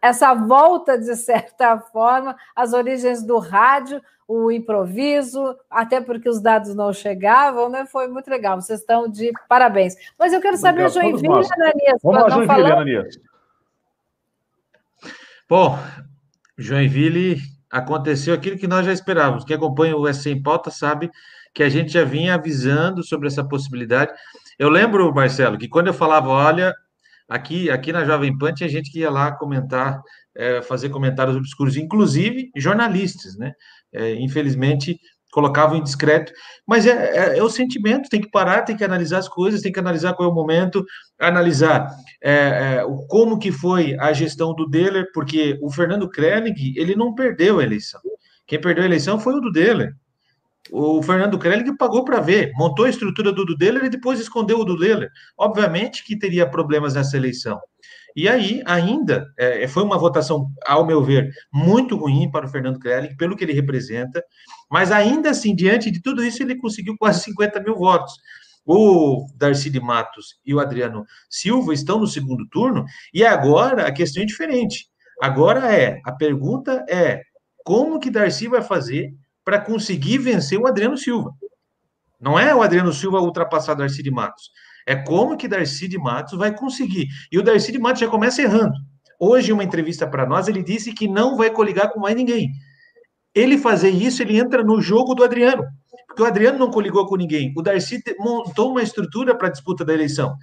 essa 0.00 0.34
volta, 0.34 0.98
de 0.98 1.14
certa 1.16 1.78
forma, 1.92 2.36
às 2.54 2.72
origens 2.72 3.22
do 3.22 3.38
rádio, 3.38 4.00
o 4.26 4.50
improviso, 4.50 5.56
até 5.70 6.00
porque 6.00 6.28
os 6.28 6.40
dados 6.40 6.74
não 6.74 6.92
chegavam, 6.92 7.68
né? 7.68 7.84
Foi 7.86 8.08
muito 8.08 8.30
legal. 8.30 8.60
Vocês 8.60 8.80
estão 8.80 9.08
de 9.08 9.32
parabéns. 9.48 9.94
Mas 10.18 10.32
eu 10.32 10.40
quero 10.40 10.56
saber, 10.56 10.86
Obrigado. 10.86 11.02
Joinville, 11.02 11.48
Ananias. 11.52 12.00
Vamos 12.02 12.22
lá, 12.22 12.28
Joinville, 12.30 12.46
falando... 12.46 12.72
Ananias. 12.72 13.18
Bom, 15.48 15.78
Joinville 16.56 17.38
aconteceu 17.70 18.32
aquilo 18.32 18.56
que 18.56 18.66
nós 18.66 18.86
já 18.86 18.92
esperávamos. 18.92 19.44
Quem 19.44 19.56
acompanha 19.56 19.96
o 19.96 20.08
S 20.08 20.30
em 20.30 20.42
Pauta 20.42 20.70
sabe 20.70 21.10
que 21.52 21.62
a 21.62 21.68
gente 21.68 21.92
já 21.92 22.04
vinha 22.04 22.34
avisando 22.34 23.02
sobre 23.02 23.28
essa 23.28 23.46
possibilidade. 23.46 24.12
Eu 24.58 24.70
lembro, 24.70 25.12
Marcelo, 25.12 25.58
que 25.58 25.68
quando 25.68 25.88
eu 25.88 25.94
falava, 25.94 26.28
olha, 26.28 26.74
aqui, 27.34 27.70
aqui 27.70 27.92
na 27.92 28.04
Jovem 28.04 28.36
Pan 28.36 28.52
tinha 28.52 28.68
gente 28.68 28.90
que 28.90 29.00
ia 29.00 29.10
lá 29.10 29.32
comentar, 29.32 30.00
é, 30.36 30.62
fazer 30.62 30.88
comentários 30.90 31.36
obscuros, 31.36 31.76
inclusive 31.76 32.50
jornalistas, 32.56 33.36
né? 33.36 33.52
é, 33.92 34.14
infelizmente, 34.14 34.98
colocavam 35.32 35.76
em 35.76 35.82
discreto, 35.82 36.30
mas 36.66 36.86
é, 36.86 36.90
é, 36.90 37.38
é, 37.38 37.42
o 37.42 37.48
sentimento, 37.48 38.08
tem 38.08 38.20
que 38.20 38.30
parar, 38.30 38.62
tem 38.62 38.76
que 38.76 38.84
analisar 38.84 39.18
as 39.18 39.28
coisas, 39.28 39.62
tem 39.62 39.72
que 39.72 39.80
analisar 39.80 40.12
qual 40.12 40.28
é 40.28 40.32
o 40.32 40.34
momento, 40.34 40.84
analisar 41.18 41.88
é, 42.22 42.76
é, 42.76 42.84
o, 42.84 43.06
como 43.06 43.38
que 43.38 43.50
foi 43.50 43.96
a 43.98 44.12
gestão 44.12 44.54
do 44.54 44.68
Deller, 44.68 45.06
porque 45.14 45.58
o 45.62 45.70
Fernando 45.70 46.08
Krenig, 46.08 46.74
ele 46.76 46.94
não 46.94 47.14
perdeu 47.14 47.58
a 47.58 47.62
eleição. 47.62 48.00
Quem 48.46 48.60
perdeu 48.60 48.84
a 48.84 48.86
eleição 48.86 49.18
foi 49.18 49.34
o 49.34 49.40
do 49.40 49.50
Deller. 49.50 49.94
O 50.74 51.02
Fernando 51.02 51.38
Krenig 51.38 51.76
pagou 51.76 52.02
para 52.02 52.18
ver, 52.18 52.50
montou 52.56 52.86
a 52.86 52.88
estrutura 52.88 53.30
do 53.30 53.44
Dudeller 53.44 53.84
e 53.84 53.90
depois 53.90 54.18
escondeu 54.18 54.58
o 54.58 54.64
Dudeller. 54.64 55.10
Obviamente 55.36 56.02
que 56.02 56.18
teria 56.18 56.48
problemas 56.48 56.94
nessa 56.94 57.14
eleição. 57.14 57.60
E 58.16 58.26
aí, 58.26 58.62
ainda, 58.64 59.26
é, 59.38 59.68
foi 59.68 59.82
uma 59.82 59.98
votação, 59.98 60.46
ao 60.66 60.86
meu 60.86 61.04
ver, 61.04 61.30
muito 61.52 61.94
ruim 61.94 62.30
para 62.30 62.46
o 62.46 62.48
Fernando 62.48 62.78
Krelling, 62.78 63.14
pelo 63.18 63.36
que 63.36 63.44
ele 63.44 63.52
representa, 63.52 64.24
mas 64.70 64.90
ainda 64.90 65.28
assim, 65.28 65.54
diante 65.54 65.90
de 65.90 66.00
tudo 66.00 66.24
isso, 66.24 66.42
ele 66.42 66.56
conseguiu 66.56 66.96
quase 66.98 67.22
50 67.24 67.60
mil 67.60 67.76
votos. 67.76 68.14
O 68.64 69.26
Darcy 69.36 69.68
de 69.68 69.80
Matos 69.80 70.36
e 70.44 70.54
o 70.54 70.60
Adriano 70.60 71.04
Silva 71.28 71.74
estão 71.74 71.98
no 71.98 72.06
segundo 72.06 72.48
turno, 72.48 72.86
e 73.12 73.22
agora 73.26 73.86
a 73.86 73.92
questão 73.92 74.22
é 74.22 74.26
diferente. 74.26 74.86
Agora 75.20 75.70
é, 75.70 76.00
a 76.06 76.12
pergunta 76.12 76.82
é, 76.88 77.20
como 77.62 78.00
que 78.00 78.10
Darcy 78.10 78.48
vai 78.48 78.62
fazer 78.62 79.12
para 79.44 79.60
conseguir 79.60 80.18
vencer 80.18 80.58
o 80.58 80.66
Adriano 80.66 80.96
Silva? 80.96 81.32
Não 82.20 82.38
é 82.38 82.54
o 82.54 82.62
Adriano 82.62 82.92
Silva 82.92 83.20
ultrapassar 83.20 83.74
Darcy 83.74 84.02
de 84.02 84.10
Matos. 84.10 84.50
É 84.86 84.94
como 84.94 85.36
que 85.36 85.48
Darcy 85.48 85.88
de 85.88 85.98
Matos 85.98 86.38
vai 86.38 86.54
conseguir. 86.54 87.08
E 87.30 87.38
o 87.38 87.42
Darcy 87.42 87.72
de 87.72 87.78
Matos 87.78 88.00
já 88.00 88.08
começa 88.08 88.42
errando. 88.42 88.74
Hoje, 89.18 89.50
em 89.50 89.54
uma 89.54 89.64
entrevista 89.64 90.06
para 90.06 90.26
nós, 90.26 90.48
ele 90.48 90.62
disse 90.62 90.92
que 90.92 91.08
não 91.08 91.36
vai 91.36 91.50
coligar 91.50 91.92
com 91.92 92.00
mais 92.00 92.16
ninguém. 92.16 92.50
Ele 93.34 93.56
fazer 93.56 93.90
isso, 93.90 94.22
ele 94.22 94.38
entra 94.38 94.62
no 94.62 94.80
jogo 94.80 95.14
do 95.14 95.24
Adriano. 95.24 95.64
Porque 96.06 96.22
o 96.22 96.26
Adriano 96.26 96.58
não 96.58 96.70
coligou 96.70 97.06
com 97.06 97.16
ninguém. 97.16 97.52
O 97.56 97.62
Darcy 97.62 98.02
montou 98.18 98.70
uma 98.70 98.82
estrutura 98.82 99.36
para 99.36 99.48
a 99.48 99.50
disputa 99.50 99.84
da 99.84 99.94
eleição. 99.94 100.36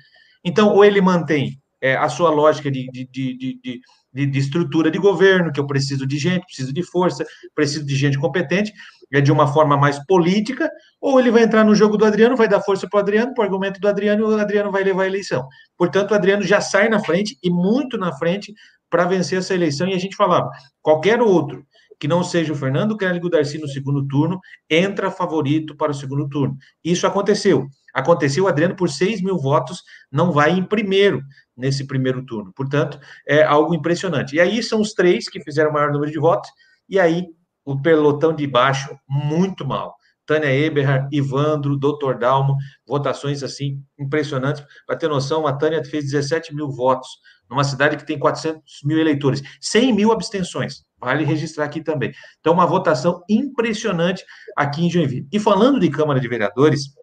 Então, 0.43 0.73
ou 0.73 0.83
ele 0.83 1.01
mantém 1.01 1.61
é, 1.81 1.95
a 1.95 2.09
sua 2.09 2.29
lógica 2.29 2.71
de, 2.71 2.89
de, 2.91 3.05
de, 3.05 3.59
de, 3.61 3.81
de 4.13 4.39
estrutura 4.39 4.89
de 4.89 4.97
governo, 4.97 5.51
que 5.51 5.59
eu 5.59 5.67
preciso 5.67 6.05
de 6.05 6.17
gente, 6.17 6.45
preciso 6.45 6.73
de 6.73 6.83
força, 6.83 7.25
preciso 7.53 7.85
de 7.85 7.95
gente 7.95 8.17
competente, 8.17 8.73
é 9.11 9.21
de 9.21 9.31
uma 9.31 9.47
forma 9.47 9.77
mais 9.77 10.03
política, 10.05 10.69
ou 11.01 11.19
ele 11.19 11.31
vai 11.31 11.43
entrar 11.43 11.63
no 11.63 11.75
jogo 11.75 11.97
do 11.97 12.05
Adriano, 12.05 12.35
vai 12.35 12.47
dar 12.47 12.61
força 12.61 12.87
para 12.89 12.97
o 12.97 12.99
Adriano, 12.99 13.33
para 13.33 13.41
o 13.41 13.45
argumento 13.45 13.79
do 13.79 13.87
Adriano, 13.87 14.21
e 14.21 14.35
o 14.35 14.39
Adriano 14.39 14.71
vai 14.71 14.83
levar 14.83 15.03
a 15.03 15.07
eleição. 15.07 15.47
Portanto, 15.77 16.11
o 16.11 16.15
Adriano 16.15 16.43
já 16.43 16.61
sai 16.61 16.89
na 16.89 16.99
frente, 16.99 17.37
e 17.43 17.49
muito 17.49 17.97
na 17.97 18.15
frente, 18.17 18.53
para 18.89 19.05
vencer 19.05 19.39
essa 19.39 19.53
eleição, 19.53 19.87
e 19.87 19.93
a 19.93 19.99
gente 19.99 20.15
falava, 20.15 20.49
qualquer 20.81 21.21
outro 21.21 21.63
que 21.99 22.07
não 22.07 22.23
seja 22.23 22.53
o 22.53 22.55
Fernando 22.55 22.95
Kelly 22.95 23.19
Darcy 23.29 23.57
no 23.57 23.67
segundo 23.67 24.07
turno, 24.07 24.39
entra 24.69 25.11
favorito 25.11 25.75
para 25.75 25.91
o 25.91 25.93
segundo 25.93 26.29
turno. 26.29 26.55
Isso 26.81 27.05
aconteceu. 27.05 27.67
Aconteceu, 27.93 28.45
o 28.45 28.47
Adriano, 28.47 28.75
por 28.75 28.89
6 28.89 29.21
mil 29.21 29.37
votos, 29.37 29.83
não 30.09 30.31
vai 30.31 30.51
em 30.51 30.63
primeiro 30.63 31.21
nesse 31.59 31.85
primeiro 31.85 32.25
turno. 32.25 32.51
Portanto, 32.53 32.99
é 33.27 33.43
algo 33.43 33.75
impressionante. 33.75 34.35
E 34.35 34.39
aí 34.39 34.63
são 34.63 34.79
os 34.81 34.93
três 34.93 35.29
que 35.29 35.43
fizeram 35.43 35.69
o 35.69 35.73
maior 35.73 35.91
número 35.91 36.11
de 36.11 36.17
votos, 36.17 36.49
e 36.87 36.99
aí 36.99 37.27
o 37.65 37.79
pelotão 37.79 38.33
de 38.33 38.47
baixo 38.47 38.97
muito 39.07 39.65
mal. 39.65 39.95
Tânia 40.25 40.53
Eberhard, 40.53 41.07
Ivandro, 41.11 41.75
Dr. 41.75 42.17
Dalmo, 42.19 42.55
votações 42.87 43.41
assim 43.41 43.83
impressionantes. 43.97 44.63
Para 44.85 44.95
ter 44.95 45.07
noção, 45.07 45.47
a 45.47 45.53
Tânia 45.53 45.83
fez 45.83 46.05
17 46.05 46.53
mil 46.53 46.69
votos, 46.69 47.09
numa 47.49 47.63
cidade 47.63 47.97
que 47.97 48.05
tem 48.05 48.17
400 48.17 48.61
mil 48.85 48.99
eleitores, 48.99 49.41
100 49.59 49.91
mil 49.93 50.11
abstenções. 50.11 50.83
Vale 50.99 51.25
registrar 51.25 51.65
aqui 51.65 51.81
também. 51.81 52.11
Então, 52.39 52.53
uma 52.53 52.67
votação 52.67 53.23
impressionante 53.27 54.23
aqui 54.55 54.85
em 54.85 54.89
Joinville. 54.89 55.27
E 55.31 55.39
falando 55.39 55.79
de 55.79 55.89
Câmara 55.89 56.19
de 56.19 56.27
Vereadores, 56.27 56.93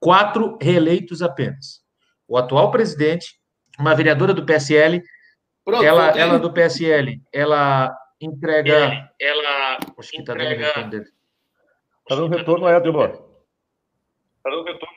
quatro 0.00 0.56
reeleitos 0.60 1.20
apenas. 1.20 1.82
O 2.26 2.38
atual 2.38 2.70
presidente, 2.70 3.38
uma 3.78 3.94
vereadora 3.94 4.32
do 4.32 4.44
PSL, 4.44 5.02
Pronto, 5.64 5.82
ela, 5.82 6.10
ela 6.10 6.38
do 6.38 6.52
PSL, 6.52 7.20
ela 7.32 7.96
entrega. 8.20 8.84
Ele, 8.84 9.04
ela 9.20 9.78
Acho 9.98 10.10
que 10.10 10.24
tá 10.24 10.32
entrega. 10.32 10.68
Está 10.68 12.16
dando 12.16 12.36
retorno, 12.36 12.68
é, 12.68 12.76
Adelor? 12.76 13.10
Está 14.36 14.50
dando 14.50 14.64
retorno. 14.64 14.94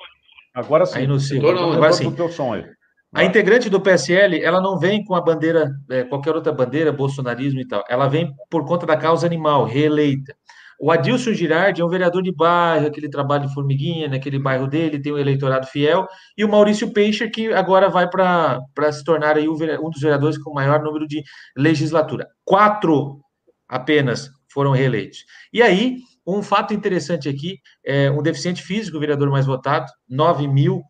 Agora 0.53 0.86
sim. 0.86 0.99
Aí 0.99 1.07
no 1.07 1.17
retorno, 1.17 1.73
agora 1.73 1.93
sim. 1.93 2.11
Teu 2.13 2.30
som 2.30 2.53
aí. 2.53 2.65
A 3.13 3.23
integrante 3.23 3.69
do 3.69 3.80
PSL, 3.80 4.43
ela 4.43 4.59
não 4.59 4.78
vem 4.78 5.03
com 5.03 5.15
a 5.15 5.21
bandeira, 5.21 5.71
é, 5.89 6.03
qualquer 6.03 6.36
outra 6.36 6.51
bandeira, 6.51 6.91
bolsonarismo 6.91 7.59
e 7.61 7.67
tal. 7.67 7.84
Ela 7.89 8.07
vem 8.07 8.34
por 8.49 8.65
conta 8.65 8.86
da 8.86 8.97
causa 8.97 9.25
animal, 9.25 9.63
reeleita. 9.63 10.36
O 10.80 10.91
Adilson 10.91 11.34
Girardi 11.34 11.82
é 11.82 11.86
um 11.86 11.89
vereador 11.89 12.21
de 12.21 12.32
bairro, 12.32 12.88
aquele 12.88 13.09
trabalho 13.09 13.47
de 13.47 13.53
formiguinha, 13.53 14.07
naquele 14.07 14.38
bairro 14.38 14.67
dele, 14.67 15.01
tem 15.01 15.11
um 15.11 15.17
eleitorado 15.17 15.65
fiel. 15.65 16.07
E 16.38 16.45
o 16.45 16.49
Maurício 16.49 16.91
Peixe, 16.93 17.28
que 17.30 17.51
agora 17.51 17.89
vai 17.89 18.07
para 18.09 18.91
se 18.91 19.03
tornar 19.03 19.38
aí 19.38 19.49
um 19.49 19.89
dos 19.89 20.01
vereadores 20.01 20.38
com 20.38 20.51
o 20.51 20.53
maior 20.53 20.84
número 20.84 21.07
de 21.07 21.23
legislatura. 21.55 22.28
Quatro 22.45 23.19
apenas 23.67 24.30
foram 24.47 24.71
reeleitos. 24.71 25.25
E 25.51 25.61
aí, 25.61 25.97
um 26.25 26.43
fato 26.43 26.73
interessante 26.73 27.28
aqui, 27.28 27.57
é 27.86 28.11
um 28.11 28.21
deficiente 28.21 28.61
físico, 28.61 28.97
o 28.97 28.99
vereador 28.99 29.30
mais 29.30 29.45
votado, 29.45 29.91
9 30.07 30.47
mil, 30.47 30.84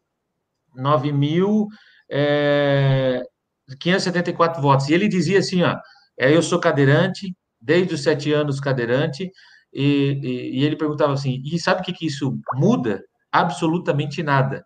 9 0.76 1.12
mil, 1.12 1.68
é, 2.10 3.22
574 3.80 4.62
votos. 4.62 4.90
E 4.90 4.94
ele 4.94 5.08
dizia 5.08 5.40
assim, 5.40 5.64
ó, 5.64 5.76
é, 6.18 6.36
eu 6.36 6.42
sou 6.42 6.60
cadeirante, 6.60 7.36
desde 7.60 7.94
os 7.94 8.04
sete 8.04 8.32
anos 8.32 8.60
cadeirante, 8.60 9.30
e, 9.78 10.20
e, 10.24 10.60
e 10.60 10.66
ele 10.66 10.76
perguntava 10.76 11.14
assim, 11.14 11.40
e 11.46 11.60
sabe 11.60 11.82
o 11.82 11.84
que, 11.84 11.94
que 11.94 12.08
isso 12.08 12.36
muda? 12.56 13.04
Absolutamente 13.32 14.24
nada. 14.24 14.66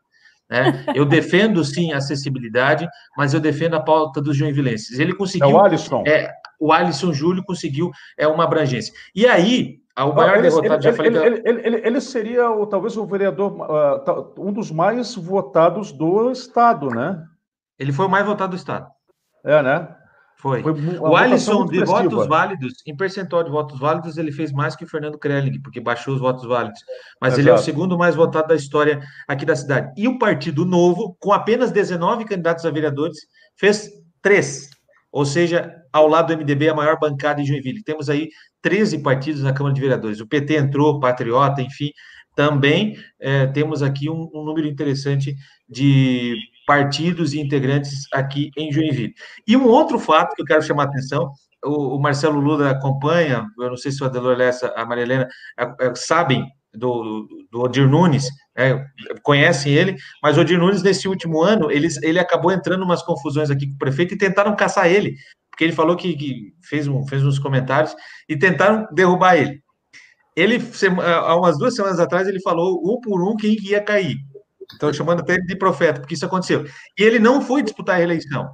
Né? 0.50 0.86
Eu 0.96 1.06
defendo, 1.06 1.64
sim, 1.66 1.92
a 1.92 1.98
acessibilidade, 1.98 2.88
mas 3.18 3.34
eu 3.34 3.42
defendo 3.42 3.76
a 3.76 3.82
pauta 3.82 4.22
dos 4.22 4.38
joinvilenses. 4.38 5.00
Ele 5.00 5.14
conseguiu... 5.14 5.50
É 5.50 5.54
o 5.54 5.60
Alisson. 5.60 6.04
É, 6.08 6.32
o 6.60 6.72
Alisson 6.72 7.12
Júlio 7.12 7.44
conseguiu 7.44 7.92
é 8.18 8.26
uma 8.26 8.46
abrangência. 8.46 8.94
E 9.14 9.28
aí, 9.28 9.80
o 10.00 10.14
maior 10.14 10.36
ele, 10.38 10.44
derrotado, 10.44 10.76
ele, 10.76 10.82
já 10.82 10.94
falei... 10.94 11.16
Ele, 11.18 11.42
ele, 11.46 11.82
ele, 11.86 12.02
seria, 12.02 12.44
talvez, 12.70 12.96
o 12.96 13.06
vereador, 13.06 13.54
uh, 13.54 14.34
um 14.38 14.54
dos 14.54 14.72
mais 14.72 15.16
votados 15.16 15.92
do 15.92 16.32
Estado, 16.32 16.88
né? 16.88 17.22
Ele 17.78 17.92
foi 17.92 18.06
o 18.06 18.10
mais 18.10 18.26
votado 18.26 18.52
do 18.52 18.56
Estado. 18.56 18.88
É, 19.44 19.62
né? 19.62 19.94
Foi. 20.42 20.64
foi 20.64 20.74
o 20.98 21.16
Alisson, 21.16 21.66
de 21.68 21.84
votos 21.86 22.26
válidos, 22.26 22.74
em 22.88 22.96
percentual 22.96 23.44
de 23.44 23.52
votos 23.52 23.80
válidos, 23.80 24.18
ele 24.18 24.32
fez 24.32 24.52
mais 24.52 24.76
que 24.76 24.84
o 24.84 24.88
Fernando 24.88 25.20
Krelling, 25.20 25.62
porque 25.62 25.80
baixou 25.80 26.16
os 26.16 26.20
votos 26.20 26.46
válidos. 26.48 26.80
Mas 27.22 27.34
Exato. 27.34 27.42
ele 27.42 27.50
é 27.52 27.54
o 27.54 27.64
segundo 27.64 27.96
mais 27.96 28.16
votado 28.16 28.48
da 28.48 28.56
história 28.56 29.00
aqui 29.28 29.46
da 29.46 29.56
cidade. 29.56 29.94
E 29.96 30.08
o 30.08 30.18
Partido 30.18 30.66
Novo, 30.66 31.16
com 31.20 31.32
apenas 31.32 31.72
19 31.72 32.26
candidatos 32.26 32.66
a 32.66 32.72
vereadores, 32.72 33.20
fez 33.56 33.92
três. 34.20 34.72
Ou 35.12 35.26
seja, 35.26 35.76
ao 35.94 36.08
lado 36.08 36.34
do 36.34 36.42
MDB, 36.42 36.70
a 36.70 36.74
maior 36.74 36.98
bancada 37.00 37.40
em 37.40 37.46
Joinville. 37.46 37.84
Temos 37.84 38.10
aí 38.10 38.30
13 38.64 39.04
partidos 39.04 39.44
na 39.44 39.54
Câmara 39.54 39.76
de 39.76 39.82
Vereadores. 39.82 40.22
O 40.22 40.28
PT 40.28 40.58
entrou, 40.58 41.00
Patriota, 41.00 41.62
enfim. 41.62 41.92
Também 42.36 42.98
é, 43.20 43.46
temos 43.46 43.84
aqui 43.84 44.10
um, 44.10 44.28
um 44.34 44.44
número 44.44 44.68
interessante 44.68 45.36
de 45.70 46.36
partidos 46.66 47.34
e 47.34 47.40
integrantes 47.40 48.06
aqui 48.14 48.52
em 48.58 48.72
Joinville. 48.72 49.14
E 49.48 49.58
um 49.58 49.68
outro 49.68 50.00
fato 50.00 50.36
que 50.36 50.42
eu 50.42 50.46
quero 50.46 50.62
chamar 50.62 50.84
a 50.84 50.88
atenção, 50.88 51.32
o, 51.64 52.00
Marcelo 52.00 52.40
Lula 52.40 52.70
acompanha, 52.70 53.46
eu 53.60 53.70
não 53.70 53.78
sei 53.78 53.92
se 53.92 54.02
o 54.02 54.06
Adelor 54.06 54.36
Lessa, 54.36 54.74
a 54.76 54.86
Maria 54.86 55.04
Helena, 55.04 55.28
sabem 55.96 56.46
do, 56.74 57.28
do 57.52 57.62
Odir 57.62 57.88
Nunes, 57.88 58.28
é, 58.56 58.84
conhecem 59.24 59.74
ele, 59.74 59.96
mas 60.24 60.38
o 60.38 60.42
Odir 60.42 60.58
Nunes, 60.58 60.82
nesse 60.82 61.08
último 61.08 61.42
ano, 61.42 61.72
ele, 61.72 61.88
ele 62.02 62.20
acabou 62.20 62.52
entrando 62.52 62.84
umas 62.84 63.04
confusões 63.04 63.52
aqui 63.52 63.68
com 63.68 63.76
o 63.76 63.78
prefeito 63.78 64.14
e 64.14 64.18
tentaram 64.18 64.56
caçar 64.56 64.88
ele, 64.88 65.16
porque 65.50 65.64
ele 65.64 65.74
falou 65.74 65.96
que, 65.96 66.16
que 66.16 66.54
fez, 66.64 66.88
um, 66.88 67.06
fez 67.06 67.24
uns 67.24 67.38
comentários 67.38 67.96
e 68.28 68.38
tentaram 68.38 68.88
derrubar 68.94 69.36
ele. 69.36 69.62
Ele, 70.36 70.60
há 71.04 71.36
umas 71.36 71.58
duas 71.58 71.76
semanas 71.76 72.00
atrás, 72.00 72.28
ele 72.28 72.42
falou 72.42 72.82
um 72.86 73.00
por 73.02 73.22
um 73.22 73.36
quem 73.36 73.58
ia 73.62 73.82
cair. 73.82 74.16
Então, 74.76 74.92
chamando 74.94 75.24
ele 75.30 75.46
de 75.46 75.56
profeta, 75.56 76.00
porque 76.00 76.14
isso 76.14 76.26
aconteceu. 76.26 76.66
E 76.98 77.04
ele 77.04 77.20
não 77.20 77.42
foi 77.42 77.62
disputar 77.62 77.96
a 77.96 77.98
reeleição. 77.98 78.52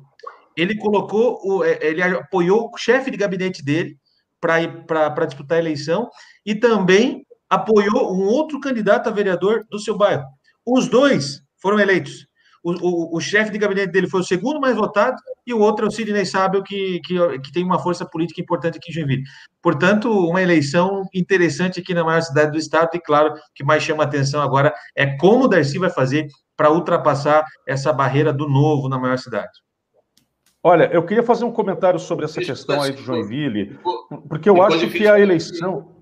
Ele 0.56 0.78
colocou, 0.78 1.40
o, 1.44 1.64
é, 1.64 1.78
ele 1.82 2.02
apoiou 2.02 2.70
o 2.74 2.78
chefe 2.78 3.12
de 3.12 3.18
gabinete 3.18 3.64
dele 3.64 3.98
para 4.40 5.26
disputar 5.26 5.58
a 5.58 5.62
eleição 5.62 6.10
e 6.46 6.56
também 6.56 7.26
apoiou 7.50 8.14
um 8.14 8.26
outro 8.26 8.60
candidato 8.60 9.08
a 9.08 9.12
vereador 9.12 9.66
do 9.70 9.80
seu 9.80 9.98
bairro. 9.98 10.26
Os 10.66 10.88
dois 10.88 11.42
foram 11.62 11.80
eleitos. 11.80 12.27
O, 12.68 12.74
o, 12.82 13.16
o 13.16 13.22
chefe 13.22 13.50
de 13.50 13.58
gabinete 13.58 13.94
dele 13.94 14.10
foi 14.10 14.20
o 14.20 14.24
segundo 14.26 14.60
mais 14.60 14.76
votado 14.76 15.16
e 15.46 15.54
o 15.54 15.60
outro 15.60 15.86
é 15.86 15.88
o 15.88 15.92
Sidney 15.92 16.26
Sábio, 16.26 16.62
que, 16.62 17.00
que, 17.00 17.40
que 17.40 17.52
tem 17.54 17.64
uma 17.64 17.80
força 17.80 18.06
política 18.06 18.42
importante 18.42 18.78
aqui 18.78 18.92
em 18.92 18.94
Joinville. 18.94 19.24
Portanto, 19.62 20.12
uma 20.12 20.42
eleição 20.42 21.06
interessante 21.14 21.80
aqui 21.80 21.94
na 21.94 22.04
maior 22.04 22.22
cidade 22.22 22.52
do 22.52 22.58
estado 22.58 22.90
e, 22.94 23.00
claro, 23.00 23.32
o 23.32 23.36
que 23.56 23.64
mais 23.64 23.84
chama 23.84 24.04
atenção 24.04 24.42
agora 24.42 24.74
é 24.98 25.16
como 25.16 25.46
o 25.46 25.48
Darcy 25.48 25.80
vai 25.80 25.90
fazer 25.90 26.28
para 26.58 26.70
ultrapassar 26.70 27.46
essa 27.66 27.94
barreira 27.94 28.34
do 28.34 28.50
novo 28.50 28.90
na 28.90 29.00
maior 29.00 29.18
cidade. 29.18 29.52
Olha, 30.62 30.90
eu 30.92 31.06
queria 31.06 31.24
fazer 31.24 31.46
um 31.46 31.52
comentário 31.54 31.98
sobre 31.98 32.26
essa 32.26 32.42
questão 32.42 32.82
aí 32.82 32.92
de 32.92 33.02
Joinville, 33.02 33.80
porque 34.28 34.50
eu 34.50 34.62
acho 34.62 34.90
que 34.90 35.08
a 35.08 35.18
eleição 35.18 35.97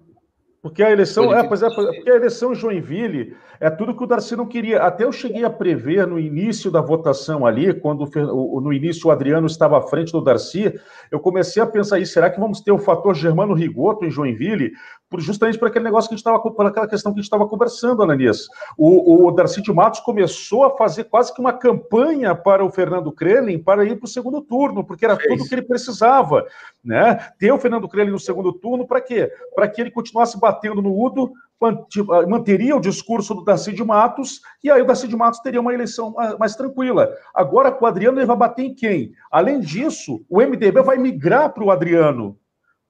porque 0.66 0.82
a 0.82 0.90
eleição, 0.90 1.32
é, 1.32 1.48
pois 1.48 1.62
é, 1.62 1.70
porque 1.70 2.10
a 2.10 2.16
eleição 2.16 2.52
em 2.52 2.56
Joinville 2.56 3.38
é 3.60 3.70
tudo 3.70 3.96
que 3.96 4.04
o 4.04 4.08
Darcy 4.08 4.36
não 4.36 4.48
queria. 4.48 4.82
Até 4.82 5.04
eu 5.04 5.12
cheguei 5.12 5.46
a 5.46 5.50
prever 5.52 6.08
no 6.08 6.18
início 6.18 6.72
da 6.72 6.82
votação 6.82 7.46
ali, 7.46 7.72
quando 7.72 8.10
no 8.16 8.74
início 8.74 9.08
o 9.08 9.12
Adriano 9.12 9.46
estava 9.46 9.78
à 9.78 9.82
frente 9.84 10.12
do 10.12 10.22
Darcy, 10.22 10.74
eu 11.12 11.20
comecei 11.20 11.62
a 11.62 11.68
pensar 11.68 11.98
aí, 11.98 12.06
será 12.08 12.32
que 12.32 12.40
vamos 12.40 12.62
ter 12.62 12.72
o 12.72 12.80
fator 12.80 13.14
Germano 13.14 13.54
Rigoto 13.54 14.06
em 14.06 14.10
Joinville? 14.10 14.72
Justamente 15.20 15.58
por 15.58 15.68
aquele 15.68 15.86
negócio 15.86 16.10
que 16.10 16.16
a 16.16 16.18
gente 16.18 16.26
estava, 16.26 16.40
por 16.40 16.66
aquela 16.66 16.88
questão 16.88 17.12
que 17.12 17.20
a 17.20 17.22
gente 17.22 17.26
estava 17.26 17.48
conversando, 17.48 18.04
Ananias. 18.04 18.48
O, 18.78 19.28
o 19.28 19.32
Darcy 19.32 19.62
de 19.62 19.74
Matos 19.74 20.00
começou 20.00 20.64
a 20.64 20.78
fazer 20.78 21.06
quase 21.06 21.34
que 21.34 21.42
uma 21.42 21.54
campanha 21.54 22.36
para 22.36 22.64
o 22.64 22.72
Fernando 22.72 23.12
Krelin 23.12 23.60
para 23.60 23.86
ir 23.86 23.98
para 23.98 24.06
o 24.06 24.10
segundo 24.10 24.42
turno, 24.42 24.84
porque 24.84 25.06
era 25.06 25.18
tudo 25.18 25.44
o 25.44 25.48
que 25.48 25.56
ele 25.56 25.62
precisava. 25.62 26.46
Né? 26.84 27.16
Ter 27.40 27.52
o 27.52 27.60
Fernando 27.60 27.88
Krelin 27.88 28.12
no 28.12 28.20
segundo 28.20 28.54
turno, 28.54 28.88
para 28.88 29.02
quê? 29.02 29.32
Para 29.56 29.68
que 29.68 29.82
ele 29.82 29.92
continuasse 29.92 30.40
batendo 30.40 30.82
no 30.82 30.94
Udo, 30.98 31.32
ah, 31.62 32.28
manteria 32.28 32.76
o 32.76 32.82
discurso 32.82 33.34
do 33.34 33.44
Darcy 33.44 33.72
de 33.72 33.84
Matos, 33.84 34.42
e 34.64 34.70
aí 34.70 34.82
o 34.82 34.86
Darcy 34.86 35.08
de 35.08 35.16
Matos 35.16 35.40
teria 35.40 35.62
uma 35.62 35.74
eleição 35.74 36.14
mais 36.38 36.56
tranquila. 36.56 37.10
Agora, 37.34 37.72
com 37.72 37.86
o 37.86 37.88
Adriano, 37.88 38.20
ele 38.20 38.26
vai 38.26 38.36
bater 38.36 38.66
em 38.66 38.76
quem? 38.76 39.14
Além 39.32 39.60
disso, 39.60 40.24
o 40.30 40.40
MDB 40.42 40.82
vai 40.82 40.98
migrar 40.98 41.54
para 41.54 41.64
o 41.64 41.72
Adriano. 41.72 42.38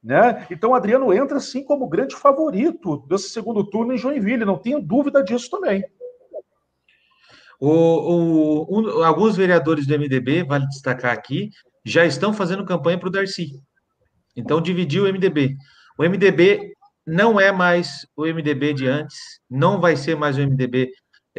Né? 0.06 0.46
Então, 0.52 0.70
o 0.70 0.74
Adriano 0.74 1.12
entra, 1.12 1.40
sim, 1.40 1.64
como 1.64 1.88
grande 1.88 2.14
favorito 2.14 3.04
desse 3.08 3.28
segundo 3.30 3.64
turno 3.64 3.92
em 3.92 3.98
Joinville, 3.98 4.44
não 4.44 4.56
tenho 4.56 4.80
dúvida 4.80 5.20
disso 5.20 5.50
também. 5.50 5.84
O, 7.58 7.68
o, 7.68 8.66
um, 8.70 9.02
alguns 9.02 9.36
vereadores 9.36 9.84
do 9.84 9.98
MDB, 9.98 10.44
vale 10.44 10.64
destacar 10.68 11.12
aqui, 11.12 11.50
já 11.84 12.06
estão 12.06 12.32
fazendo 12.32 12.64
campanha 12.64 12.96
para 12.96 13.08
o 13.08 13.10
Darcy. 13.10 13.60
Então, 14.36 14.60
dividiu 14.60 15.06
o 15.06 15.12
MDB. 15.12 15.56
O 15.98 16.04
MDB 16.04 16.72
não 17.04 17.40
é 17.40 17.50
mais 17.50 18.06
o 18.14 18.26
MDB 18.26 18.74
de 18.74 18.86
antes, 18.86 19.18
não 19.50 19.80
vai 19.80 19.96
ser 19.96 20.14
mais 20.14 20.38
o 20.38 20.40
MDB 20.40 20.88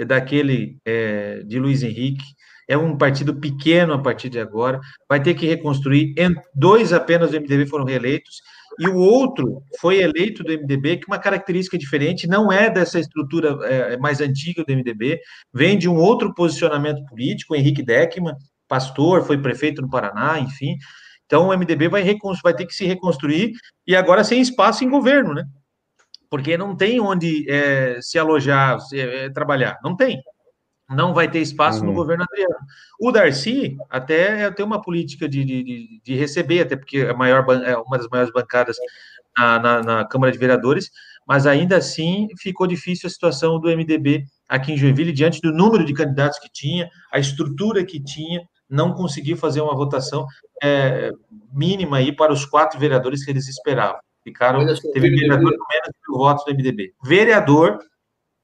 daquele 0.05 0.78
é, 0.84 1.41
de 1.45 1.57
Luiz 1.57 1.84
Henrique. 1.84 2.26
É 2.68 2.78
um 2.78 2.97
partido 2.97 3.34
pequeno 3.34 3.93
a 3.93 4.01
partir 4.01 4.28
de 4.28 4.41
agora, 4.41 4.82
vai 5.07 5.24
ter 5.24 5.36
que 5.36 5.47
reconstruir. 5.47 6.13
Dois 6.53 6.91
apenas 6.91 7.32
do 7.32 7.39
MDB 7.39 7.65
foram 7.65 7.86
reeleitos 7.86 8.41
e 8.80 8.88
o 8.88 8.95
outro 8.95 9.63
foi 9.80 10.01
eleito 10.01 10.43
do 10.43 10.51
MDB, 10.51 10.97
que 10.97 11.07
uma 11.07 11.19
característica 11.19 11.78
diferente, 11.78 12.28
não 12.28 12.51
é 12.51 12.69
dessa 12.69 12.99
estrutura 12.99 13.57
é, 13.63 13.93
é 13.93 13.97
mais 13.97 14.21
antiga 14.21 14.63
do 14.63 14.73
MDB, 14.73 15.19
vem 15.53 15.78
de 15.78 15.89
um 15.89 15.95
outro 15.95 16.34
posicionamento 16.34 17.03
político, 17.05 17.55
Henrique 17.55 17.84
Deckman, 17.84 18.36
pastor, 18.67 19.23
foi 19.25 19.38
prefeito 19.38 19.82
no 19.82 19.89
Paraná, 19.89 20.39
enfim. 20.39 20.75
Então 21.25 21.49
o 21.49 21.57
MDB 21.57 21.89
vai, 21.89 22.03
vai 22.43 22.53
ter 22.53 22.65
que 22.65 22.73
se 22.73 22.86
reconstruir 22.86 23.51
e 23.86 23.95
agora 23.95 24.23
sem 24.23 24.39
espaço 24.39 24.84
em 24.84 24.89
governo, 24.89 25.34
né? 25.34 25.43
Porque 26.30 26.57
não 26.57 26.75
tem 26.75 26.99
onde 26.99 27.49
é, 27.49 27.99
se 28.01 28.19
alojar, 28.19 28.80
se, 28.82 28.99
é, 28.99 29.30
trabalhar, 29.30 29.78
não 29.84 29.95
tem 29.95 30.21
não 30.89 31.13
vai 31.13 31.29
ter 31.29 31.39
espaço 31.39 31.81
uhum. 31.81 31.88
no 31.88 31.93
governo 31.93 32.23
Adriano. 32.23 32.55
O 32.99 33.11
Darcy 33.11 33.77
até 33.89 34.49
tem 34.51 34.65
uma 34.65 34.81
política 34.81 35.27
de, 35.27 35.43
de, 35.43 36.01
de 36.03 36.15
receber, 36.15 36.61
até 36.61 36.75
porque 36.75 36.99
é, 36.99 37.13
maior, 37.13 37.45
é 37.63 37.77
uma 37.77 37.97
das 37.97 38.07
maiores 38.07 38.31
bancadas 38.31 38.77
na, 39.38 39.59
na, 39.59 39.83
na, 39.83 40.05
Câmara 40.05 40.31
de 40.31 40.38
Vereadores, 40.38 40.89
mas 41.27 41.45
ainda 41.45 41.77
assim 41.77 42.29
ficou 42.38 42.65
difícil 42.65 43.07
a 43.07 43.11
situação 43.11 43.59
do 43.59 43.69
MDB 43.69 44.25
aqui 44.47 44.71
em 44.71 44.77
Joinville, 44.77 45.11
diante 45.11 45.41
do 45.41 45.51
número 45.51 45.83
de 45.83 45.93
candidatos 45.93 46.39
que 46.39 46.49
tinha, 46.51 46.89
a 47.11 47.19
estrutura 47.19 47.83
que 47.85 48.01
tinha, 48.01 48.41
não 48.69 48.93
conseguiu 48.93 49.38
fazer 49.38 49.61
uma 49.61 49.75
votação 49.75 50.25
é, 50.63 51.11
mínima 51.53 51.97
aí 51.97 52.15
para 52.15 52.31
os 52.31 52.45
quatro 52.45 52.79
vereadores 52.79 53.23
que 53.23 53.31
eles 53.31 53.47
esperavam. 53.47 53.99
Ficaram, 54.23 54.65
teve 54.93 55.09
vereador 55.09 55.57
com 55.57 55.73
menos 55.73 55.88
de 55.88 56.09
mil 56.09 56.17
votos 56.17 56.43
do 56.43 56.53
MDB. 56.53 56.93
Vereador 57.03 57.79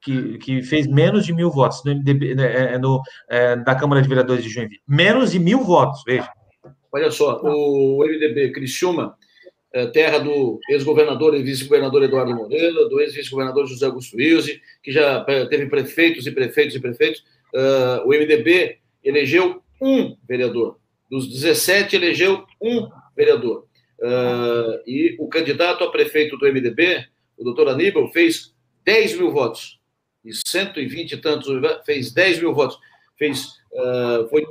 que, 0.03 0.37
que 0.37 0.61
fez 0.61 0.87
menos 0.87 1.25
de 1.25 1.33
mil 1.33 1.49
votos 1.49 1.83
no 1.85 1.93
MDB, 1.95 2.35
né, 2.35 2.45
é, 2.45 2.73
é, 2.73 2.77
no, 2.77 3.01
é, 3.29 3.55
da 3.55 3.75
Câmara 3.75 4.01
de 4.01 4.09
Vereadores 4.09 4.43
de 4.43 4.49
Joinville. 4.49 4.81
Menos 4.87 5.31
de 5.31 5.39
mil 5.39 5.63
votos, 5.63 6.01
veja. 6.05 6.29
Olha 6.91 7.09
só, 7.09 7.41
o 7.43 8.03
MDB 8.05 8.51
Criciúma 8.51 9.15
é, 9.73 9.87
terra 9.87 10.19
do 10.19 10.59
ex-governador 10.69 11.33
e 11.35 11.41
vice-governador 11.41 12.03
Eduardo 12.03 12.35
Moreira, 12.35 12.87
do 12.87 13.01
ex-vice-governador 13.01 13.65
José 13.65 13.87
Augusto 13.87 14.15
Wilson, 14.15 14.51
que 14.83 14.91
já 14.91 15.25
é, 15.27 15.45
teve 15.47 15.65
prefeitos 15.65 16.27
e 16.27 16.31
prefeitos 16.31 16.75
e 16.75 16.79
prefeitos. 16.79 17.23
Uh, 17.53 18.07
o 18.07 18.09
MDB 18.09 18.77
elegeu 19.03 19.63
um 19.81 20.15
vereador. 20.27 20.77
Dos 21.09 21.27
17, 21.27 21.95
elegeu 21.95 22.43
um 22.61 22.87
vereador. 23.15 23.65
Uh, 23.99 24.81
e 24.85 25.15
o 25.19 25.27
candidato 25.27 25.83
a 25.83 25.91
prefeito 25.91 26.37
do 26.37 26.45
MDB, 26.45 27.05
o 27.37 27.43
doutor 27.43 27.69
Aníbal, 27.69 28.11
fez 28.11 28.53
10 28.85 29.17
mil 29.17 29.31
votos. 29.31 29.79
E 30.23 30.31
120 30.33 31.11
e 31.11 31.17
tantos, 31.17 31.49
fez 31.85 32.11
10 32.11 32.39
mil 32.39 32.53
votos. 32.53 32.77
Fez, 33.17 33.45
uh, 33.71 34.27
foi, 34.29 34.45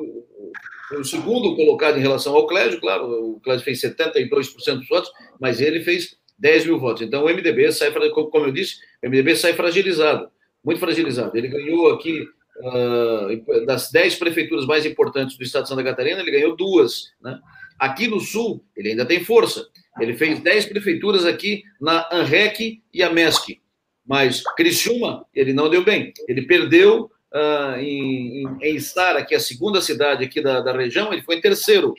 foi, 0.89 1.01
o 1.01 1.05
segundo 1.05 1.57
colocado 1.57 1.99
em 1.99 2.03
relação 2.03 2.35
ao 2.35 2.47
Clésio, 2.47 2.81
claro, 2.81 3.35
o 3.35 3.41
Clésio 3.41 3.65
fez 3.65 3.81
72% 3.81 4.79
dos 4.79 4.89
votos, 4.89 5.11
mas 5.41 5.61
ele 5.61 5.81
fez 5.81 6.17
10 6.39 6.67
mil 6.67 6.79
votos. 6.79 7.03
Então 7.03 7.25
o 7.25 7.29
MDB 7.29 7.73
sai, 7.73 7.93
como 8.13 8.47
eu 8.47 8.53
disse, 8.53 8.77
o 9.03 9.09
MDB 9.09 9.37
sai 9.37 9.55
fragilizado, 9.55 10.29
muito 10.65 10.81
fragilizado. 10.81 11.37
Ele 11.37 11.49
ganhou 11.49 11.93
aqui 11.93 12.27
uh, 12.59 13.65
das 13.65 13.91
10 13.91 14.17
prefeituras 14.17 14.67
mais 14.67 14.85
importantes 14.85 15.37
do 15.37 15.43
estado 15.43 15.63
de 15.63 15.69
Santa 15.71 15.85
Catarina, 15.85 16.21
ele 16.21 16.31
ganhou 16.31 16.57
duas. 16.57 17.13
Né? 17.23 17.39
Aqui 17.79 18.09
no 18.09 18.21
Sul, 18.21 18.65
ele 18.77 18.91
ainda 18.91 19.07
tem 19.07 19.25
força. 19.25 19.67
Ele 20.01 20.15
fez 20.15 20.41
10 20.41 20.67
prefeituras 20.67 21.25
aqui 21.25 21.63
na 21.81 22.09
ANREC 22.11 22.83
e 22.93 23.03
a 23.03 23.11
MESC. 23.11 23.62
Mas 24.07 24.43
Criciúma, 24.57 25.25
ele 25.35 25.53
não 25.53 25.71
deu 25.71 25.85
bem. 25.85 26.13
Ele 26.29 26.43
perdeu 26.43 27.11
uh, 27.33 27.79
em, 27.79 28.43
em, 28.43 28.77
em 28.77 29.25
que 29.27 29.35
é 29.35 29.37
a 29.37 29.41
segunda 29.41 29.81
cidade 29.81 30.25
aqui 30.25 30.41
da, 30.41 30.61
da 30.61 30.73
região, 30.73 31.13
ele 31.13 31.23
foi 31.23 31.37
em 31.37 31.41
terceiro. 31.41 31.95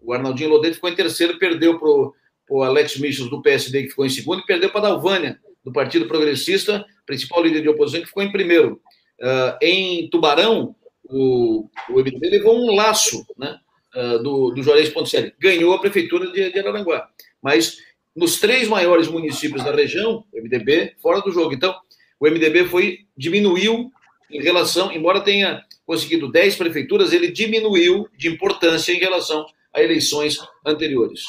O 0.00 0.12
Arnaldinho 0.12 0.50
Lodete 0.50 0.74
ficou 0.74 0.90
em 0.90 0.94
terceiro, 0.94 1.38
perdeu 1.38 1.78
para 1.78 1.88
o 2.56 2.62
Alex 2.62 2.98
Michels 2.98 3.28
do 3.28 3.42
PSD, 3.42 3.82
que 3.82 3.90
ficou 3.90 4.06
em 4.06 4.10
segundo, 4.10 4.40
e 4.40 4.46
perdeu 4.46 4.70
para 4.70 4.80
a 4.80 4.90
Dalvânia, 4.90 5.38
do 5.64 5.72
Partido 5.72 6.06
Progressista, 6.06 6.84
principal 7.04 7.42
líder 7.42 7.62
de 7.62 7.68
oposição, 7.68 8.00
que 8.00 8.08
ficou 8.08 8.22
em 8.22 8.32
primeiro. 8.32 8.80
Uh, 9.20 9.56
em 9.60 10.08
Tubarão, 10.08 10.74
o, 11.04 11.68
o 11.90 11.94
MDB 11.94 12.30
levou 12.30 12.56
um 12.56 12.74
laço 12.74 13.26
né, 13.36 13.58
uh, 13.94 14.22
do, 14.22 14.50
do 14.52 14.62
Juarez 14.62 14.88
Ponticelli. 14.88 15.34
Ganhou 15.38 15.74
a 15.74 15.80
prefeitura 15.80 16.30
de, 16.30 16.50
de 16.50 16.58
Araranguá. 16.58 17.08
Mas 17.42 17.78
nos 18.14 18.38
três 18.40 18.68
maiores 18.68 19.08
municípios 19.08 19.64
da 19.64 19.72
região, 19.72 20.24
o 20.32 20.40
MDB 20.40 20.94
fora 21.00 21.20
do 21.20 21.30
jogo. 21.30 21.54
Então, 21.54 21.74
o 22.18 22.26
MDB 22.26 22.66
foi 22.66 23.00
diminuiu 23.16 23.90
em 24.30 24.42
relação, 24.42 24.92
embora 24.92 25.20
tenha 25.20 25.64
conseguido 25.84 26.30
10 26.30 26.56
prefeituras, 26.56 27.12
ele 27.12 27.32
diminuiu 27.32 28.08
de 28.16 28.28
importância 28.28 28.92
em 28.92 28.98
relação 28.98 29.44
a 29.74 29.82
eleições 29.82 30.38
anteriores. 30.64 31.24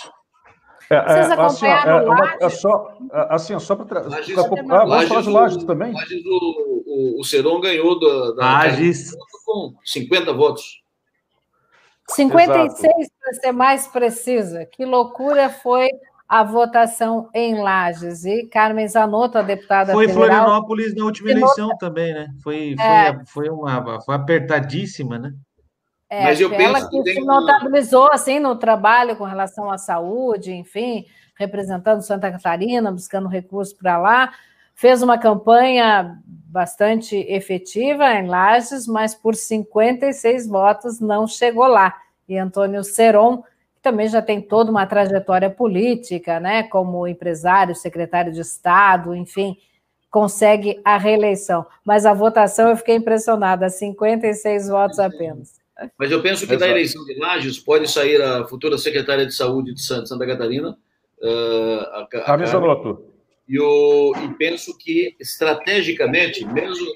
É, 0.90 0.96
é, 0.96 1.00
assim, 1.00 1.66
é, 1.66 1.70
é, 1.70 2.46
é, 2.46 2.50
só, 2.50 2.92
é, 3.14 3.28
assim, 3.30 3.58
só 3.60 3.78
para 3.78 4.02
Lages, 4.02 4.38
ah, 4.38 4.42
vamos 4.42 4.68
falar 4.68 5.22
de 5.22 5.30
Lages 5.30 5.64
também. 5.64 5.94
Lages, 5.94 6.22
o, 6.26 6.84
o, 6.86 7.22
o 7.22 7.24
Seron 7.24 7.62
ganhou 7.62 7.98
da, 7.98 8.32
da 8.34 8.46
Lages. 8.66 9.16
com 9.46 9.74
50 9.86 10.34
votos. 10.34 10.82
56 12.10 13.10
para 13.22 13.34
ser 13.36 13.52
mais 13.54 13.88
precisa. 13.88 14.66
Que 14.66 14.84
loucura 14.84 15.50
foi 15.50 15.90
a 16.32 16.44
votação 16.44 17.30
em 17.34 17.62
Lages. 17.62 18.24
E 18.24 18.48
Carmen 18.48 18.88
Zanotto, 18.88 19.38
a 19.38 19.42
deputada 19.42 19.92
foi 19.92 20.08
federal... 20.08 20.30
Foi 20.30 20.38
Florianópolis 20.38 20.96
na 20.96 21.04
última 21.04 21.32
eleição 21.32 21.78
também, 21.78 22.14
né? 22.14 22.30
Foi, 22.42 22.74
foi, 22.78 22.86
é... 22.86 23.20
foi, 23.26 23.50
uma, 23.50 24.00
foi 24.00 24.16
apertadíssima, 24.16 25.20
né? 25.20 25.34
É, 26.10 26.24
Mas 26.24 26.40
eu 26.40 26.50
ela 26.54 26.76
penso 26.76 26.90
que 26.90 27.14
se 27.16 27.20
notabilizou 27.20 28.10
assim 28.14 28.40
no 28.40 28.56
trabalho 28.56 29.18
com 29.18 29.26
relação 29.26 29.70
à 29.70 29.78
saúde, 29.78 30.54
enfim, 30.54 31.06
representando 31.38 32.02
Santa 32.02 32.32
Catarina, 32.32 32.94
buscando 32.94 33.28
recursos 33.28 33.74
para 33.74 33.98
lá, 33.98 34.32
fez 34.74 35.04
uma 35.04 35.18
campanha 35.18 36.18
bastante 36.26 37.14
efetiva 37.28 38.10
em 38.14 38.28
Lages, 38.28 38.88
mas 38.88 39.14
por 39.14 39.36
56 39.36 40.48
votos 40.48 41.02
não 41.02 41.28
chegou 41.28 41.68
lá. 41.68 41.94
E 42.26 42.38
Antônio 42.38 42.86
Seron, 42.86 43.42
que 43.42 43.51
também 43.82 44.08
já 44.08 44.22
tem 44.22 44.42
toda 44.42 44.70
uma 44.70 44.86
trajetória 44.86 45.50
política, 45.50 46.40
né, 46.40 46.64
como 46.64 47.08
empresário, 47.08 47.76
secretário 47.76 48.32
de 48.32 48.42
Estado, 48.42 49.16
enfim, 49.16 49.58
consegue 50.10 50.80
a 50.84 50.98
reeleição. 50.98 51.66
Mas 51.86 52.06
a 52.06 52.14
votação 52.14 52.70
eu 52.70 52.78
fiquei 52.78 52.96
impressionada, 52.96 53.70
56 53.70 54.70
votos 54.70 55.00
apenas. 55.00 55.60
Mas 55.98 56.12
eu 56.12 56.22
penso 56.22 56.46
que 56.46 56.54
Exato. 56.54 56.60
da 56.60 56.70
eleição 56.70 57.04
de 57.06 57.18
Lages 57.18 57.58
pode 57.58 57.90
sair 57.90 58.22
a 58.22 58.46
futura 58.48 58.78
secretária 58.78 59.26
de 59.26 59.34
saúde 59.34 59.74
de 59.74 59.82
Santa 59.82 60.28
Catarina. 60.28 60.78
Uh, 61.20 61.80
a, 61.92 62.08
a, 62.26 62.34
a 62.34 63.11
e, 63.52 63.60
o, 63.60 64.14
e 64.24 64.34
penso 64.36 64.78
que, 64.78 65.14
estrategicamente, 65.20 66.46
mesmo 66.46 66.88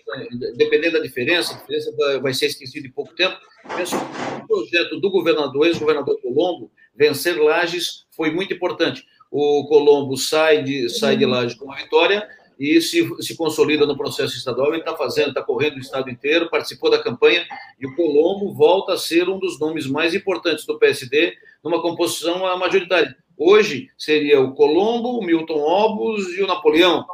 dependendo 0.55 0.93
da 0.93 1.03
diferença, 1.03 1.53
a 1.53 1.57
diferença 1.57 1.93
vai 2.21 2.33
ser 2.33 2.45
esquecida 2.45 2.87
em 2.87 2.91
pouco 2.91 3.13
tempo, 3.13 3.37
penso 3.75 3.97
que 3.97 4.41
o 4.41 4.47
projeto 4.47 5.01
do 5.01 5.11
governador, 5.11 5.67
ex-governador 5.67 6.17
Colombo, 6.21 6.71
vencer 6.95 7.37
Lages, 7.37 8.05
foi 8.15 8.31
muito 8.31 8.53
importante. 8.53 9.05
O 9.29 9.67
Colombo 9.67 10.15
sai 10.15 10.63
de, 10.63 10.87
sai 10.87 11.17
de 11.17 11.25
Lages 11.25 11.55
com 11.55 11.69
a 11.69 11.75
vitória, 11.75 12.25
e 12.59 12.79
se, 12.81 13.07
se 13.21 13.35
consolida 13.35 13.85
no 13.85 13.97
processo 13.97 14.35
estadual. 14.35 14.69
Ele 14.69 14.79
está 14.79 14.95
fazendo, 14.95 15.29
está 15.29 15.41
correndo 15.41 15.75
o 15.75 15.79
estado 15.79 16.09
inteiro, 16.09 16.49
participou 16.49 16.89
da 16.89 17.01
campanha 17.01 17.45
e 17.79 17.85
o 17.85 17.95
Colombo 17.95 18.53
volta 18.53 18.93
a 18.93 18.97
ser 18.97 19.29
um 19.29 19.39
dos 19.39 19.59
nomes 19.59 19.87
mais 19.87 20.13
importantes 20.13 20.65
do 20.65 20.79
PSD 20.79 21.33
numa 21.63 21.81
composição 21.81 22.39
majoritária. 22.57 23.15
Hoje 23.37 23.89
seria 23.97 24.39
o 24.39 24.53
Colombo, 24.53 25.19
o 25.19 25.23
Milton 25.23 25.59
Obos 25.59 26.37
e 26.37 26.41
o 26.41 26.47
Napoleão. 26.47 27.05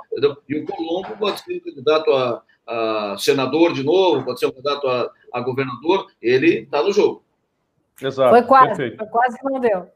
E 0.47 0.57
o 0.57 0.65
Colombo 0.65 1.17
pode 1.17 1.41
ser 1.41 1.59
candidato 1.61 2.11
a, 2.11 2.43
a 2.67 3.15
senador 3.17 3.73
de 3.73 3.83
novo, 3.83 4.23
pode 4.23 4.39
ser 4.39 4.45
um 4.45 4.51
candidato 4.51 4.87
a, 4.87 5.09
a 5.33 5.41
governador, 5.41 6.07
ele 6.21 6.59
está 6.59 6.83
no 6.83 6.93
jogo. 6.93 7.23
Exato. 8.01 8.31
Foi 8.31 8.43
quase, 8.43 8.67
perfeito. 8.67 8.97
foi 8.97 9.07
quase 9.07 9.37
que 9.37 9.49
não 9.49 9.59
deu. 9.59 9.87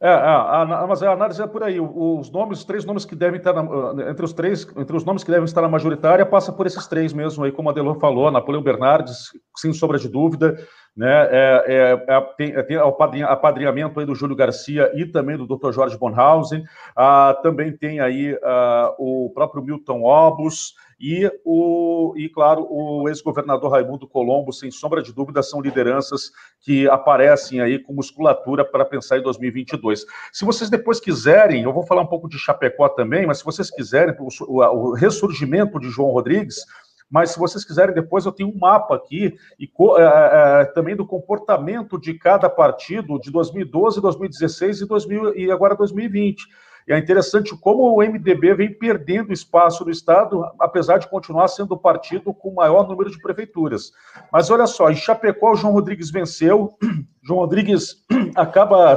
É, 0.00 0.08
a, 0.08 0.62
a, 0.62 0.86
mas 0.86 1.02
a 1.02 1.12
análise 1.12 1.40
é 1.42 1.46
por 1.46 1.62
aí. 1.62 1.78
Os 1.80 2.30
nomes, 2.30 2.58
os 2.58 2.64
três 2.64 2.84
nomes 2.84 3.04
que 3.04 3.14
devem 3.14 3.38
estar 3.38 3.52
na, 3.52 4.10
entre 4.10 4.24
os 4.24 4.32
três, 4.32 4.66
entre 4.76 4.96
os 4.96 5.04
nomes 5.04 5.24
que 5.24 5.30
devem 5.30 5.44
estar 5.44 5.62
na 5.62 5.68
majoritária, 5.68 6.24
passa 6.24 6.52
por 6.52 6.66
esses 6.66 6.86
três 6.86 7.12
mesmo 7.12 7.44
aí, 7.44 7.52
como 7.52 7.70
a 7.70 7.72
Delor 7.72 7.98
falou, 7.98 8.30
Napoleão 8.30 8.62
Bernardes, 8.62 9.30
sem 9.56 9.72
sombra 9.72 9.98
de 9.98 10.08
dúvida, 10.08 10.56
né? 10.96 11.28
É, 11.30 11.64
é, 11.66 12.04
é, 12.08 12.20
tem, 12.36 12.52
é, 12.54 12.62
tem 12.62 12.76
o 12.78 12.94
apadrinhamento 13.24 14.00
aí 14.00 14.06
do 14.06 14.14
Júlio 14.14 14.36
Garcia 14.36 14.90
e 14.94 15.04
também 15.04 15.36
do 15.36 15.46
Dr. 15.46 15.72
Jorge 15.72 15.98
Bonhausen. 15.98 16.64
Ah, 16.94 17.38
também 17.42 17.76
tem 17.76 18.00
aí 18.00 18.38
ah, 18.42 18.94
o 18.98 19.30
próprio 19.34 19.62
Milton 19.62 20.02
Obus 20.02 20.74
e, 20.98 21.30
o, 21.44 22.14
e 22.16 22.28
claro, 22.28 22.66
o 22.70 23.08
ex-governador 23.08 23.70
Raimundo 23.70 24.08
Colombo, 24.08 24.52
sem 24.52 24.70
sombra 24.70 25.02
de 25.02 25.12
dúvida, 25.12 25.42
são 25.42 25.60
lideranças 25.60 26.30
que 26.60 26.88
aparecem 26.88 27.60
aí 27.60 27.78
com 27.78 27.92
musculatura 27.92 28.64
para 28.64 28.84
pensar 28.84 29.18
em 29.18 29.22
2022. 29.22 30.06
Se 30.32 30.44
vocês 30.44 30.70
depois 30.70 30.98
quiserem, 30.98 31.62
eu 31.62 31.72
vou 31.72 31.86
falar 31.86 32.02
um 32.02 32.06
pouco 32.06 32.28
de 32.28 32.38
Chapecó 32.38 32.88
também, 32.88 33.26
mas 33.26 33.38
se 33.38 33.44
vocês 33.44 33.70
quiserem, 33.70 34.14
o, 34.18 34.62
o 34.62 34.94
ressurgimento 34.94 35.78
de 35.78 35.90
João 35.90 36.10
Rodrigues, 36.10 36.64
mas 37.10 37.30
se 37.30 37.38
vocês 37.38 37.64
quiserem, 37.64 37.94
depois 37.94 38.24
eu 38.26 38.32
tenho 38.32 38.48
um 38.48 38.58
mapa 38.58 38.96
aqui 38.96 39.34
e 39.58 39.70
é, 39.98 40.62
é, 40.62 40.64
também 40.66 40.96
do 40.96 41.06
comportamento 41.06 42.00
de 42.00 42.14
cada 42.14 42.50
partido 42.50 43.20
de 43.20 43.30
2012, 43.30 44.00
2016 44.00 44.80
e, 44.80 44.86
2000, 44.86 45.36
e 45.36 45.50
agora 45.50 45.76
2020. 45.76 46.44
E 46.86 46.92
é 46.92 46.98
interessante 46.98 47.56
como 47.56 47.82
o 47.82 47.98
MDB 47.98 48.54
vem 48.54 48.72
perdendo 48.72 49.32
espaço 49.32 49.84
no 49.84 49.90
Estado, 49.90 50.44
apesar 50.60 50.98
de 50.98 51.08
continuar 51.08 51.48
sendo 51.48 51.72
o 51.72 51.78
partido 51.78 52.32
com 52.32 52.50
o 52.50 52.54
maior 52.54 52.86
número 52.86 53.10
de 53.10 53.20
prefeituras. 53.20 53.90
Mas 54.32 54.50
olha 54.50 54.68
só, 54.68 54.88
em 54.88 54.94
Chapecó, 54.94 55.52
o 55.52 55.56
João 55.56 55.72
Rodrigues 55.72 56.12
venceu, 56.12 56.78
João 57.24 57.40
Rodrigues 57.40 58.04
acaba 58.36 58.94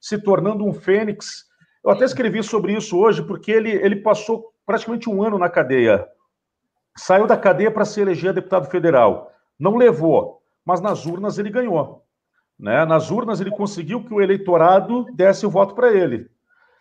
se 0.00 0.22
tornando 0.22 0.64
um 0.64 0.72
fênix. 0.72 1.46
Eu 1.84 1.90
até 1.90 2.04
escrevi 2.04 2.44
sobre 2.44 2.74
isso 2.74 2.96
hoje, 2.96 3.22
porque 3.22 3.50
ele, 3.50 3.70
ele 3.70 3.96
passou 3.96 4.52
praticamente 4.64 5.10
um 5.10 5.20
ano 5.20 5.36
na 5.36 5.48
cadeia. 5.48 6.06
Saiu 6.96 7.26
da 7.26 7.36
cadeia 7.36 7.72
para 7.72 7.84
se 7.84 8.00
eleger 8.00 8.32
deputado 8.32 8.70
federal. 8.70 9.32
Não 9.58 9.76
levou, 9.76 10.42
mas 10.64 10.80
nas 10.80 11.06
urnas 11.06 11.38
ele 11.38 11.50
ganhou. 11.50 12.04
Né? 12.58 12.84
Nas 12.84 13.10
urnas 13.10 13.40
ele 13.40 13.50
conseguiu 13.50 14.04
que 14.04 14.14
o 14.14 14.20
eleitorado 14.20 15.04
desse 15.12 15.44
o 15.44 15.50
voto 15.50 15.74
para 15.74 15.92
ele. 15.92 16.30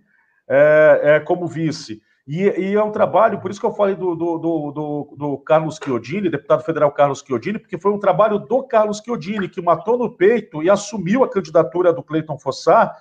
é, 0.48 1.00
é, 1.02 1.20
como 1.20 1.46
vice. 1.46 2.02
E, 2.26 2.42
e, 2.42 2.74
é 2.74 2.82
um 2.82 2.92
trabalho, 2.92 3.40
por 3.40 3.50
isso 3.50 3.58
que 3.58 3.66
eu 3.66 3.74
falei 3.74 3.94
do, 3.96 4.14
do, 4.14 4.38
do, 4.38 5.14
do, 5.16 5.38
Carlos 5.38 5.80
Chiodini, 5.82 6.30
deputado 6.30 6.62
federal 6.62 6.92
Carlos 6.92 7.24
Chiodini, 7.26 7.58
porque 7.58 7.78
foi 7.78 7.90
um 7.92 7.98
trabalho 7.98 8.38
do 8.38 8.62
Carlos 8.62 9.00
Chiodini, 9.04 9.48
que 9.48 9.60
matou 9.60 9.98
no 9.98 10.16
peito 10.16 10.62
e 10.62 10.70
assumiu 10.70 11.24
a 11.24 11.28
candidatura 11.28 11.92
do 11.92 12.02
Cleiton 12.02 12.38
Fossá, 12.38 12.94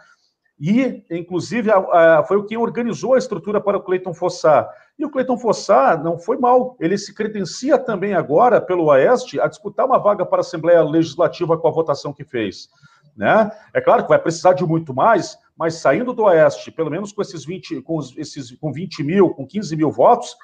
e, 0.59 1.03
inclusive, 1.09 1.71
a, 1.71 1.77
a, 2.19 2.23
foi 2.23 2.45
quem 2.45 2.57
organizou 2.57 3.13
a 3.13 3.17
estrutura 3.17 3.61
para 3.61 3.77
o 3.77 3.81
Cleiton 3.81 4.13
Fossá. 4.13 4.69
E 4.97 5.05
o 5.05 5.09
Cleiton 5.09 5.37
Fossá 5.37 5.95
não 5.95 6.19
foi 6.19 6.37
mal, 6.37 6.75
ele 6.79 6.97
se 6.97 7.13
credencia 7.15 7.77
também 7.77 8.13
agora, 8.13 8.59
pelo 8.59 8.87
Oeste, 8.87 9.39
a 9.39 9.47
disputar 9.47 9.85
uma 9.85 9.97
vaga 9.97 10.25
para 10.25 10.39
a 10.39 10.41
Assembleia 10.41 10.83
Legislativa 10.83 11.57
com 11.57 11.67
a 11.67 11.71
votação 11.71 12.11
que 12.11 12.25
fez. 12.25 12.69
Né? 13.15 13.49
É 13.73 13.79
claro 13.79 14.03
que 14.03 14.09
vai 14.09 14.19
precisar 14.19 14.53
de 14.53 14.65
muito 14.65 14.93
mais, 14.93 15.37
mas 15.57 15.75
saindo 15.75 16.13
do 16.13 16.23
Oeste, 16.23 16.71
pelo 16.71 16.89
menos 16.89 17.13
com 17.13 17.21
esses 17.21 17.45
20, 17.45 17.81
com, 17.81 17.99
esses, 18.17 18.51
com 18.57 18.71
20 18.71 19.03
mil, 19.03 19.29
com 19.29 19.47
15 19.47 19.75
mil 19.77 19.91
votos, 19.91 20.35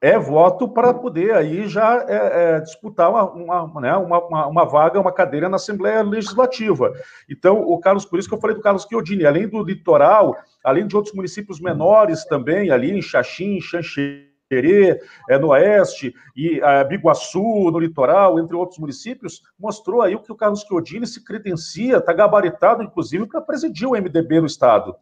é 0.00 0.18
voto 0.18 0.66
para 0.66 0.94
poder 0.94 1.34
aí 1.34 1.68
já 1.68 2.04
é, 2.08 2.56
é, 2.56 2.60
disputar 2.60 3.10
uma, 3.10 3.30
uma, 3.30 3.80
né, 3.80 3.96
uma, 3.96 4.46
uma, 4.46 4.64
vaga, 4.64 4.98
uma 4.98 5.12
cadeira 5.12 5.48
na 5.48 5.56
Assembleia 5.56 6.02
Legislativa. 6.02 6.92
Então, 7.28 7.60
o 7.60 7.78
Carlos, 7.78 8.06
por 8.06 8.18
isso 8.18 8.28
que 8.28 8.34
eu 8.34 8.40
falei 8.40 8.56
do 8.56 8.62
Carlos 8.62 8.86
Chiodini, 8.88 9.26
além 9.26 9.46
do 9.46 9.62
litoral, 9.62 10.36
além 10.64 10.86
de 10.86 10.96
outros 10.96 11.14
municípios 11.14 11.60
menores 11.60 12.24
também, 12.24 12.70
ali 12.70 12.96
em 12.96 13.02
Xaxim, 13.02 13.60
Xanxerê, 13.60 14.98
é, 15.28 15.38
no 15.38 15.48
Oeste, 15.48 16.14
e 16.34 16.62
a 16.62 16.82
Biguaçu, 16.82 17.70
no 17.70 17.78
litoral, 17.78 18.38
entre 18.38 18.56
outros 18.56 18.78
municípios, 18.78 19.42
mostrou 19.58 20.00
aí 20.00 20.14
o 20.14 20.22
que 20.22 20.32
o 20.32 20.36
Carlos 20.36 20.62
Chiodini 20.62 21.06
se 21.06 21.22
credencia, 21.22 21.98
está 21.98 22.14
gabaritado, 22.14 22.82
inclusive, 22.82 23.26
para 23.26 23.42
presidir 23.42 23.86
o 23.86 23.92
MDB 23.92 24.40
no 24.40 24.46
Estado. 24.46 24.96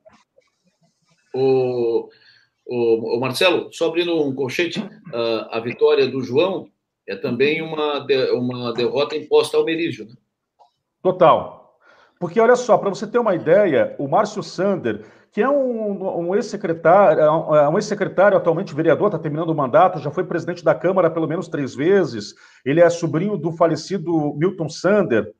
O, 1.32 2.09
o 2.68 3.18
Marcelo, 3.20 3.72
só 3.72 3.88
abrindo 3.88 4.20
um 4.20 4.34
colchete, 4.34 4.84
a, 5.12 5.56
a 5.56 5.60
vitória 5.60 6.06
do 6.06 6.22
João 6.22 6.68
é 7.06 7.16
também 7.16 7.62
uma, 7.62 8.06
uma 8.34 8.74
derrota 8.74 9.16
imposta 9.16 9.56
ao 9.56 9.64
Merígio, 9.64 10.06
né? 10.06 10.14
Total. 11.02 11.78
Porque, 12.20 12.40
olha 12.40 12.56
só, 12.56 12.76
para 12.76 12.90
você 12.90 13.06
ter 13.06 13.18
uma 13.18 13.34
ideia, 13.34 13.94
o 13.98 14.08
Márcio 14.08 14.42
Sander 14.42 15.04
que 15.30 15.42
é 15.42 15.48
um, 15.48 16.28
um 16.28 16.34
ex-secretário, 16.34 17.20
é 17.20 17.30
um 17.30 17.76
é 17.76 17.78
ex-secretário, 17.78 18.36
atualmente 18.36 18.74
vereador, 18.74 19.08
está 19.08 19.18
terminando 19.18 19.50
o 19.50 19.54
mandato, 19.54 19.98
já 19.98 20.10
foi 20.10 20.24
presidente 20.24 20.64
da 20.64 20.74
Câmara 20.74 21.10
pelo 21.10 21.28
menos 21.28 21.48
três 21.48 21.74
vezes. 21.74 22.34
Ele 22.64 22.80
é 22.80 22.88
sobrinho 22.88 23.36
do 23.36 23.52
falecido 23.52 24.34
Milton 24.36 24.68
Sander, 24.68 25.30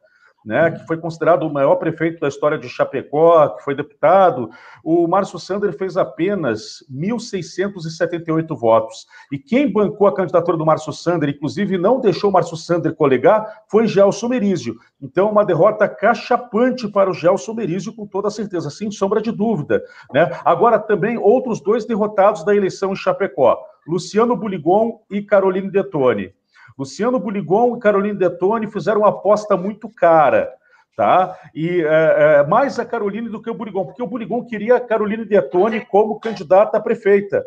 né, 0.45 0.71
que 0.71 0.87
foi 0.87 0.97
considerado 0.97 1.43
o 1.43 1.53
maior 1.53 1.77
prefeito 1.77 2.21
da 2.21 2.29
história 2.29 2.59
de 2.59 2.69
Chapecó, 2.69 3.49
que 3.51 3.65
foi 3.65 3.75
deputado, 3.75 4.49
o 4.85 5.07
Márcio 5.07 5.39
Sander 5.39 5.73
fez 5.73 5.97
apenas 5.97 6.85
1.678 6.91 8.57
votos. 8.57 9.07
E 9.33 9.39
quem 9.39 9.71
bancou 9.71 10.07
a 10.07 10.15
candidatura 10.15 10.57
do 10.57 10.65
Márcio 10.65 10.93
Sander, 10.93 11.29
inclusive 11.29 11.77
não 11.77 12.01
deixou 12.01 12.31
o 12.31 12.33
Márcio 12.33 12.57
Sander 12.57 12.95
colegar, 12.95 13.65
foi 13.69 13.87
Gelson 13.87 14.29
Merizio. 14.29 14.77
Então, 15.01 15.31
uma 15.31 15.45
derrota 15.45 15.89
cachapante 15.89 16.89
para 16.89 17.11
o 17.11 17.15
Gelson 17.15 17.55
Merizio, 17.55 17.95
com 17.95 18.07
toda 18.07 18.31
certeza, 18.31 18.71
sem 18.71 18.91
sombra 18.91 19.21
de 19.21 19.33
dúvida. 19.33 19.83
Né? 20.13 20.31
Agora, 20.45 20.79
também, 20.79 21.19
outros 21.19 21.61
dois 21.61 21.85
derrotados 21.85 22.45
da 22.45 22.55
eleição 22.55 22.93
em 22.93 22.97
Chapecó, 22.97 23.59
Luciano 23.87 24.37
Buligon 24.37 25.01
e 25.11 25.23
Caroline 25.23 25.71
Detone. 25.71 26.33
Luciano 26.79 27.19
Buligon 27.19 27.77
e 27.77 27.81
Caroline 27.81 28.17
Detone 28.17 28.71
fizeram 28.71 29.01
uma 29.01 29.09
aposta 29.09 29.57
muito 29.57 29.89
cara, 29.89 30.49
tá? 30.97 31.37
E 31.53 31.83
é, 31.83 32.39
é, 32.41 32.47
mais 32.47 32.79
a 32.79 32.85
Caroline 32.85 33.29
do 33.29 33.43
que 33.43 33.51
o 33.51 33.55
Buligon, 33.55 33.85
porque 33.85 34.03
o 34.03 34.07
Buligon 34.07 34.45
queria 34.45 34.77
a 34.77 34.81
Caroline 34.81 35.25
Detone 35.25 35.85
como 35.87 36.21
candidata 36.21 36.79
a 36.79 36.81
prefeita. 36.81 37.45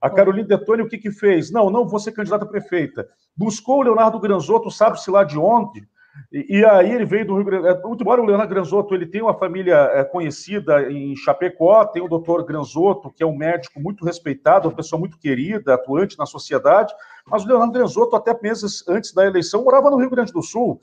A 0.00 0.08
Caroline 0.08 0.46
Detone 0.46 0.82
o 0.82 0.88
que 0.88 0.96
que 0.96 1.10
fez? 1.10 1.50
Não, 1.50 1.70
não 1.70 1.88
vou 1.88 1.98
ser 1.98 2.12
candidata 2.12 2.44
a 2.44 2.48
prefeita. 2.48 3.08
Buscou 3.36 3.78
o 3.78 3.82
Leonardo 3.82 4.20
Granzotto, 4.20 4.70
sabe-se 4.70 5.10
lá 5.10 5.24
de 5.24 5.36
onde, 5.36 5.88
e, 6.32 6.58
e, 6.58 6.64
aí 6.64 6.92
ele 6.92 7.04
veio 7.04 7.26
do 7.26 7.36
Rio 7.36 7.44
Grande 7.44 7.68
do 7.68 7.74
Sul. 7.74 7.88
Muito 7.88 8.02
embora 8.02 8.20
o 8.20 8.24
Leonardo 8.24 8.52
Granzotto 8.52 8.94
ele 8.94 9.06
tem 9.06 9.22
uma 9.22 9.34
família 9.34 9.76
é, 9.92 10.04
conhecida 10.04 10.90
em 10.90 11.16
Chapecó, 11.16 11.84
tem 11.86 12.02
o 12.02 12.08
doutor 12.08 12.44
Granzotto, 12.44 13.10
que 13.10 13.22
é 13.22 13.26
um 13.26 13.36
médico 13.36 13.80
muito 13.80 14.04
respeitado, 14.04 14.68
uma 14.68 14.74
pessoa 14.74 14.98
muito 14.98 15.18
querida, 15.18 15.74
atuante 15.74 16.18
na 16.18 16.26
sociedade, 16.26 16.92
mas 17.26 17.44
o 17.44 17.48
Leonardo 17.48 17.72
Granzotto, 17.72 18.16
até 18.16 18.36
meses 18.42 18.86
antes 18.88 19.12
da 19.12 19.26
eleição, 19.26 19.64
morava 19.64 19.90
no 19.90 19.96
Rio 19.96 20.10
Grande 20.10 20.32
do 20.32 20.42
Sul. 20.42 20.80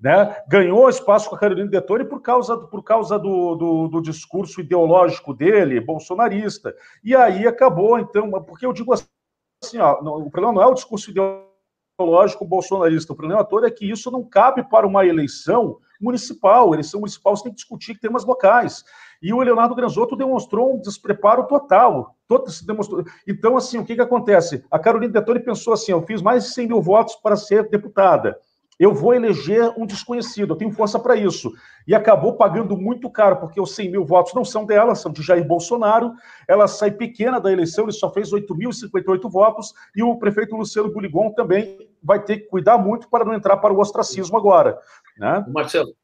Né? 0.00 0.36
Ganhou 0.48 0.88
espaço 0.88 1.30
com 1.30 1.36
a 1.36 1.38
Carolina 1.38 1.70
Detone 1.70 2.04
por 2.04 2.20
causa, 2.20 2.56
por 2.58 2.82
causa 2.82 3.16
do, 3.18 3.54
do, 3.54 3.88
do, 3.88 4.02
discurso 4.02 4.60
ideológico 4.60 5.32
dele, 5.32 5.80
bolsonarista. 5.80 6.74
E 7.04 7.14
aí 7.14 7.46
acabou, 7.46 8.00
então, 8.00 8.30
porque 8.42 8.66
eu 8.66 8.72
digo 8.72 8.92
assim, 8.92 9.78
ó, 9.78 10.00
o 10.00 10.28
problema 10.28 10.54
não 10.54 10.62
é 10.62 10.66
o 10.66 10.74
discurso 10.74 11.08
ideológico 11.08 11.51
ideológico 11.94 12.44
bolsonarista. 12.44 13.12
O 13.12 13.16
problema 13.16 13.44
todo 13.44 13.66
é 13.66 13.70
que 13.70 13.88
isso 13.90 14.10
não 14.10 14.24
cabe 14.24 14.62
para 14.68 14.86
uma 14.86 15.04
eleição 15.06 15.78
municipal. 16.00 16.72
Eleição 16.72 17.00
municipal 17.00 17.36
você 17.36 17.44
tem 17.44 17.52
que 17.52 17.56
discutir 17.56 17.98
temas 17.98 18.24
locais. 18.24 18.84
E 19.22 19.32
o 19.32 19.40
Leonardo 19.40 19.74
Granzotto 19.74 20.16
demonstrou 20.16 20.74
um 20.74 20.80
despreparo 20.80 21.46
total. 21.46 22.16
Todo 22.26 22.50
se 22.50 22.66
demonstrou. 22.66 23.04
Então, 23.26 23.56
assim, 23.56 23.78
o 23.78 23.84
que, 23.84 23.94
que 23.94 24.00
acontece? 24.00 24.64
A 24.70 24.78
Carolina 24.78 25.12
Detoni 25.12 25.40
pensou 25.40 25.72
assim: 25.72 25.92
eu 25.92 26.02
fiz 26.02 26.20
mais 26.20 26.44
de 26.44 26.50
100 26.50 26.68
mil 26.68 26.82
votos 26.82 27.14
para 27.16 27.36
ser 27.36 27.68
deputada 27.68 28.38
eu 28.78 28.94
vou 28.94 29.14
eleger 29.14 29.72
um 29.76 29.86
desconhecido, 29.86 30.52
eu 30.52 30.56
tenho 30.56 30.72
força 30.72 30.98
para 30.98 31.16
isso. 31.16 31.52
E 31.86 31.94
acabou 31.94 32.36
pagando 32.36 32.76
muito 32.76 33.10
caro, 33.10 33.36
porque 33.36 33.60
os 33.60 33.74
100 33.74 33.90
mil 33.90 34.04
votos 34.04 34.34
não 34.34 34.44
são 34.44 34.64
dela, 34.64 34.94
são 34.94 35.12
de 35.12 35.22
Jair 35.22 35.46
Bolsonaro. 35.46 36.12
Ela 36.48 36.66
sai 36.66 36.90
pequena 36.90 37.40
da 37.40 37.52
eleição, 37.52 37.84
ele 37.84 37.92
só 37.92 38.12
fez 38.12 38.30
8.058 38.32 39.30
votos, 39.30 39.72
e 39.94 40.02
o 40.02 40.16
prefeito 40.16 40.56
Luciano 40.56 40.92
Buligon 40.92 41.32
também 41.32 41.78
vai 42.02 42.24
ter 42.24 42.38
que 42.38 42.48
cuidar 42.48 42.78
muito 42.78 43.08
para 43.08 43.24
não 43.24 43.34
entrar 43.34 43.56
para 43.58 43.72
o 43.72 43.78
ostracismo 43.78 44.36
agora. 44.36 44.78
Né? 45.18 45.44
Marcelo, 45.48 45.94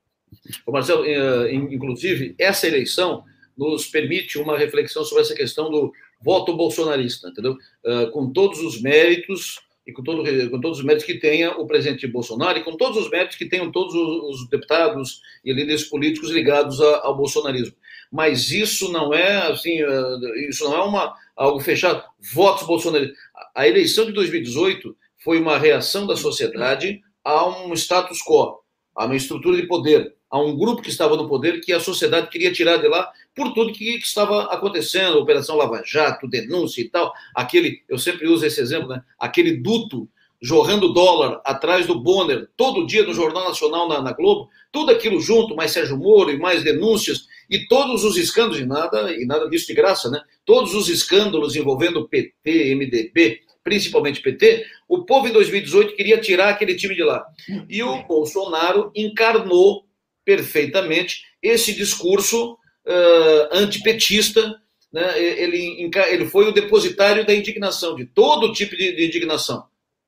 Marcelo, 0.67 1.05
eh, 1.05 1.53
inclusive, 1.53 2.35
essa 2.39 2.67
eleição 2.67 3.25
nos 3.57 3.87
permite 3.87 4.39
uma 4.39 4.57
reflexão 4.57 5.05
sobre 5.05 5.23
essa 5.23 5.35
questão 5.35 5.71
do 5.71 5.93
voto 6.21 6.57
bolsonarista, 6.57 7.29
entendeu? 7.29 7.57
Eh, 7.85 8.07
com 8.07 8.31
todos 8.31 8.61
os 8.61 8.81
méritos 8.81 9.61
e 9.89 9.93
com, 9.93 10.03
todo, 10.03 10.23
com 10.51 10.61
todos 10.61 10.81
os 10.81 10.85
méritos 10.85 11.07
que 11.07 11.15
tenha 11.15 11.53
o 11.53 11.67
presidente 11.67 12.07
Bolsonaro 12.07 12.59
e 12.59 12.63
com 12.63 12.77
todos 12.77 12.99
os 12.99 13.11
méritos 13.11 13.39
que 13.39 13.47
tenham 13.47 13.73
todos 13.73 13.95
os, 13.95 14.43
os 14.43 14.49
deputados 14.51 15.23
e 15.43 15.51
líderes 15.51 15.85
políticos 15.85 16.31
ligados 16.31 16.79
a, 16.79 17.07
ao 17.07 17.17
bolsonarismo. 17.17 17.75
Mas 18.13 18.51
isso 18.51 18.93
não 18.93 19.15
é 19.15 19.51
assim, 19.51 19.81
eh, 19.81 20.49
isso 20.51 20.65
não 20.65 20.77
é 20.77 20.83
uma, 20.83 21.15
algo 21.35 21.59
fechado. 21.59 22.05
Votos 22.35 22.67
bolsonaristas. 22.67 23.17
A 23.55 23.67
eleição 23.67 24.05
de 24.05 24.13
2018 24.13 24.95
foi 25.25 25.41
uma 25.41 25.57
reação 25.57 26.07
da 26.07 26.17
sociedade 26.17 27.01
a 27.25 27.49
um 27.49 27.73
status 27.73 28.19
quo, 28.23 28.61
a 28.95 29.07
uma 29.07 29.17
estrutura 29.17 29.57
de 29.57 29.67
poder, 29.67 30.15
a 30.31 30.39
um 30.39 30.55
grupo 30.55 30.83
que 30.83 30.91
estava 30.91 31.17
no 31.17 31.27
poder 31.27 31.63
que 31.63 31.73
a 31.73 31.81
sociedade 31.81 32.29
queria 32.29 32.53
tirar 32.53 32.77
de 32.77 32.89
lá 32.89 33.11
por 33.39 33.55
tudo 33.55 33.73
que, 33.73 33.99
que, 33.99 34.05
estava 34.05 34.53
acontecendo, 34.53 35.19
Operação 35.19 35.57
Lava 35.57 35.81
Jato, 35.87 36.27
denúncia 36.29 36.81
e 36.81 36.89
tal. 36.89 37.13
Aquele, 37.33 37.85
eu 37.89 37.97
sempre 37.97 38.27
uso 38.27 38.45
esse 38.45 38.61
exemplo, 38.61 38.89
né? 38.89 39.01
Aquele 39.17 39.59
duto 39.59 40.09
jorrando 40.43 40.93
dólar 40.93 41.41
atrás 41.45 41.87
do 41.87 42.01
Bonner, 42.01 42.49
todo 42.57 42.87
dia 42.87 43.05
no 43.05 43.15
Jornal 43.15 43.45
Nacional 43.45 43.89
na, 43.89 44.03
na, 44.03 44.13
Globo, 44.13 44.49
tudo 44.73 44.91
aquilo 44.91 45.21
junto, 45.21 45.55
mais 45.55 45.71
Sérgio 45.71 45.97
Moro 45.97 46.31
e 46.31 46.39
mais 46.39 46.65
denúncias, 46.65 47.27
e 47.49 47.67
todos 47.67 48.05
os 48.05 48.17
escândalos, 48.17 48.59
e 48.59 48.67
nada, 48.67 49.13
e 49.13 49.25
nada 49.25 49.49
disso 49.49 49.69
de 49.69 49.75
graça, 49.75 50.11
né? 50.11 50.21
Todos 50.45 50.75
os 50.75 50.89
escândalos 50.89 51.55
envolvendo 51.55 52.09
PT, 52.09 52.75
MDB, 52.75 53.41
principalmente 53.63 54.21
PT, 54.21 54.65
o 54.89 55.05
povo 55.05 55.29
em 55.29 55.33
2018 55.33 55.95
queria 55.95 56.21
tirar 56.21 56.49
aquele 56.49 56.75
time 56.75 56.95
de 56.95 57.05
lá. 57.05 57.25
E 57.69 57.83
o 57.83 58.03
Bolsonaro 58.05 58.91
encarnou 58.97 59.85
perfeitamente 60.25 61.23
esse 61.43 61.75
discurso 61.75 62.58
uh, 62.89 63.49
antipetista. 63.53 64.61
Né? 64.93 65.23
Ele, 65.23 65.91
ele 66.09 66.27
foi 66.27 66.49
o 66.49 66.53
depositário 66.53 67.27
da 67.27 67.35
indignação, 67.35 67.95
de 67.95 68.07
todo 68.07 68.53
tipo 68.53 68.77
de, 68.77 68.97
de 68.97 69.07
indignação. 69.07 69.65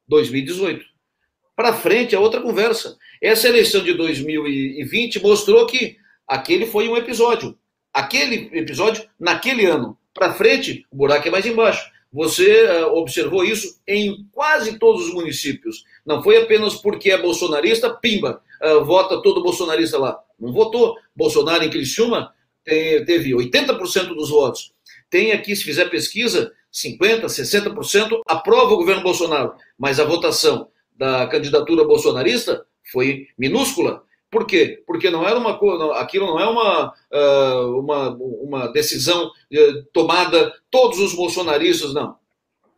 2018. 0.08 0.84
Para 1.54 1.74
frente 1.74 2.14
é 2.14 2.18
outra 2.18 2.40
conversa. 2.40 2.96
Essa 3.20 3.48
eleição 3.48 3.84
de 3.84 3.92
2020 3.92 5.22
mostrou 5.22 5.66
que 5.66 6.00
Aquele 6.30 6.64
foi 6.64 6.88
um 6.88 6.96
episódio. 6.96 7.58
Aquele 7.92 8.56
episódio, 8.56 9.04
naquele 9.18 9.66
ano. 9.66 9.98
Para 10.14 10.32
frente, 10.32 10.86
o 10.88 10.96
buraco 10.96 11.26
é 11.26 11.30
mais 11.32 11.44
embaixo. 11.44 11.90
Você 12.12 12.66
uh, 12.66 12.94
observou 12.94 13.44
isso 13.44 13.80
em 13.84 14.24
quase 14.30 14.78
todos 14.78 15.08
os 15.08 15.12
municípios. 15.12 15.84
Não 16.06 16.22
foi 16.22 16.40
apenas 16.40 16.76
porque 16.76 17.10
é 17.10 17.20
bolsonarista, 17.20 17.90
pimba, 17.90 18.40
uh, 18.62 18.84
vota 18.84 19.20
todo 19.20 19.42
bolsonarista 19.42 19.98
lá. 19.98 20.20
Não 20.38 20.52
votou. 20.52 20.96
Bolsonaro 21.16 21.64
em 21.64 21.70
Criciúma 21.70 22.32
teve 22.64 23.32
80% 23.32 24.14
dos 24.14 24.30
votos. 24.30 24.72
Tem 25.08 25.32
aqui, 25.32 25.54
se 25.56 25.64
fizer 25.64 25.86
pesquisa, 25.86 26.52
50%, 26.72 27.24
60% 27.24 28.20
aprova 28.26 28.72
o 28.72 28.76
governo 28.76 29.02
Bolsonaro. 29.02 29.54
Mas 29.78 29.98
a 29.98 30.04
votação 30.04 30.68
da 30.96 31.26
candidatura 31.26 31.84
bolsonarista 31.84 32.64
foi 32.92 33.26
minúscula. 33.38 34.04
Por 34.30 34.46
quê? 34.46 34.82
Porque 34.86 35.10
não 35.10 35.26
era 35.26 35.38
uma 35.38 35.58
aquilo 35.98 36.26
não 36.26 36.38
é 36.38 36.46
uma, 36.46 36.94
ah, 37.12 37.66
uma, 37.76 38.10
uma 38.10 38.68
decisão 38.68 39.32
eh, 39.52 39.82
tomada 39.92 40.54
todos 40.70 41.00
os 41.00 41.14
bolsonaristas, 41.14 41.92
não. 41.92 42.16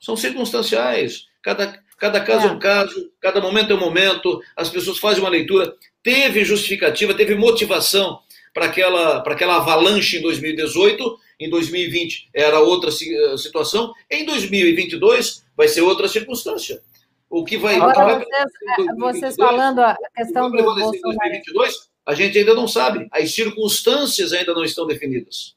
São 0.01 0.16
circunstanciais. 0.16 1.26
Cada, 1.43 1.78
cada 1.99 2.20
caso 2.20 2.47
é. 2.47 2.49
é 2.49 2.53
um 2.53 2.59
caso, 2.59 3.11
cada 3.20 3.41
momento 3.41 3.72
é 3.72 3.74
um 3.74 3.80
momento, 3.80 4.41
as 4.57 4.70
pessoas 4.70 4.99
fazem 4.99 5.20
uma 5.20 5.28
leitura. 5.28 5.74
Teve 6.03 6.43
justificativa, 6.43 7.12
teve 7.12 7.35
motivação 7.35 8.20
para 8.53 8.66
aquela, 8.66 9.20
para 9.20 9.34
aquela 9.34 9.57
avalanche 9.57 10.18
em 10.18 10.22
2018, 10.22 11.18
em 11.40 11.50
2020 11.50 12.30
era 12.34 12.61
outra 12.61 12.90
eh, 12.90 13.36
situação, 13.36 13.92
em 14.11 14.24
2022 14.24 15.44
vai 15.57 15.68
ser 15.68 15.82
outra 15.82 16.09
circunstância. 16.09 16.80
O 17.28 17.44
que 17.44 17.57
vai. 17.57 17.76
Agora, 17.76 18.18
vocês, 18.18 18.53
2022, 18.76 19.20
vocês 19.20 19.36
falando 19.36 19.78
a 19.80 19.96
questão 20.14 20.50
do 20.50 20.62
Bolsonaro. 20.62 21.00
2022, 21.00 21.88
a 22.05 22.14
gente 22.14 22.38
ainda 22.38 22.55
não 22.55 22.68
sabe. 22.68 23.09
As 23.11 23.34
circunstâncias 23.34 24.32
ainda 24.32 24.53
não 24.53 24.64
estão 24.64 24.86
definidas. 24.86 25.57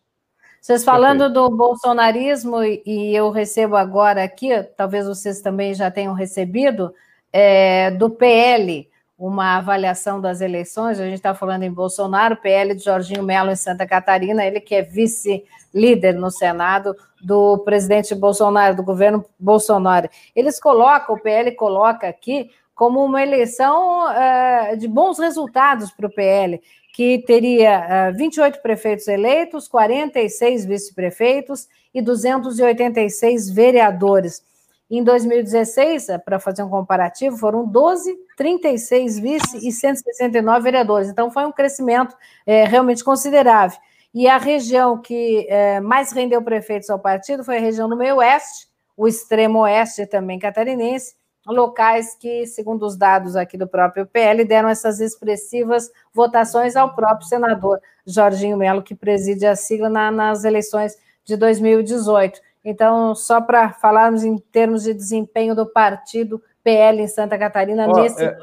Vocês 0.62 0.84
falando 0.84 1.32
do 1.32 1.48
bolsonarismo, 1.50 2.64
e 2.64 3.14
eu 3.16 3.30
recebo 3.30 3.76
agora 3.76 4.24
aqui, 4.24 4.50
talvez 4.76 5.06
vocês 5.06 5.40
também 5.40 5.76
já 5.76 5.92
tenham 5.92 6.14
recebido, 6.14 6.92
é, 7.32 7.92
do 7.92 8.10
PL, 8.10 8.90
uma 9.18 9.58
avaliação 9.58 10.20
das 10.20 10.42
eleições. 10.42 11.00
A 11.00 11.06
gente 11.06 11.16
está 11.16 11.34
falando 11.34 11.64
em 11.64 11.72
Bolsonaro, 11.72 12.38
PL 12.38 12.76
de 12.76 12.84
Jorginho 12.84 13.24
Melo 13.24 13.52
em 13.52 13.56
Santa 13.56 13.88
Catarina, 13.88 14.46
ele 14.46 14.60
que 14.60 14.76
é 14.76 14.82
vice-líder 14.82 16.14
no 16.14 16.30
Senado 16.30 16.96
do 17.22 17.60
presidente 17.60 18.14
Bolsonaro, 18.14 18.76
do 18.76 18.84
governo 18.84 19.26
Bolsonaro. 19.40 20.10
Eles 20.36 20.60
colocam, 20.60 21.16
o 21.16 21.20
PL 21.20 21.52
coloca 21.54 22.08
aqui 22.08 22.52
como 22.76 23.04
uma 23.04 23.24
eleição 23.24 24.06
uh, 24.06 24.78
de 24.78 24.88
bons 24.88 25.18
resultados 25.18 25.92
para 25.92 26.08
o 26.08 26.14
PL, 26.14 26.62
que 26.94 27.20
teria 27.20 27.80
uh, 27.80 27.92
eh, 27.92 28.12
28 28.12 28.62
prefeitos 28.62 29.08
eleitos, 29.08 29.68
46 29.68 30.66
vice-prefeitos 30.66 31.68
e 31.94 32.02
286 32.02 33.50
vereadores. 33.50 34.44
Em 34.90 35.04
2016, 35.04 36.10
eh, 36.10 36.18
para 36.18 36.40
fazer 36.40 36.62
um 36.62 36.70
comparativo, 36.70 37.38
foram 37.38 37.66
12, 37.66 38.16
36 38.38 39.20
vice 39.20 39.68
e 39.68 39.72
169 39.72 40.62
vereadores. 40.62 41.10
Então, 41.10 41.32
foi 41.32 41.46
um 41.46 41.52
crescimento 41.52 42.16
é, 42.46 42.66
realmente 42.66 43.04
considerável. 43.04 43.80
E 44.14 44.28
a 44.28 44.38
região 44.38 45.02
que 45.02 45.46
é, 45.50 45.80
mais 45.82 46.12
rendeu 46.12 46.42
prefeitos 46.42 46.90
ao 46.90 47.00
partido 47.00 47.44
foi 47.44 47.58
a 47.58 47.60
região 47.60 47.90
do 47.90 47.98
meio-oeste, 47.98 48.68
o 48.96 49.08
extremo 49.08 49.60
oeste 49.60 50.06
também 50.06 50.40
catarinense, 50.40 51.16
locais 51.46 52.16
que, 52.16 52.46
segundo 52.46 52.86
os 52.86 52.96
dados 52.96 53.36
aqui 53.36 53.58
do 53.58 53.68
próprio 53.68 54.06
PL, 54.06 54.46
deram 54.46 54.70
essas 54.70 55.00
expressivas 55.00 55.92
votações 56.14 56.76
ao 56.76 56.96
próprio 56.96 57.28
senador 57.28 57.80
Jorginho 58.06 58.58
Melo, 58.58 58.82
que 58.82 58.96
preside 58.96 59.46
a 59.46 59.56
sigla 59.56 59.90
na, 59.90 60.10
nas 60.10 60.44
eleições 60.44 60.96
de 61.26 61.36
2018. 61.36 62.40
Então, 62.66 63.14
só 63.14 63.40
para 63.40 63.72
falarmos 63.74 64.24
em 64.24 64.38
termos 64.38 64.84
de 64.84 64.94
desempenho 64.94 65.56
do 65.56 65.68
partido 65.68 66.42
PL 66.64 67.00
em 67.00 67.08
Santa 67.08 67.38
Catarina 67.38 67.88
oh, 67.88 68.02
nesse 68.02 68.26
é, 68.26 68.36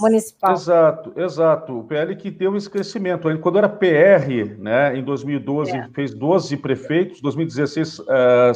municipal. 0.00 0.52
Exato, 0.52 1.12
exato. 1.16 1.80
O 1.80 1.84
PL 1.84 2.14
que 2.14 2.30
deu 2.30 2.56
esse 2.56 2.70
crescimento. 2.70 3.28
Quando 3.40 3.58
era 3.58 3.68
PR, 3.68 4.56
né, 4.56 4.96
em 4.96 5.02
2012, 5.02 5.72
é. 5.72 5.88
fez 5.92 6.14
12 6.14 6.56
prefeitos, 6.58 7.20
2016, 7.20 7.98
uh, 7.98 8.04
eh, 8.08 8.52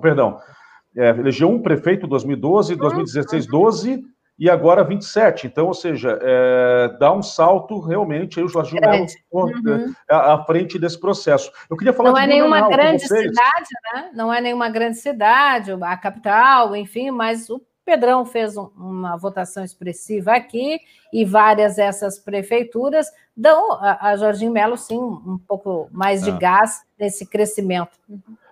perdão, 0.00 0.38
é, 0.96 1.10
elegeu 1.10 1.50
um 1.50 1.60
prefeito 1.60 2.06
em 2.06 2.08
2012, 2.08 2.76
2016, 2.76 3.46
12, 3.46 4.02
e 4.38 4.50
agora 4.50 4.82
27. 4.82 5.46
Então, 5.46 5.66
ou 5.66 5.74
seja, 5.74 6.18
é, 6.20 6.96
dá 6.98 7.12
um 7.12 7.22
salto 7.22 7.78
realmente 7.80 8.38
aí 8.38 8.44
o 8.44 8.48
Jorginho 8.48 8.80
Melo 8.80 9.06
uhum. 9.32 9.94
à, 10.10 10.34
à, 10.34 10.44
frente 10.44 10.78
desse 10.78 10.98
processo. 10.98 11.50
Eu 11.70 11.76
queria 11.76 11.92
falar 11.92 12.10
Não 12.10 12.18
é 12.18 12.26
nenhuma 12.26 12.68
grande 12.68 13.06
cidade, 13.06 13.68
né? 13.92 14.10
Não 14.14 14.32
é 14.32 14.40
nenhuma 14.40 14.68
grande 14.68 14.98
cidade, 14.98 15.72
a 15.72 15.96
capital, 15.96 16.74
enfim, 16.74 17.10
mas 17.10 17.48
o 17.48 17.60
Pedrão 17.84 18.24
fez 18.24 18.56
um, 18.56 18.70
uma 18.76 19.16
votação 19.16 19.62
expressiva 19.62 20.32
aqui 20.32 20.80
e 21.12 21.24
várias 21.24 21.76
dessas 21.76 22.18
prefeituras 22.18 23.06
dão 23.36 23.72
a, 23.72 24.10
a 24.10 24.16
Jorginho 24.16 24.52
Melo, 24.52 24.76
sim, 24.76 24.98
um 24.98 25.38
pouco 25.46 25.88
mais 25.92 26.22
de 26.22 26.30
ah. 26.30 26.36
gás 26.36 26.80
nesse 26.98 27.26
crescimento. 27.26 27.92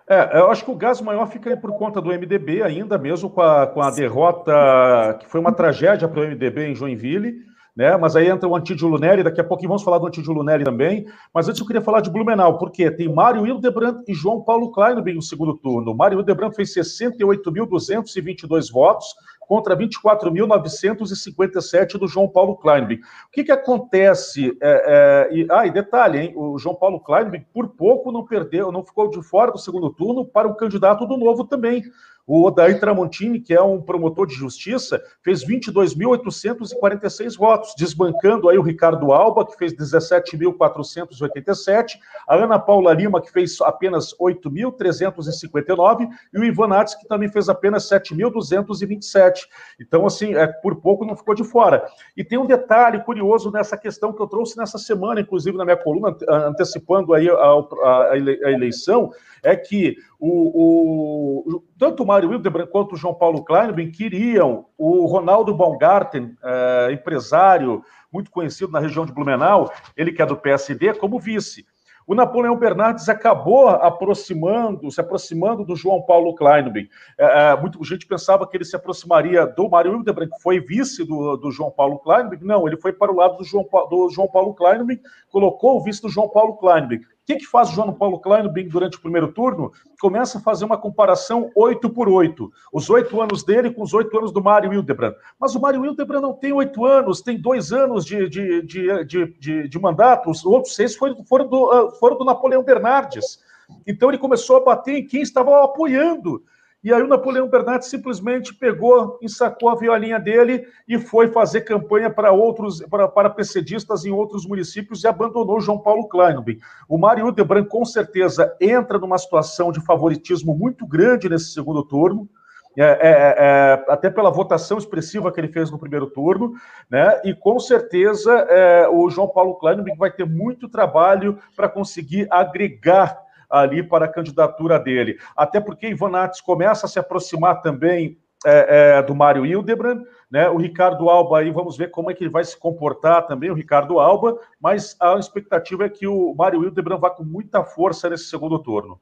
É, 0.09 0.39
eu 0.41 0.51
acho 0.51 0.65
que 0.65 0.71
o 0.71 0.77
gás 0.77 1.01
maior 1.01 1.27
fica 1.27 1.57
por 1.57 1.73
conta 1.79 2.01
do 2.01 2.11
MDB, 2.11 2.63
ainda 2.63 2.99
mesmo 2.99 3.31
com 3.31 3.41
a, 3.41 3.67
com 3.67 3.81
a 3.81 3.91
derrota, 3.91 5.17
que 5.21 5.27
foi 5.27 5.41
uma 5.41 5.53
tragédia 5.53 6.09
para 6.09 6.21
o 6.21 6.25
MDB 6.25 6.69
em 6.69 6.75
Joinville 6.75 7.53
né? 7.77 7.97
Mas 7.97 8.15
aí 8.15 8.29
entra 8.29 8.47
o 8.49 8.55
Antídio 8.55 8.87
Lunelli, 8.87 9.23
daqui 9.23 9.41
a 9.41 9.45
pouquinho 9.45 9.71
vamos 9.71 9.83
falar 9.83 9.99
do 9.99 10.07
Antídio 10.07 10.33
Lunelli 10.33 10.65
também. 10.65 11.07
Mas 11.35 11.49
antes 11.49 11.61
eu 11.61 11.67
queria 11.67 11.81
falar 11.81 12.01
de 12.01 12.11
Blumenau, 12.11 12.59
porque 12.59 12.91
tem 12.91 13.13
Mário 13.13 13.47
Hildebrand 13.47 14.03
e 14.07 14.15
João 14.15 14.43
Paulo 14.43 14.71
Kleinberg 14.71 15.15
no 15.15 15.23
segundo 15.23 15.57
turno. 15.57 15.95
Mário 15.95 16.19
Hildebrand 16.19 16.53
fez 16.53 16.75
68.222 16.75 18.71
votos 18.71 19.07
contra 19.47 19.77
24.957 19.77 21.99
do 21.99 22.09
João 22.09 22.29
Paulo 22.29 22.57
Kleinberg. 22.57 23.03
O 23.03 23.31
que, 23.31 23.45
que 23.45 23.53
acontece? 23.53 24.57
É, 24.61 25.29
é, 25.31 25.35
e, 25.35 25.47
ah, 25.51 25.67
e 25.67 25.71
detalhe, 25.71 26.19
hein? 26.19 26.33
o 26.37 26.59
João 26.59 26.75
Paulo 26.75 27.01
Kleinberg 27.01 27.47
por 27.53 27.69
pouco 27.69 28.11
não 28.11 28.25
perdeu, 28.25 28.73
não 28.73 28.85
ficou 28.85 29.11
de 29.11 29.23
fora 29.23 29.53
do 29.53 29.59
segundo 29.59 29.91
turno 29.91 30.25
para 30.25 30.49
o 30.49 30.55
candidato 30.55 31.07
do 31.07 31.17
Novo 31.17 31.45
também. 31.45 31.85
O 32.27 32.47
Odair 32.47 32.79
Tramontini, 32.79 33.41
que 33.41 33.53
é 33.53 33.61
um 33.61 33.81
promotor 33.81 34.27
de 34.27 34.35
justiça, 34.35 35.03
fez 35.23 35.45
22.846 35.45 37.37
votos, 37.37 37.75
desbancando 37.77 38.49
aí 38.49 38.57
o 38.57 38.63
Ricardo 38.63 39.11
Alba, 39.13 39.45
que 39.45 39.57
fez 39.57 39.75
17.487, 39.75 41.99
a 42.29 42.37
Ana 42.37 42.61
Paula 42.61 42.93
Lima, 42.93 43.21
que 43.21 43.33
fez 43.33 43.61
apenas 43.61 44.15
8.359, 44.21 46.09
e 46.33 46.39
o 46.39 46.45
Ivan 46.45 46.69
Nats, 46.69 46.95
que 46.95 47.09
também 47.09 47.29
fez 47.29 47.49
apenas 47.49 47.89
7.227. 47.89 49.49
Então, 49.81 50.07
assim, 50.07 50.35
é, 50.35 50.47
por 50.47 50.77
pouco 50.77 51.05
não 51.05 51.17
ficou 51.17 51.35
de 51.35 51.43
fora. 51.43 51.85
E 52.17 52.23
tem 52.23 52.39
um 52.39 52.47
detalhe 52.47 53.03
curioso 53.03 53.51
nessa 53.51 53.77
questão 53.77 54.13
que 54.13 54.23
eu 54.23 54.29
trouxe 54.29 54.57
nessa 54.57 54.79
semana, 54.79 55.21
inclusive 55.21 55.57
na 55.57 55.65
minha 55.65 55.77
coluna, 55.77 56.17
antecipando 56.29 57.15
aí 57.15 57.29
a, 57.29 57.35
a, 57.35 58.13
a 58.13 58.53
eleição, 58.53 59.11
é 59.43 59.57
que 59.57 59.97
o, 60.25 61.57
o, 61.57 61.65
tanto 61.77 62.05
o 62.05 62.07
Mário 62.07 62.33
Hildebrand 62.33 62.69
quanto 62.69 62.93
o 62.93 62.97
João 62.97 63.13
Paulo 63.13 63.45
Kleinben 63.45 63.91
queriam 63.91 64.67
o 64.79 65.05
Ronaldo 65.07 65.53
Baumgarten, 65.53 66.37
é, 66.41 66.93
empresário 66.93 67.83
muito 68.13 68.31
conhecido 68.31 68.71
na 68.71 68.79
região 68.79 69.05
de 69.05 69.13
Blumenau, 69.13 69.73
ele 69.97 70.13
que 70.13 70.23
é 70.23 70.27
do 70.27 70.37
PSD, 70.37 70.95
como 70.95 71.19
vice. 71.19 71.67
O 72.07 72.15
Napoleão 72.15 72.57
Bernardes 72.57 73.09
acabou 73.09 73.69
aproximando, 73.69 74.89
se 74.93 75.01
aproximando 75.01 75.65
do 75.65 75.75
João 75.75 76.03
Paulo 76.03 76.37
Kleinben. 76.37 76.89
É, 77.19 77.51
é 77.51 77.57
muita 77.61 77.83
gente 77.83 78.07
pensava 78.07 78.47
que 78.47 78.57
ele 78.57 78.65
se 78.65 78.77
aproximaria 78.77 79.45
do 79.45 79.69
Mário 79.69 79.93
Hildebrand, 79.93 80.29
que 80.29 80.41
foi 80.41 80.61
vice 80.61 81.05
do, 81.05 81.37
do 81.37 81.51
João 81.51 81.73
Paulo 81.73 81.99
Kleinben. 81.99 82.39
Não, 82.43 82.69
ele 82.69 82.77
foi 82.77 82.93
para 82.93 83.11
o 83.11 83.17
lado 83.17 83.39
do 83.39 83.45
João, 83.45 83.69
do 83.91 84.09
João 84.09 84.29
Paulo 84.29 84.55
Kleinben, 84.55 85.01
colocou 85.31 85.79
o 85.79 85.83
vice 85.83 86.01
do 86.01 86.09
João 86.09 86.29
Paulo 86.29 86.57
Kleinben. 86.59 87.01
Que, 87.33 87.39
que 87.39 87.47
faz 87.47 87.71
o 87.71 87.73
João 87.73 87.93
Paulo 87.93 88.19
Kleinberg 88.19 88.69
durante 88.69 88.97
o 88.97 89.01
primeiro 89.01 89.33
turno? 89.33 89.73
Começa 90.01 90.39
a 90.39 90.41
fazer 90.41 90.65
uma 90.65 90.77
comparação 90.77 91.51
8 91.55 91.89
por 91.91 92.09
8. 92.09 92.51
Os 92.73 92.91
oito 92.91 93.21
anos 93.21 93.43
dele 93.43 93.71
com 93.71 93.83
os 93.83 93.95
oito 93.95 94.17
anos 94.19 94.33
do 94.33 94.43
Mário 94.43 94.73
Hildebrand. 94.73 95.15
Mas 95.39 95.55
o 95.55 95.61
Mário 95.61 95.85
Hildebrand 95.85 96.21
não 96.21 96.35
tem 96.35 96.53
oito 96.53 96.85
anos, 96.85 97.23
tem 97.23 97.41
dois 97.41 97.73
anos 97.73 98.05
de, 98.05 98.29
de, 98.29 98.63
de, 98.63 99.05
de, 99.05 99.27
de, 99.39 99.69
de 99.69 99.79
mandato. 99.79 100.31
Os 100.31 100.45
outros 100.45 100.75
seis 100.75 100.95
foram, 100.95 101.25
foram, 101.25 101.49
do, 101.49 101.71
ah, 101.71 101.91
foram 101.93 102.19
do 102.19 102.25
Napoleão 102.25 102.63
Bernardes. 102.63 103.39
Então 103.87 104.11
ele 104.11 104.19
começou 104.19 104.57
a 104.57 104.65
bater 104.65 104.97
em 104.97 105.07
quem 105.07 105.23
estava 105.23 105.65
apoiando. 105.65 106.43
E 106.83 106.93
aí 106.93 107.01
o 107.01 107.07
Napoleão 107.07 107.49
Bernardes 107.49 107.89
simplesmente 107.89 108.53
pegou, 108.53 109.17
ensacou 109.23 109.69
a 109.69 109.77
violinha 109.77 110.19
dele 110.19 110.67
e 110.89 110.99
foi 110.99 111.29
fazer 111.29 111.61
campanha 111.61 112.11
para 112.11 112.33
outros, 112.33 112.81
para, 112.87 113.07
para 113.07 113.31
PCDistas 113.31 114.05
em 114.05 114.11
outros 114.11 114.45
municípios 114.45 115.05
e 115.05 115.07
abandonou 115.07 115.61
João 115.61 115.79
Paulo 115.79 116.09
Kleinberg. 116.09 116.61
O 116.89 116.99
Mário 116.99 117.27
Udebran 117.27 117.65
com 117.65 117.85
certeza 117.85 118.57
entra 118.61 118.99
numa 118.99 119.17
situação 119.17 119.71
de 119.71 119.81
favoritismo 119.85 120.57
muito 120.57 120.85
grande 120.85 121.29
nesse 121.29 121.53
segundo 121.53 121.85
turno. 121.85 122.29
é, 122.77 122.83
é, 122.83 123.35
é, 123.39 123.85
até 123.87 124.11
pela 124.11 124.31
votação 124.31 124.77
expressiva 124.77 125.31
que 125.31 125.39
ele 125.39 125.53
fez 125.53 125.71
no 125.71 125.79
primeiro 125.79 126.09
turno, 126.09 126.55
né? 126.91 127.21
E 127.23 127.33
com 127.33 127.61
certeza 127.61 128.33
é, 128.49 128.89
o 128.89 129.09
João 129.09 129.29
Paulo 129.29 129.55
Kleinberg 129.55 129.97
vai 129.97 130.11
ter 130.11 130.25
muito 130.25 130.69
trabalho 130.69 131.39
para 131.55 131.69
conseguir 131.69 132.27
agregar 132.29 133.23
ali 133.53 133.83
para 133.83 134.07
a 134.07 134.09
candidatura 134.09 134.79
dele. 134.79 135.19
Até 135.37 135.61
porque 135.61 135.89
Ivan 135.89 136.09
Nates 136.09 136.41
começa 136.41 136.87
a 136.87 136.89
se 136.89 136.99
aproximar 136.99 137.61
também 137.61 138.19
é, 138.45 138.97
é, 138.97 139.03
do 139.03 139.15
Mário 139.15 139.47
Hildebrand, 139.47 140.03
né? 140.31 140.49
O 140.49 140.57
Ricardo 140.57 141.09
Alba 141.09 141.39
aí, 141.39 141.51
vamos 141.51 141.77
ver 141.77 141.91
como 141.91 142.11
é 142.11 142.15
que 142.15 142.25
ele 142.25 142.31
vai 142.31 142.43
se 142.43 142.59
comportar 142.59 143.27
também, 143.27 143.51
o 143.51 143.55
Ricardo 143.55 144.01
Alba, 144.01 144.37
mas 144.59 144.97
a 145.01 145.15
expectativa 145.15 145.85
é 145.85 145.89
que 145.89 146.07
o 146.07 146.35
Mário 146.35 146.65
Hildebrand 146.65 146.99
vá 146.99 147.11
com 147.11 147.23
muita 147.23 147.63
força 147.63 148.09
nesse 148.09 148.25
segundo 148.25 148.59
turno. 148.59 149.01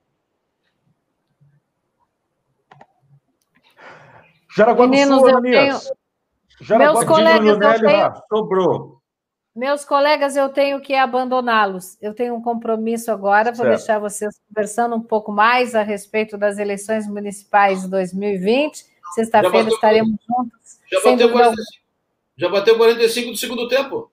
Jaraguá 4.55 4.85
do 4.85 4.91
Meninos, 4.91 5.21
Sul, 5.21 5.29
Ananias. 5.29 5.93
Tenho... 6.67 6.79
Meus 6.79 7.05
colegas, 7.05 7.47
eu 7.47 7.81
tenho... 7.81 8.13
sobrou. 8.29 9.00
Meus 9.55 9.85
colegas, 9.85 10.37
eu 10.37 10.49
tenho 10.49 10.81
que 10.81 10.95
abandoná-los. 10.95 11.99
Eu 12.01 12.15
tenho 12.15 12.35
um 12.35 12.43
compromisso 12.43 13.11
agora, 13.11 13.53
vou 13.53 13.67
deixar 13.67 13.99
vocês 13.99 14.41
conversando 14.49 14.95
um 14.95 15.03
pouco 15.03 15.33
mais 15.33 15.75
a 15.75 15.83
respeito 15.83 16.39
das 16.39 16.59
eleições 16.59 17.09
municipais 17.09 17.83
de 17.83 17.89
2020. 17.89 18.85
Sexta-feira 19.15 19.69
estaremos 19.69 20.17
juntos. 20.29 20.79
Já 20.91 21.01
bateu, 21.03 21.33
45, 21.33 21.63
já 22.37 22.49
bateu 22.49 22.77
45 22.77 23.31
do 23.31 23.37
segundo 23.37 23.69
tempo. 23.69 24.11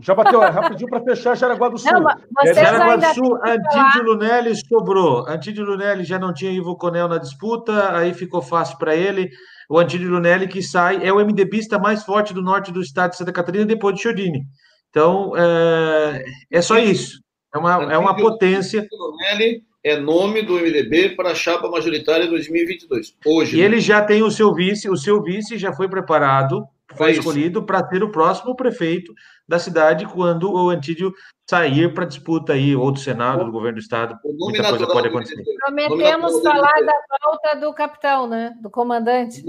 Já 0.00 0.14
bateu, 0.14 0.42
é 0.42 0.48
rapidinho 0.48 0.88
para 0.88 1.02
fechar 1.02 1.36
Jaraguá 1.36 1.68
do 1.68 1.76
Sul. 1.76 1.92
Não, 1.92 2.10
é, 2.42 2.54
Jaraguá 2.54 2.96
do 2.96 3.14
Sul, 3.14 3.38
Antídio 3.44 4.02
Lunelli 4.04 4.54
sobrou. 4.56 5.28
Antídio 5.28 5.64
Lunelli 5.64 6.04
já 6.04 6.18
não 6.18 6.32
tinha 6.32 6.52
Ivo 6.52 6.76
Conel 6.76 7.08
na 7.08 7.18
disputa, 7.18 7.96
aí 7.96 8.14
ficou 8.14 8.40
fácil 8.40 8.78
para 8.78 8.94
ele. 8.94 9.28
O 9.68 9.78
Antídio 9.78 10.08
Lunelli 10.08 10.46
que 10.48 10.62
sai 10.62 11.04
é 11.04 11.12
o 11.12 11.16
MDBista 11.16 11.78
mais 11.78 12.04
forte 12.04 12.32
do 12.32 12.40
norte 12.40 12.72
do 12.72 12.80
estado 12.80 13.10
de 13.10 13.16
Santa 13.16 13.32
Catarina 13.32 13.66
depois 13.66 13.94
de 13.96 14.02
Chiodini. 14.02 14.46
Então, 14.90 15.32
é, 15.36 16.24
é 16.50 16.62
só 16.62 16.78
isso. 16.78 17.20
É 17.54 17.58
uma, 17.58 17.92
é 17.92 17.98
uma 17.98 18.16
potência. 18.16 18.86
Lunelli 18.92 19.62
é 19.82 19.96
nome 19.96 20.42
do 20.42 20.54
MDB 20.54 21.10
para 21.10 21.30
a 21.30 21.34
chapa 21.34 21.68
majoritária 21.68 22.26
2022. 22.26 23.16
Hoje. 23.24 23.56
E 23.56 23.60
né? 23.60 23.64
ele 23.64 23.80
já 23.80 24.02
tem 24.02 24.22
o 24.22 24.30
seu 24.30 24.54
vice, 24.54 24.88
o 24.88 24.96
seu 24.96 25.22
vice 25.22 25.56
já 25.56 25.72
foi 25.72 25.88
preparado, 25.88 26.66
foi 26.96 27.10
é 27.10 27.12
escolhido 27.12 27.62
para 27.64 27.86
ser 27.88 28.02
o 28.02 28.10
próximo 28.10 28.54
prefeito 28.54 29.12
da 29.46 29.58
cidade 29.58 30.06
quando 30.06 30.52
o 30.52 30.68
Antídio 30.68 31.12
sair 31.48 31.92
para 31.94 32.04
disputa 32.04 32.52
aí, 32.52 32.76
ou 32.76 32.90
do 32.92 32.98
Senado, 32.98 33.44
do 33.44 33.52
governo 33.52 33.78
do 33.78 33.82
Estado. 33.82 34.18
Muita 34.24 34.68
coisa 34.68 34.86
pode 34.86 35.08
acontecer. 35.08 35.42
Prometemos 35.64 36.42
falar 36.42 36.84
da 36.84 36.92
volta 37.24 37.54
do 37.56 37.72
capitão, 37.72 38.28
né? 38.28 38.54
Do 38.60 38.70
comandante. 38.70 39.42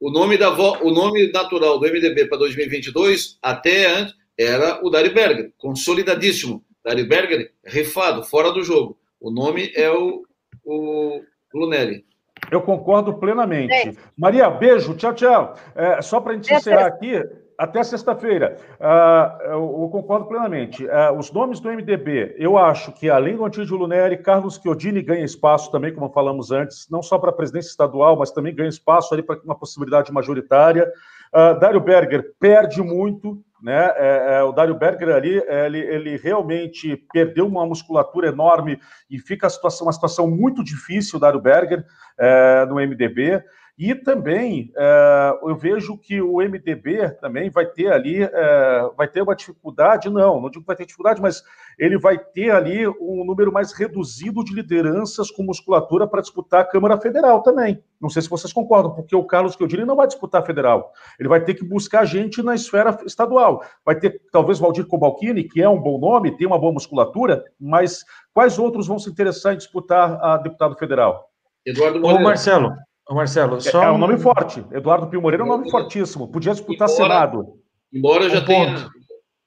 O 0.00 0.10
nome, 0.10 0.38
da 0.38 0.50
o 0.50 0.90
nome 0.90 1.30
natural 1.32 1.78
do 1.78 1.86
MDB 1.86 2.26
para 2.26 2.38
2022, 2.38 3.36
até 3.42 3.86
antes, 3.86 4.14
era 4.38 4.80
o 4.84 4.90
Dari 4.90 5.10
Berger, 5.10 5.52
consolidadíssimo. 5.58 6.64
Dari 6.84 7.04
Berger, 7.04 7.52
rifado, 7.64 8.22
fora 8.22 8.52
do 8.52 8.62
jogo. 8.62 8.98
O 9.20 9.30
nome 9.30 9.72
é 9.74 9.90
o, 9.90 10.24
o 10.64 11.20
Lunelli. 11.52 12.04
Eu 12.50 12.62
concordo 12.62 13.14
plenamente. 13.14 13.72
É. 13.72 13.92
Maria, 14.16 14.48
beijo, 14.48 14.94
tchau, 14.94 15.12
tchau. 15.12 15.54
É, 15.74 16.00
só 16.00 16.20
para 16.20 16.32
a 16.32 16.34
gente 16.36 16.54
encerrar 16.54 16.86
aqui, 16.86 17.20
até 17.58 17.82
sexta-feira. 17.82 18.56
Uh, 18.78 19.42
eu, 19.42 19.78
eu, 19.82 19.88
concordo 19.90 20.26
plenamente. 20.26 20.86
Uh, 20.86 21.18
os 21.18 21.32
nomes 21.32 21.58
do 21.58 21.68
MDB, 21.68 22.36
eu 22.38 22.56
acho 22.56 22.92
que 22.92 23.10
além 23.10 23.36
do 23.36 23.44
Antídio 23.44 23.76
Luneri, 23.76 24.16
Carlos 24.18 24.60
Chiodini 24.62 25.02
ganha 25.02 25.24
espaço 25.24 25.70
também, 25.72 25.92
como 25.92 26.08
falamos 26.10 26.52
antes, 26.52 26.86
não 26.88 27.02
só 27.02 27.18
para 27.18 27.30
a 27.30 27.32
presidência 27.32 27.70
estadual, 27.70 28.16
mas 28.16 28.30
também 28.30 28.54
ganha 28.54 28.68
espaço 28.68 29.12
ali 29.12 29.24
para 29.24 29.40
uma 29.42 29.58
possibilidade 29.58 30.12
majoritária. 30.12 30.88
Uh, 31.34 31.58
Dário 31.58 31.80
Berger 31.80 32.34
perde 32.38 32.82
muito, 32.82 33.42
né? 33.62 33.92
É, 33.96 34.36
é, 34.38 34.42
o 34.42 34.52
Dário 34.52 34.74
Berger 34.74 35.08
ali, 35.10 35.42
ele, 35.48 35.78
ele, 35.78 36.16
realmente 36.16 36.96
perdeu 37.12 37.46
uma 37.46 37.66
musculatura 37.66 38.28
enorme 38.28 38.78
e 39.10 39.18
fica 39.18 39.46
a 39.46 39.50
situação, 39.50 39.86
uma 39.86 39.92
situação 39.92 40.30
muito 40.30 40.62
difícil, 40.62 41.16
o 41.16 41.20
Dário 41.20 41.40
Berger, 41.40 41.84
é, 42.18 42.64
no 42.66 42.76
MDB. 42.76 43.42
E 43.78 43.94
também 43.94 44.72
é, 44.76 45.38
eu 45.44 45.54
vejo 45.54 45.96
que 45.96 46.20
o 46.20 46.38
MDB 46.38 47.10
também 47.20 47.48
vai 47.48 47.64
ter 47.64 47.92
ali, 47.92 48.22
é, 48.24 48.90
vai 48.96 49.06
ter 49.06 49.22
uma 49.22 49.36
dificuldade, 49.36 50.10
não, 50.10 50.40
não 50.40 50.50
digo 50.50 50.62
que 50.62 50.66
vai 50.66 50.74
ter 50.74 50.84
dificuldade, 50.84 51.22
mas 51.22 51.44
ele 51.78 51.96
vai 51.96 52.18
ter 52.18 52.50
ali 52.50 52.88
um 52.88 53.24
número 53.24 53.52
mais 53.52 53.72
reduzido 53.72 54.42
de 54.42 54.52
lideranças 54.52 55.30
com 55.30 55.44
musculatura 55.44 56.08
para 56.08 56.20
disputar 56.20 56.62
a 56.62 56.64
Câmara 56.64 57.00
Federal 57.00 57.40
também. 57.40 57.80
Não 58.00 58.08
sei 58.08 58.20
se 58.20 58.28
vocês 58.28 58.52
concordam, 58.52 58.92
porque 58.92 59.14
o 59.14 59.22
Carlos 59.22 59.54
Chiodini 59.54 59.84
não 59.84 59.94
vai 59.94 60.08
disputar 60.08 60.42
a 60.42 60.44
federal. 60.44 60.92
Ele 61.18 61.28
vai 61.28 61.44
ter 61.44 61.54
que 61.54 61.64
buscar 61.64 62.04
gente 62.04 62.42
na 62.42 62.56
esfera 62.56 62.98
estadual. 63.06 63.62
Vai 63.84 63.96
ter 63.96 64.20
talvez 64.32 64.58
Valdir 64.58 64.86
Cobalcini, 64.86 65.44
que 65.44 65.62
é 65.62 65.68
um 65.68 65.80
bom 65.80 66.00
nome, 66.00 66.36
tem 66.36 66.48
uma 66.48 66.58
boa 66.58 66.72
musculatura, 66.72 67.44
mas 67.60 68.04
quais 68.34 68.58
outros 68.58 68.88
vão 68.88 68.98
se 68.98 69.08
interessar 69.08 69.54
em 69.54 69.58
disputar 69.58 70.18
a 70.20 70.36
deputado 70.36 70.74
federal? 70.76 71.28
Eduardo 71.64 72.00
Moreira. 72.00 72.20
Ô, 72.20 72.24
Marcelo, 72.24 72.74
Marcelo, 73.14 73.56
é, 73.56 73.60
só 73.60 73.84
é, 73.84 73.90
um 73.90 73.98
nome 73.98 74.18
forte. 74.18 74.62
Eduardo 74.70 75.06
Pio 75.08 75.22
Moreira 75.22 75.42
é 75.42 75.46
um 75.46 75.48
nome 75.48 75.70
fortíssimo. 75.70 76.28
Podia 76.28 76.52
disputar 76.52 76.88
embora, 76.88 77.02
Senado. 77.02 77.58
Embora 77.92 78.28
já 78.28 78.40
um 78.40 78.44
tenha. 78.44 78.90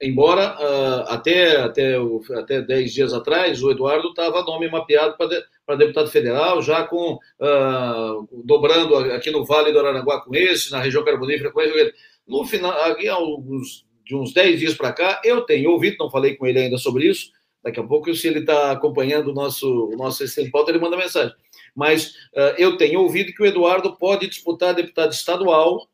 Embora 0.02 0.58
uh, 0.60 1.14
até, 1.14 1.58
até, 1.58 1.96
até 2.40 2.60
10 2.60 2.92
dias 2.92 3.14
atrás, 3.14 3.62
o 3.62 3.70
Eduardo 3.70 4.10
estava 4.10 4.42
nome 4.42 4.68
mapeado 4.68 5.16
para 5.16 5.28
de, 5.28 5.78
deputado 5.78 6.10
federal, 6.10 6.60
já 6.64 6.84
com 6.86 7.14
uh, 7.14 8.44
dobrando 8.44 8.96
aqui 8.96 9.30
no 9.30 9.46
Vale 9.46 9.72
do 9.72 9.78
Araranguá 9.78 10.22
com 10.22 10.34
esse, 10.34 10.72
na 10.72 10.80
região 10.80 11.06
carbonífera 11.06 11.52
com 11.52 11.62
esse. 11.62 11.94
No 12.28 12.44
final, 12.46 12.72
aqui 12.72 13.08
há 13.08 13.20
uns, 13.20 13.86
de 14.04 14.16
uns 14.16 14.34
10 14.34 14.60
dias 14.60 14.74
para 14.74 14.92
cá, 14.92 15.22
eu 15.24 15.42
tenho 15.42 15.70
ouvido, 15.70 15.98
não 16.00 16.10
falei 16.10 16.36
com 16.36 16.48
ele 16.48 16.58
ainda 16.58 16.80
sobre 16.80 17.08
isso. 17.08 17.30
Daqui 17.64 17.80
a 17.80 17.84
pouco, 17.84 18.12
se 18.16 18.28
ele 18.28 18.40
está 18.40 18.72
acompanhando 18.72 19.28
o 19.28 19.34
nosso, 19.34 19.86
o 19.86 19.96
nosso 19.96 20.24
pauta, 20.52 20.72
ele 20.72 20.80
manda 20.80 20.98
mensagem 20.98 21.36
mas 21.76 22.08
uh, 22.36 22.56
eu 22.58 22.78
tenho 22.78 23.02
ouvido 23.02 23.34
que 23.34 23.44
o 23.44 23.46
Eduardo 23.46 23.96
pode 23.98 24.28
disputar 24.28 24.74
deputado 24.74 25.12
estadual 25.12 25.88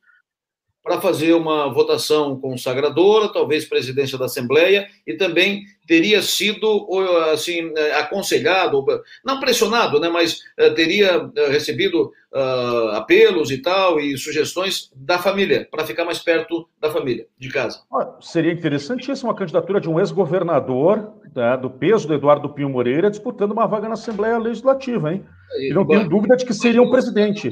para 0.88 1.02
fazer 1.02 1.34
uma 1.34 1.68
votação 1.68 2.40
consagradora, 2.40 3.28
talvez 3.28 3.66
presidência 3.66 4.18
da 4.18 4.26
Assembleia, 4.26 4.88
e 5.06 5.16
também 5.16 5.66
teria 5.86 6.22
sido 6.22 6.88
assim 7.34 7.74
eh, 7.76 7.94
aconselhado, 7.96 8.86
não 9.24 9.40
pressionado, 9.40 10.00
né, 10.00 10.08
mas 10.08 10.40
teria 10.76 11.30
recebido 11.50 12.14
uh, 12.34 12.90
apelos 12.96 13.52
e 13.52 13.58
tal 13.58 14.00
e 14.00 14.18
sugestões 14.18 14.90
da 14.96 15.20
família 15.20 15.68
para 15.70 15.86
ficar 15.86 16.06
mais 16.06 16.20
perto 16.20 16.68
da 16.80 16.90
família, 16.90 17.28
de 17.38 17.50
casa. 17.50 17.82
Seria 18.22 18.52
interessantíssima 18.52 19.32
a 19.32 19.36
candidatura 19.36 19.82
de 19.82 19.90
um 19.90 20.00
ex-governador 20.00 21.14
né, 21.36 21.58
do 21.58 21.70
peso 21.70 22.08
do 22.08 22.14
Eduardo 22.14 22.50
Pinho 22.50 22.70
Moreira 22.70 23.10
disputando 23.10 23.52
uma 23.52 23.68
vaga 23.68 23.88
na 23.88 23.96
Assembleia 23.96 24.38
Legislativa, 24.38 25.14
hein? 25.14 25.26
E 25.60 25.74
não 25.74 25.86
tenho 25.86 26.10
dúvida 26.10 26.36
de 26.36 26.46
que 26.46 26.54
seria 26.54 26.82
um 26.82 26.90
presidente. 26.90 27.50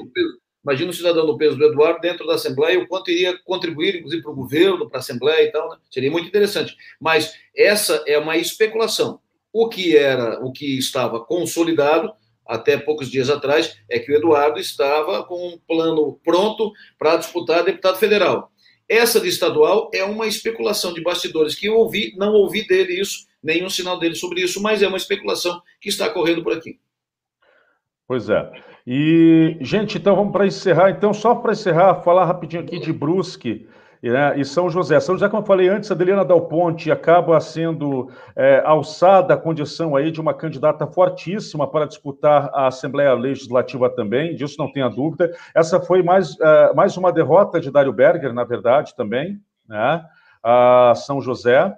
Imagina 0.64 0.90
o 0.90 0.94
cidadão 0.94 1.26
do 1.28 1.38
peso 1.38 1.56
do 1.56 1.66
Eduardo 1.66 2.00
dentro 2.02 2.26
da 2.26 2.34
Assembleia, 2.34 2.80
o 2.80 2.88
quanto 2.88 3.12
iria 3.12 3.38
contribuir, 3.46 3.98
inclusive, 3.98 4.24
para 4.24 4.32
o 4.32 4.36
governo, 4.36 4.90
para 4.90 4.98
a 4.98 5.00
Assembleia 5.00 5.44
e 5.44 5.52
tal, 5.52 5.70
né? 5.70 5.78
Seria 5.92 6.10
muito 6.10 6.28
interessante. 6.28 6.76
Mas 7.00 7.34
essa 7.56 8.04
é 8.08 8.18
uma 8.18 8.36
especulação. 8.36 9.20
O 9.54 9.70
que 9.70 9.96
era, 9.96 10.44
o 10.44 10.52
que 10.52 10.78
estava 10.78 11.24
consolidado 11.24 12.12
até 12.48 12.78
poucos 12.78 13.10
dias 13.10 13.30
atrás, 13.30 13.78
é 13.90 14.00
que 14.00 14.12
o 14.12 14.16
Eduardo 14.16 14.60
estava 14.60 15.24
com 15.24 15.50
um 15.50 15.58
plano 15.68 16.20
pronto 16.24 16.72
para 16.98 17.18
disputar 17.18 17.64
deputado 17.64 17.98
federal. 17.98 18.52
Essa 18.88 19.20
de 19.20 19.28
estadual 19.28 19.90
é 19.94 20.04
uma 20.04 20.28
especulação 20.28 20.94
de 20.94 21.02
bastidores 21.02 21.56
que 21.56 21.68
eu 21.68 21.76
ouvi, 21.76 22.14
não 22.18 22.34
ouvi 22.34 22.68
dele 22.68 23.00
isso, 23.00 23.26
nenhum 23.42 23.70
sinal 23.70 23.98
dele 23.98 24.16
sobre 24.16 24.42
isso, 24.42 24.62
mas 24.62 24.84
é 24.84 24.88
uma 24.88 24.98
especulação 24.98 25.60
que 25.82 25.90
está 25.90 26.08
correndo 26.08 26.44
por 26.44 26.54
aqui. 26.54 26.80
Pois 28.08 28.30
é. 28.30 28.52
E, 28.86 29.58
gente, 29.62 29.98
então 29.98 30.16
vamos 30.16 30.32
para 30.32 30.46
encerrar. 30.46 30.92
Então, 30.92 31.14
só 31.14 31.34
para 31.36 31.54
encerrar, 31.54 31.96
falar 31.96 32.26
rapidinho 32.26 32.62
aqui 32.62 32.80
de 32.80 32.94
Brusque 32.94 33.68
né, 34.12 34.40
e 34.40 34.46
São 34.46 34.70
José. 34.70 35.00
São 35.00 35.16
José, 35.16 35.28
como 35.28 35.42
eu 35.42 35.48
falei 35.48 35.68
antes, 35.70 35.90
a 35.90 35.96
Adeliana 35.96 36.24
Dal 36.24 36.42
Ponte 36.48 36.92
acaba 36.92 37.40
sendo 37.40 38.12
é, 38.36 38.62
alçada 38.64 39.34
a 39.34 39.38
condição 39.38 39.96
aí 39.96 40.12
de 40.12 40.22
uma 40.22 40.34
candidata 40.34 40.86
fortíssima 40.86 41.68
para 41.68 41.88
disputar 41.88 42.52
a 42.54 42.68
Assembleia 42.68 43.14
Legislativa 43.14 43.90
também, 43.90 44.36
disso 44.36 44.56
não 44.60 44.72
tenha 44.72 44.90
dúvida. 44.90 45.32
Essa 45.56 45.80
foi 45.80 46.04
mais, 46.04 46.40
é, 46.40 46.74
mais 46.74 46.96
uma 46.98 47.12
derrota 47.12 47.60
de 47.60 47.72
Dário 47.72 47.92
Berger, 47.94 48.34
na 48.34 48.44
verdade, 48.44 48.96
também, 48.96 49.40
né? 49.68 50.06
A 50.44 50.94
São 50.96 51.20
José 51.20 51.76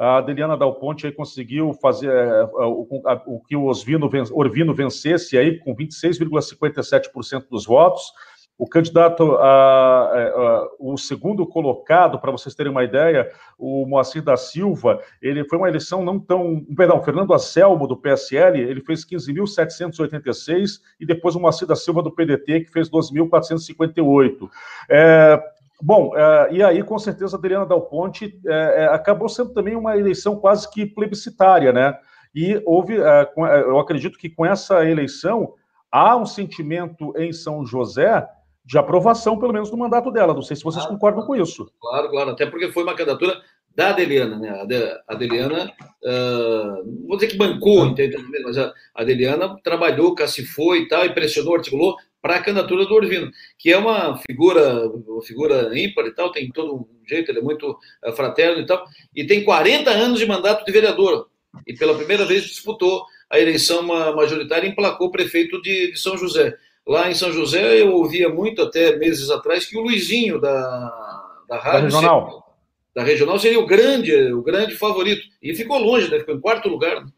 a 0.00 0.16
Adeliana 0.16 0.56
Dal 0.56 0.74
Ponte 0.76 1.06
aí 1.06 1.12
conseguiu 1.12 1.74
fazer 1.74 2.10
é, 2.10 2.44
o, 2.64 2.88
o, 3.26 3.40
que 3.46 3.54
o 3.54 3.66
Osvino, 3.66 4.10
Orvino 4.32 4.74
vencesse 4.74 5.36
aí 5.36 5.58
com 5.58 5.76
26,57% 5.76 7.44
dos 7.50 7.66
votos. 7.66 8.10
o 8.56 8.66
candidato, 8.66 9.36
a, 9.36 10.04
a, 10.06 10.68
o 10.78 10.96
segundo 10.96 11.46
colocado, 11.46 12.18
para 12.18 12.32
vocês 12.32 12.54
terem 12.54 12.72
uma 12.72 12.82
ideia, 12.82 13.30
o 13.58 13.84
Moacir 13.84 14.22
da 14.22 14.38
Silva, 14.38 15.02
ele 15.20 15.44
foi 15.44 15.58
uma 15.58 15.68
eleição 15.68 16.02
não 16.02 16.18
tão. 16.18 16.64
Perdão, 16.74 17.02
Fernando 17.02 17.34
Anselmo, 17.34 17.86
do 17.86 17.94
PSL, 17.94 18.58
ele 18.58 18.80
fez 18.80 19.04
15.786, 19.04 20.80
e 20.98 21.04
depois 21.04 21.36
o 21.36 21.40
Moacir 21.40 21.68
da 21.68 21.76
Silva, 21.76 22.02
do 22.02 22.10
PDT, 22.10 22.60
que 22.60 22.72
fez 22.72 22.88
12.458. 22.88 24.48
É, 24.88 25.38
Bom, 25.82 26.16
é, 26.16 26.48
e 26.52 26.62
aí, 26.62 26.82
com 26.82 26.98
certeza, 26.98 27.36
a 27.36 27.38
Adriana 27.38 27.66
Dal 27.66 27.82
Ponte 27.82 28.38
é, 28.46 28.82
é, 28.82 28.84
acabou 28.86 29.28
sendo 29.28 29.52
também 29.52 29.76
uma 29.76 29.96
eleição 29.96 30.36
quase 30.36 30.70
que 30.70 30.84
plebiscitária, 30.84 31.72
né? 31.72 31.98
E 32.34 32.62
houve, 32.64 32.94
eu 32.94 33.78
acredito 33.80 34.16
que 34.16 34.30
com 34.30 34.46
essa 34.46 34.88
eleição, 34.88 35.54
há 35.90 36.16
um 36.16 36.24
sentimento 36.24 37.12
em 37.16 37.32
São 37.32 37.66
José 37.66 38.24
de 38.64 38.78
aprovação, 38.78 39.36
pelo 39.36 39.52
menos, 39.52 39.68
do 39.68 39.76
mandato 39.76 40.12
dela. 40.12 40.32
Não 40.32 40.42
sei 40.42 40.56
se 40.56 40.62
vocês 40.62 40.84
claro, 40.84 40.94
concordam 40.94 41.26
com 41.26 41.34
isso. 41.34 41.68
Claro, 41.80 42.08
claro, 42.08 42.30
até 42.30 42.46
porque 42.46 42.70
foi 42.70 42.84
uma 42.84 42.94
candidatura 42.94 43.40
da 43.74 43.90
Adeliana, 43.90 44.38
né? 44.38 44.50
A 45.08 45.14
Adeliana, 45.14 45.72
uh, 46.04 47.06
vou 47.06 47.16
dizer 47.16 47.28
que 47.28 47.36
bancou, 47.36 47.86
entendeu? 47.86 48.20
mas 48.44 48.58
a 48.58 48.72
Adeliana 48.94 49.56
trabalhou, 49.62 50.14
cacifou 50.14 50.76
e 50.76 50.86
tal, 50.86 51.04
impressionou, 51.04 51.56
articulou 51.56 51.96
para 52.20 52.36
a 52.36 52.42
candidatura 52.42 52.86
do 52.86 52.94
Orvino, 52.94 53.30
que 53.58 53.72
é 53.72 53.76
uma 53.76 54.16
figura, 54.18 54.88
uma 54.88 55.22
figura 55.22 55.70
ímpar 55.78 56.06
e 56.06 56.14
tal, 56.14 56.30
tem 56.30 56.50
todo 56.50 56.74
um 56.74 56.86
jeito, 57.08 57.30
ele 57.30 57.38
é 57.38 57.42
muito 57.42 57.70
uh, 57.70 58.12
fraterno 58.12 58.60
e 58.60 58.66
tal, 58.66 58.84
e 59.14 59.24
tem 59.26 59.42
40 59.42 59.90
anos 59.90 60.18
de 60.18 60.26
mandato 60.26 60.64
de 60.64 60.72
vereador, 60.72 61.28
e 61.66 61.74
pela 61.74 61.96
primeira 61.96 62.24
vez 62.24 62.44
disputou 62.44 63.04
a 63.30 63.38
eleição 63.38 63.82
majoritária 63.82 64.66
e 64.66 64.70
emplacou 64.70 65.08
o 65.08 65.12
prefeito 65.12 65.60
de, 65.62 65.92
de 65.92 65.98
São 65.98 66.16
José. 66.16 66.54
Lá 66.86 67.08
em 67.10 67.14
São 67.14 67.32
José, 67.32 67.80
eu 67.80 67.92
ouvia 67.92 68.28
muito, 68.28 68.62
até 68.62 68.96
meses 68.96 69.30
atrás, 69.30 69.66
que 69.66 69.76
o 69.76 69.82
Luizinho 69.82 70.40
da, 70.40 71.44
da 71.48 71.58
rádio. 71.58 71.90
Da 71.90 71.96
regional. 71.96 72.26
Seria, 72.26 72.50
da 72.92 73.02
regional 73.04 73.38
seria 73.38 73.60
o 73.60 73.66
grande, 73.66 74.32
o 74.32 74.42
grande 74.42 74.74
favorito. 74.74 75.22
E 75.40 75.54
ficou 75.54 75.78
longe, 75.78 76.10
né? 76.10 76.18
Ficou 76.18 76.34
em 76.34 76.40
quarto 76.40 76.68
lugar. 76.68 77.04
Né? 77.04 77.10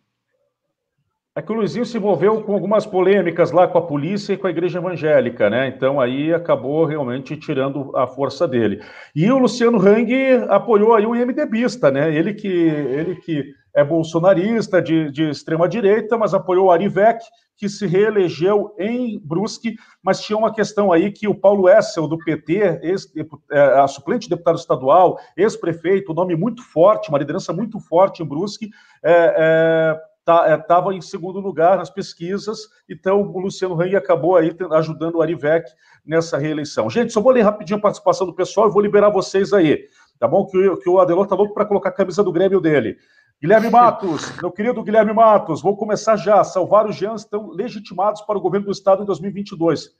É 1.35 1.41
que 1.41 1.51
o 1.51 1.55
Luizinho 1.55 1.87
se 1.87 1.97
envolveu 1.97 2.43
com 2.43 2.53
algumas 2.53 2.85
polêmicas 2.85 3.53
lá 3.53 3.67
com 3.67 3.79
a 3.79 3.87
polícia 3.87 4.35
e 4.35 4.37
com 4.37 4.47
a 4.47 4.51
igreja 4.51 4.79
evangélica, 4.79 5.49
né? 5.49 5.67
Então 5.67 5.99
aí 5.99 6.33
acabou 6.33 6.85
realmente 6.85 7.35
tirando 7.39 7.91
a 7.97 8.07
força 8.07 8.47
dele. 8.47 8.83
E 9.17 9.31
o 9.31 9.39
Luciano 9.39 9.79
Hang 9.79 10.13
apoiou 10.51 10.95
aí 10.95 11.07
o 11.07 11.17
IMDBista, 11.17 11.91
né? 11.91 12.15
Ele 12.15 12.35
que, 12.35 12.49
ele 12.49 13.17
que 13.17 13.45
é 13.75 13.83
bolsonarista 13.83 14.83
de, 14.83 15.11
de 15.11 15.31
extrema 15.31 15.67
direita, 15.67 16.19
mas 16.19 16.35
apoiou 16.35 16.67
o 16.67 16.71
Arivec, 16.71 17.25
que 17.57 17.67
se 17.67 17.87
reelegeu 17.87 18.75
em 18.79 19.19
Brusque, 19.25 19.77
mas 20.03 20.21
tinha 20.21 20.37
uma 20.37 20.53
questão 20.53 20.93
aí 20.93 21.11
que 21.11 21.27
o 21.27 21.35
Paulo 21.35 21.67
Essel, 21.67 22.07
do 22.07 22.19
PT, 22.19 22.81
ex, 22.83 23.11
é, 23.51 23.61
a 23.81 23.87
suplente 23.87 24.29
deputado 24.29 24.59
estadual, 24.59 25.19
ex-prefeito, 25.35 26.13
nome 26.13 26.37
muito 26.37 26.63
forte, 26.63 27.09
uma 27.09 27.19
liderança 27.19 27.55
muito 27.55 27.81
forte 27.81 28.23
em 28.23 28.27
Brusque, 28.27 28.69
é, 29.03 29.35
é, 29.39 30.12
estava 30.23 30.87
tá, 30.87 30.93
é, 30.93 30.97
em 30.97 31.01
segundo 31.01 31.41
lugar 31.41 31.77
nas 31.77 31.91
pesquisas, 31.91 32.69
então 32.89 33.23
o 33.23 33.39
Luciano 33.41 33.81
Hang 33.81 33.97
acabou 33.97 34.37
aí 34.37 34.55
ajudando 34.73 35.17
o 35.17 35.23
Arivec 35.23 35.69
nessa 36.07 36.39
reeleição. 36.39 36.89
Gente, 36.89 37.13
só 37.13 37.21
vou 37.21 37.33
ler 37.33 37.43
rapidinho 37.43 37.79
a 37.79 37.83
participação 37.83 38.27
do 38.27 38.35
pessoal 38.35 38.69
e 38.69 38.73
vou 38.73 38.81
liberar 38.81 39.11
vocês 39.11 39.53
aí, 39.53 39.89
tá 40.19 40.29
bom? 40.29 40.47
Que, 40.47 40.77
que 40.77 40.89
o 40.89 41.01
Adelor 41.01 41.27
tá 41.27 41.35
louco 41.35 41.55
para 41.55 41.67
colocar 41.67 41.89
a 41.89 41.93
camisa 41.93 42.23
do 42.23 42.33
Grêmio 42.33 42.61
dele. 42.61 42.97
Guilherme 43.41 43.69
Matos, 43.71 44.33
meu 44.41 44.53
querido 44.53 44.83
Guilherme 44.83 45.13
Matos, 45.13 45.61
vou 45.61 45.77
começar 45.77 46.17
já. 46.17 46.45
Salvar 46.45 46.87
os 46.87 46.95
Jean 46.95 47.15
estão 47.15 47.51
legitimados 47.51 48.23
para 48.23 48.39
o 48.39 48.41
governo 48.41 48.67
do 48.67 48.73
Estado 48.73 49.03
em 49.03 49.07
2022. 49.07 49.91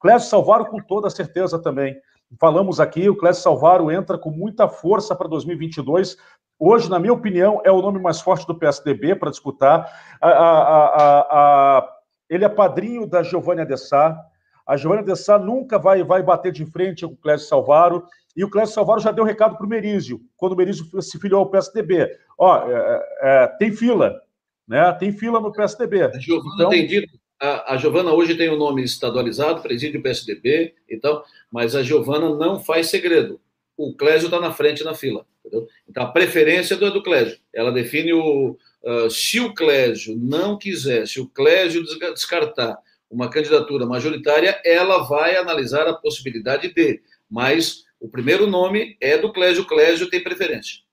Clécio 0.00 0.30
Salvaro, 0.30 0.66
com 0.66 0.80
toda 0.80 1.10
certeza 1.10 1.60
também. 1.60 1.96
Falamos 2.38 2.78
aqui, 2.78 3.08
o 3.08 3.16
Clécio 3.16 3.42
Salvaro 3.42 3.90
entra 3.90 4.18
com 4.18 4.30
muita 4.30 4.68
força 4.68 5.14
para 5.14 5.28
2022, 5.28 6.16
Hoje, 6.58 6.90
na 6.90 6.98
minha 6.98 7.12
opinião, 7.12 7.60
é 7.64 7.70
o 7.70 7.80
nome 7.80 8.00
mais 8.00 8.20
forte 8.20 8.44
do 8.44 8.54
PSDB 8.54 9.14
para 9.14 9.30
disputar. 9.30 9.88
A, 10.20 10.28
a, 10.28 11.20
a, 11.78 11.88
ele 12.28 12.44
é 12.44 12.48
padrinho 12.48 13.06
da 13.06 13.22
Giovanna 13.22 13.64
Dessá. 13.64 14.18
A 14.66 14.76
Giovanna 14.76 15.04
Dessá 15.04 15.38
nunca 15.38 15.78
vai, 15.78 16.02
vai 16.02 16.20
bater 16.20 16.50
de 16.50 16.66
frente 16.66 17.06
com 17.06 17.12
o 17.12 17.16
Clécio 17.16 17.46
Salvaro. 17.46 18.04
E 18.36 18.44
o 18.44 18.50
Clécio 18.50 18.74
Salvaro 18.74 19.00
já 19.00 19.12
deu 19.12 19.24
recado 19.24 19.56
para 19.56 19.64
o 19.64 19.68
Merizio, 19.68 20.20
quando 20.36 20.52
o 20.52 20.56
Merizio 20.56 21.00
se 21.00 21.18
filiou 21.20 21.40
ao 21.40 21.50
PSDB. 21.50 22.10
Ó, 22.36 22.68
é, 22.68 22.72
é, 22.72 23.02
é, 23.22 23.46
tem 23.46 23.70
fila, 23.70 24.20
né? 24.66 24.92
Tem 24.94 25.12
fila 25.12 25.38
no 25.38 25.52
PSDB. 25.52 26.02
A 26.02 26.18
Giovana 26.18 26.54
então... 26.56 26.70
tem 26.70 26.86
dito, 26.88 27.18
a, 27.40 27.74
a 27.74 27.76
Giovana 27.76 28.12
hoje 28.12 28.36
tem 28.36 28.48
o 28.48 28.54
um 28.54 28.58
nome 28.58 28.82
estadualizado, 28.82 29.62
preside 29.62 29.96
o 29.96 30.02
PSDB 30.02 30.74
e 30.88 30.96
tal, 30.96 31.24
mas 31.50 31.76
a 31.76 31.82
Giovana 31.82 32.34
não 32.34 32.62
faz 32.62 32.88
segredo. 32.88 33.40
O 33.76 33.94
Clésio 33.94 34.26
está 34.26 34.40
na 34.40 34.52
frente 34.52 34.82
na 34.82 34.94
fila. 34.94 35.24
Entendeu? 35.44 35.68
Então, 35.88 36.02
a 36.02 36.10
preferência 36.10 36.76
do, 36.76 36.90
do 36.90 37.02
Clésio. 37.02 37.38
Ela 37.54 37.70
define 37.70 38.12
o. 38.12 38.56
Uh, 38.82 39.10
se 39.10 39.40
o 39.40 39.54
Clésio 39.54 40.16
não 40.16 40.58
quiser, 40.58 41.06
se 41.06 41.20
o 41.20 41.28
Clésio 41.28 41.84
descartar 41.84 42.78
uma 43.10 43.30
candidatura 43.30 43.86
majoritária, 43.86 44.60
ela 44.64 44.98
vai 44.98 45.36
analisar 45.36 45.86
a 45.86 45.94
possibilidade 45.94 46.72
de. 46.74 47.00
Mas 47.30 47.84
o 48.00 48.08
primeiro 48.08 48.46
nome 48.46 48.96
é 49.00 49.16
do 49.16 49.32
Clésio. 49.32 49.62
O 49.62 49.66
Clésio 49.66 50.10
tem 50.10 50.22
preferência. 50.22 50.87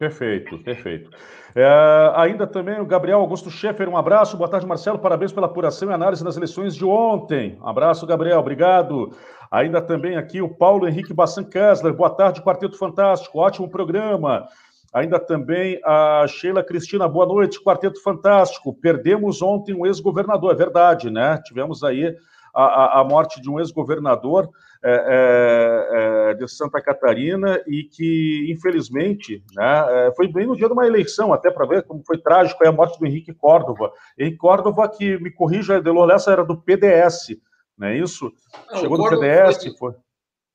Perfeito, 0.00 0.56
perfeito. 0.60 1.10
É, 1.54 2.12
ainda 2.16 2.46
também 2.46 2.80
o 2.80 2.86
Gabriel 2.86 3.20
Augusto 3.20 3.50
Schaeffer, 3.50 3.86
um 3.86 3.98
abraço. 3.98 4.34
Boa 4.34 4.48
tarde, 4.48 4.66
Marcelo. 4.66 4.98
Parabéns 4.98 5.30
pela 5.30 5.44
apuração 5.44 5.90
e 5.90 5.92
análise 5.92 6.24
das 6.24 6.38
eleições 6.38 6.74
de 6.74 6.86
ontem. 6.86 7.58
Abraço, 7.62 8.06
Gabriel. 8.06 8.38
Obrigado. 8.38 9.14
Ainda 9.50 9.78
também 9.82 10.16
aqui 10.16 10.40
o 10.40 10.48
Paulo 10.48 10.88
Henrique 10.88 11.12
Bassan 11.12 11.44
Kessler. 11.44 11.92
Boa 11.92 12.08
tarde, 12.08 12.40
Quarteto 12.40 12.78
Fantástico. 12.78 13.40
Ótimo 13.40 13.68
programa. 13.68 14.48
Ainda 14.90 15.20
também 15.20 15.78
a 15.84 16.24
Sheila 16.26 16.64
Cristina, 16.64 17.06
boa 17.06 17.26
noite, 17.26 17.62
Quarteto 17.62 18.02
Fantástico. 18.02 18.72
Perdemos 18.72 19.42
ontem 19.42 19.74
um 19.74 19.84
ex-governador, 19.84 20.52
é 20.52 20.56
verdade, 20.56 21.10
né? 21.10 21.38
Tivemos 21.44 21.84
aí 21.84 22.16
a, 22.54 22.64
a, 22.64 23.00
a 23.00 23.04
morte 23.04 23.38
de 23.38 23.50
um 23.50 23.60
ex-governador 23.60 24.48
é, 24.82 24.90
é, 24.90 26.30
é, 26.30 26.34
de 26.34 26.48
Santa 26.48 26.80
Catarina 26.80 27.62
e 27.66 27.84
que, 27.84 28.46
infelizmente, 28.50 29.44
né, 29.54 30.06
é, 30.06 30.12
foi 30.16 30.26
bem 30.26 30.46
no 30.46 30.56
dia 30.56 30.68
de 30.68 30.72
uma 30.72 30.86
eleição, 30.86 31.34
até 31.34 31.50
para 31.50 31.66
ver 31.66 31.82
como 31.82 32.02
foi 32.06 32.16
trágico 32.16 32.66
a 32.66 32.72
morte 32.72 32.98
do 32.98 33.06
Henrique 33.06 33.34
Córdova. 33.34 33.92
Henrique 34.18 34.38
Córdova, 34.38 34.88
que 34.88 35.18
me 35.18 35.30
corrija, 35.30 35.82
Delor, 35.82 36.10
essa 36.10 36.32
era 36.32 36.44
do 36.44 36.56
PDS, 36.56 37.36
não 37.76 37.88
é 37.88 37.98
isso? 37.98 38.32
Não, 38.70 38.80
Chegou 38.80 38.96
do 38.96 39.08
PDS. 39.10 39.64
Foi, 39.64 39.92
foi, 39.92 39.94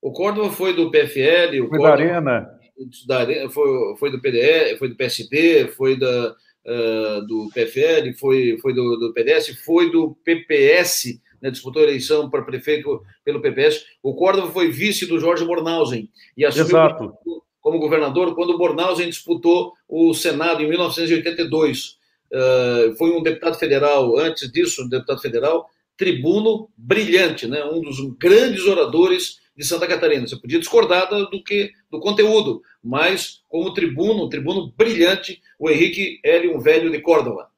O 0.01 0.11
Córdova 0.11 0.49
foi 0.49 0.76
do 0.76 0.89
PFL, 0.89 1.61
o 1.61 1.69
foi 1.69 1.78
Córdova, 1.78 1.88
da 1.88 1.93
Arena. 1.93 2.59
Da, 3.07 3.49
foi, 3.51 3.95
foi 3.97 4.11
do 4.11 4.19
PDS, 4.19 4.80
foi 4.80 4.89
do 4.89 4.95
PSD, 4.95 5.67
foi 5.67 5.99
da, 5.99 6.36
uh, 6.65 7.28
do 7.28 7.47
PFL, 7.53 8.11
foi, 8.19 8.57
foi 8.59 8.73
do, 8.73 8.97
do 8.97 9.13
PDS, 9.13 9.49
foi 9.63 9.91
do 9.91 10.17
PPS, 10.23 11.21
né, 11.41 11.51
disputou 11.51 11.81
a 11.81 11.86
eleição 11.86 12.29
para 12.29 12.43
prefeito 12.43 13.01
pelo 13.23 13.41
PPS. 13.41 13.86
O 14.01 14.13
Córdova 14.15 14.51
foi 14.51 14.69
vice 14.69 15.05
do 15.05 15.19
Jorge 15.19 15.45
Bornhausen 15.45 16.09
e 16.38 16.45
assumiu 16.45 16.67
Exato. 16.67 17.13
como 17.61 17.79
governador 17.79 18.36
quando 18.36 18.51
o 18.51 18.57
Bornhausen 18.57 19.09
disputou 19.09 19.73
o 19.88 20.13
Senado 20.13 20.61
em 20.61 20.69
1982. 20.69 21.97
Uh, 22.31 22.95
foi 22.97 23.11
um 23.11 23.23
deputado 23.23 23.57
federal, 23.57 24.17
antes 24.17 24.51
disso, 24.51 24.83
um 24.83 24.89
deputado 24.89 25.21
federal, 25.21 25.69
tribuno 25.97 26.69
brilhante, 26.77 27.47
né? 27.47 27.63
um 27.63 27.81
dos 27.81 27.99
grandes 28.17 28.65
oradores 28.65 29.39
de 29.55 29.63
Santa 29.63 29.88
Catarina. 29.88 30.27
Você 30.27 30.36
podia 30.36 30.59
discordar 30.59 31.09
do 31.09 31.43
que 31.43 31.71
do 31.89 31.99
conteúdo, 31.99 32.61
mas 32.83 33.41
como 33.47 33.73
tribuno, 33.73 34.25
um 34.25 34.29
tribuno 34.29 34.73
brilhante, 34.75 35.41
o 35.57 35.69
Henrique 35.69 36.19
Hélio, 36.23 36.55
um 36.55 36.59
velho 36.59 36.91
de 36.91 36.99
Córdoba. 36.99 37.49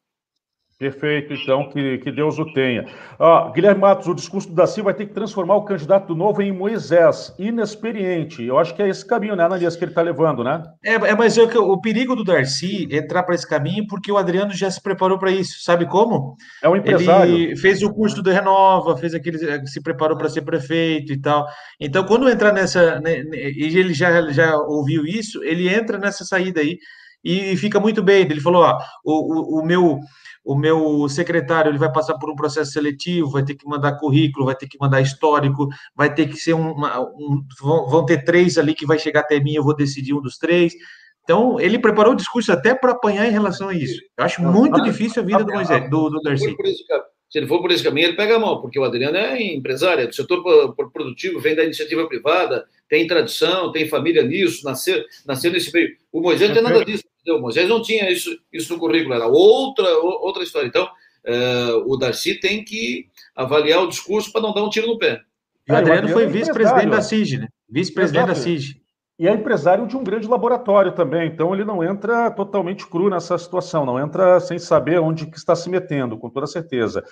Perfeito, 0.79 1.33
então, 1.33 1.67
que, 1.69 1.97
que 1.97 2.11
Deus 2.11 2.37
o 2.37 2.53
tenha. 2.53 2.85
Ah, 3.19 3.51
Guilherme 3.51 3.81
Matos, 3.81 4.07
o 4.07 4.13
discurso 4.13 4.47
do 4.47 4.53
Daci 4.53 4.79
vai 4.79 4.93
ter 4.93 5.07
que 5.07 5.13
transformar 5.13 5.55
o 5.55 5.65
candidato 5.65 6.05
do 6.05 6.15
novo 6.15 6.39
em 6.39 6.51
Moisés, 6.51 7.33
inexperiente. 7.39 8.43
Eu 8.43 8.59
acho 8.59 8.75
que 8.75 8.83
é 8.83 8.87
esse 8.87 9.03
caminho, 9.03 9.35
né, 9.35 9.43
Ananias, 9.43 9.75
que 9.75 9.83
ele 9.83 9.91
está 9.91 10.03
levando, 10.03 10.43
né? 10.43 10.61
É, 10.85 10.93
é 10.93 11.15
mas 11.15 11.35
é 11.35 11.41
o, 11.41 11.71
o 11.71 11.81
perigo 11.81 12.15
do 12.15 12.23
Darcy 12.23 12.87
entrar 12.91 13.23
para 13.23 13.33
esse 13.33 13.47
caminho 13.49 13.87
porque 13.87 14.11
o 14.11 14.17
Adriano 14.17 14.53
já 14.53 14.69
se 14.69 14.79
preparou 14.79 15.17
para 15.17 15.31
isso. 15.31 15.63
Sabe 15.63 15.87
como? 15.87 16.35
É 16.61 16.69
um 16.69 16.75
empresário. 16.75 17.33
Ele 17.33 17.55
fez 17.55 17.81
o 17.81 17.91
curso 17.91 18.21
do 18.21 18.29
Renova, 18.29 18.95
fez 18.97 19.15
aquele, 19.15 19.39
se 19.65 19.81
preparou 19.81 20.15
para 20.15 20.29
ser 20.29 20.43
prefeito 20.43 21.11
e 21.11 21.19
tal. 21.19 21.47
Então, 21.79 22.05
quando 22.05 22.29
entrar 22.29 22.53
nessa. 22.53 22.99
Né, 22.99 23.23
e 23.33 23.75
ele 23.79 23.95
já, 23.95 24.29
já 24.29 24.55
ouviu 24.55 25.07
isso, 25.07 25.43
ele 25.43 25.73
entra 25.73 25.97
nessa 25.97 26.23
saída 26.23 26.61
aí 26.61 26.77
e 27.23 27.57
fica 27.57 27.79
muito 27.79 28.03
bem. 28.03 28.21
Ele 28.21 28.39
falou: 28.39 28.61
ó, 28.61 28.77
o, 29.03 29.57
o, 29.57 29.61
o 29.61 29.65
meu 29.65 29.99
o 30.47 30.55
meu 30.55 31.09
secretário 31.09 31.69
ele 31.69 31.77
vai 31.77 31.91
passar 31.91 32.17
por 32.17 32.31
um 32.31 32.35
processo 32.35 32.71
seletivo, 32.71 33.29
vai 33.29 33.43
ter 33.43 33.53
que 33.53 33.67
mandar 33.67 33.99
currículo, 33.99 34.45
vai 34.45 34.55
ter 34.55 34.65
que 34.65 34.77
mandar 34.79 35.01
histórico, 35.01 35.67
vai 35.93 36.13
ter 36.13 36.25
que 36.25 36.37
ser 36.37 36.53
uma, 36.53 37.01
um, 37.01 37.43
vão, 37.59 38.05
ter 38.05 38.23
três 38.23 38.57
ali 38.57 38.73
que 38.73 38.85
vai 38.85 38.97
chegar 38.97 39.19
até 39.19 39.41
mim, 39.41 39.55
eu 39.55 39.63
vou 39.63 39.75
decidir 39.75 40.13
um 40.13 40.21
dos 40.21 40.37
três. 40.37 40.73
Então, 41.21 41.59
ele 41.59 41.77
preparou 41.77 42.13
o 42.13 42.15
discurso 42.15 42.53
até 42.53 42.73
para 42.73 42.93
apanhar 42.93 43.27
em 43.27 43.31
relação 43.31 43.67
a 43.67 43.73
isso. 43.73 43.99
Eu 44.17 44.23
acho 44.23 44.41
muito 44.41 44.81
difícil 44.81 45.21
a 45.21 45.25
vida 45.25 45.43
do 45.43 45.51
Moisés, 45.51 45.89
do, 45.89 46.09
do 46.09 46.21
Darcy. 46.21 46.45
Foi 46.45 46.55
por, 46.55 46.65
isso 46.65 46.85
que, 46.87 46.93
Se 47.29 47.37
ele 47.37 47.47
for 47.47 47.61
por 47.61 47.71
esse 47.71 47.83
caminho, 47.83 48.07
ele 48.07 48.15
pega 48.15 48.39
mal, 48.39 48.61
porque 48.61 48.79
o 48.79 48.83
Adriano 48.83 49.17
é 49.17 49.41
empresário, 49.41 50.03
é 50.03 50.07
do 50.07 50.15
setor 50.15 50.73
produtivo, 50.91 51.39
vem 51.39 51.55
da 51.55 51.63
iniciativa 51.63 52.07
privada, 52.07 52.65
tem 52.87 53.05
tradição, 53.05 53.71
tem 53.71 53.87
família 53.87 54.23
nisso, 54.23 54.63
nasceu, 54.63 55.03
nasceu 55.25 55.51
nesse 55.51 55.71
meio. 55.73 55.95
O 56.11 56.21
Moisés 56.21 56.49
não 56.49 56.55
tem 56.55 56.63
nada 56.63 56.85
disso, 56.85 57.03
entendeu? 57.21 57.39
O 57.39 57.41
Moisés 57.41 57.67
não 57.67 57.81
tinha 57.81 58.09
isso, 58.09 58.37
isso 58.51 58.73
no 58.73 58.79
currículo, 58.79 59.13
era 59.13 59.27
outra, 59.27 59.89
outra 59.97 60.43
história. 60.43 60.67
Então, 60.67 60.89
é, 61.25 61.73
o 61.85 61.97
Darcy 61.97 62.39
tem 62.39 62.63
que 62.63 63.07
avaliar 63.35 63.83
o 63.83 63.89
discurso 63.89 64.31
para 64.31 64.41
não 64.41 64.53
dar 64.53 64.63
um 64.63 64.69
tiro 64.69 64.87
no 64.87 64.97
pé. 64.97 65.21
E 65.67 65.71
o 65.73 65.75
Adriano 65.75 66.07
foi 66.07 66.27
vice-presidente 66.27 66.89
da 66.89 67.01
CIG, 67.01 67.37
né? 67.39 67.47
Vice-presidente 67.69 68.27
da 68.27 68.35
CIG. 68.35 68.81
E 69.19 69.27
é 69.27 69.33
empresário 69.33 69.87
de 69.87 69.97
um 69.97 70.03
grande 70.03 70.27
laboratório 70.27 70.91
também, 70.91 71.27
então 71.27 71.51
ele 71.51 71.65
não 71.65 71.83
entra 71.83 72.29
totalmente 72.29 72.85
cru 72.85 73.09
nessa 73.09 73.35
situação, 73.35 73.83
não 73.83 73.99
entra 73.99 74.39
sem 74.39 74.59
saber 74.59 74.99
onde 74.99 75.25
que 75.25 75.37
está 75.37 75.55
se 75.55 75.71
metendo, 75.71 76.19
com 76.19 76.29
toda 76.29 76.45
certeza. 76.45 77.03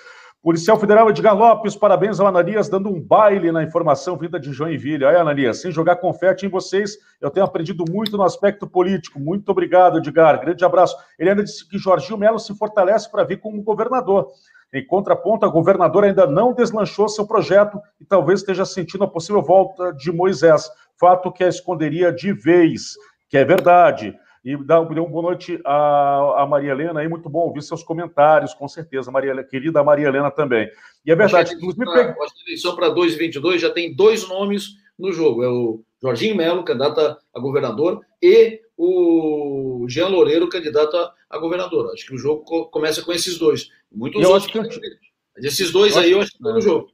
Policial 0.45 0.80
Federal 0.80 1.10
Edgar 1.10 1.36
Lopes, 1.36 1.76
parabéns 1.76 2.20
ao 2.20 2.28
Ananias, 2.28 2.70
dando 2.70 2.89
um 2.89 3.01
baile 3.01 3.51
na 3.51 3.64
informação 3.64 4.16
vinda 4.16 4.39
de 4.39 4.53
Joinville. 4.53 5.03
Aí, 5.03 5.16
Ananias, 5.16 5.60
sem 5.60 5.72
jogar 5.72 5.95
confete 5.95 6.45
em 6.45 6.49
vocês, 6.49 6.95
eu 7.20 7.32
tenho 7.32 7.43
aprendido 7.43 7.84
muito 7.89 8.16
no 8.16 8.22
aspecto 8.22 8.68
político. 8.68 9.20
Muito 9.20 9.49
obrigado, 9.49 9.97
Edgar. 9.97 10.39
Grande 10.39 10.64
abraço. 10.64 10.95
Ele 11.18 11.32
ainda 11.32 11.43
disse 11.43 11.68
que 11.68 11.80
Jorginho 11.80 12.20
Melo 12.20 12.38
se 12.38 12.56
fortalece 12.56 13.10
para 13.10 13.24
vir 13.24 13.39
como 13.39 13.64
governador. 13.64 14.28
Em 14.72 14.86
contraponto, 14.86 15.47
a 15.47 15.49
governadora 15.49 16.06
ainda 16.06 16.28
não 16.28 16.53
deslanchou 16.53 17.10
seu 17.10 17.26
projeto 17.26 17.80
e 17.99 18.06
talvez 18.06 18.41
esteja 18.41 18.66
sentindo 18.66 19.03
a 19.03 19.08
possível 19.08 19.41
volta 19.41 19.91
de 19.93 20.12
Moisés, 20.12 20.70
fato 21.00 21.32
que 21.32 21.43
a 21.43 21.50
esconderia 21.50 22.12
de 22.12 22.34
vez, 22.34 22.96
que 23.30 23.38
é 23.38 23.46
verdade. 23.46 24.16
E 24.43 24.56
dá, 24.64 24.80
uma 24.80 25.10
boa 25.10 25.24
noite 25.24 25.60
a, 25.66 26.43
a, 26.43 26.46
Maria 26.46 26.72
Helena 26.72 27.00
aí, 27.00 27.08
muito 27.08 27.28
bom 27.28 27.39
ouvir 27.39 27.64
seus 27.64 27.84
comentários, 27.84 28.54
com 28.54 28.68
certeza, 28.68 29.10
Maria, 29.10 29.43
querida 29.43 29.84
Maria 29.84 30.08
Helena 30.08 30.30
também. 30.30 30.70
E 31.04 31.12
é 31.12 31.16
verdade, 31.16 31.50
acho 31.50 31.58
inclusive. 31.58 31.84
Pra, 31.84 32.12
acho 32.12 32.34
eleição 32.46 32.76
para 32.76 32.89
2022 32.89 33.60
já 33.60 33.72
tem 33.72 33.96
dois 33.96 34.28
nomes 34.30 34.76
no 35.00 35.12
jogo: 35.12 35.43
é 35.43 35.50
o 35.50 35.84
Jorginho 36.00 36.36
Melo, 36.36 36.64
candidato 36.64 37.00
a 37.34 37.39
governador, 37.39 38.02
e 38.22 38.62
o 38.78 39.86
Jean 39.89 40.10
Loureiro, 40.10 40.48
candidato 40.48 40.96
a, 41.30 41.39
governador. 41.39 41.91
Acho 41.91 42.06
que 42.06 42.14
o 42.14 42.18
jogo 42.20 42.43
começa 42.70 43.02
com 43.02 43.12
esses 43.12 43.39
dois. 43.39 43.70
Muitos 43.91 44.22
eu 44.22 44.30
outros. 44.30 44.56
Acho 44.56 44.80
que... 44.80 44.89
Mas 45.36 45.46
esses 45.46 45.72
dois 45.72 45.96
eu 45.96 46.02
aí 46.02 46.12
eu 46.12 46.22
acho 46.22 46.32
que 46.32 46.38
estão 46.38 46.54
no 46.54 46.62
jogo. 46.62 46.89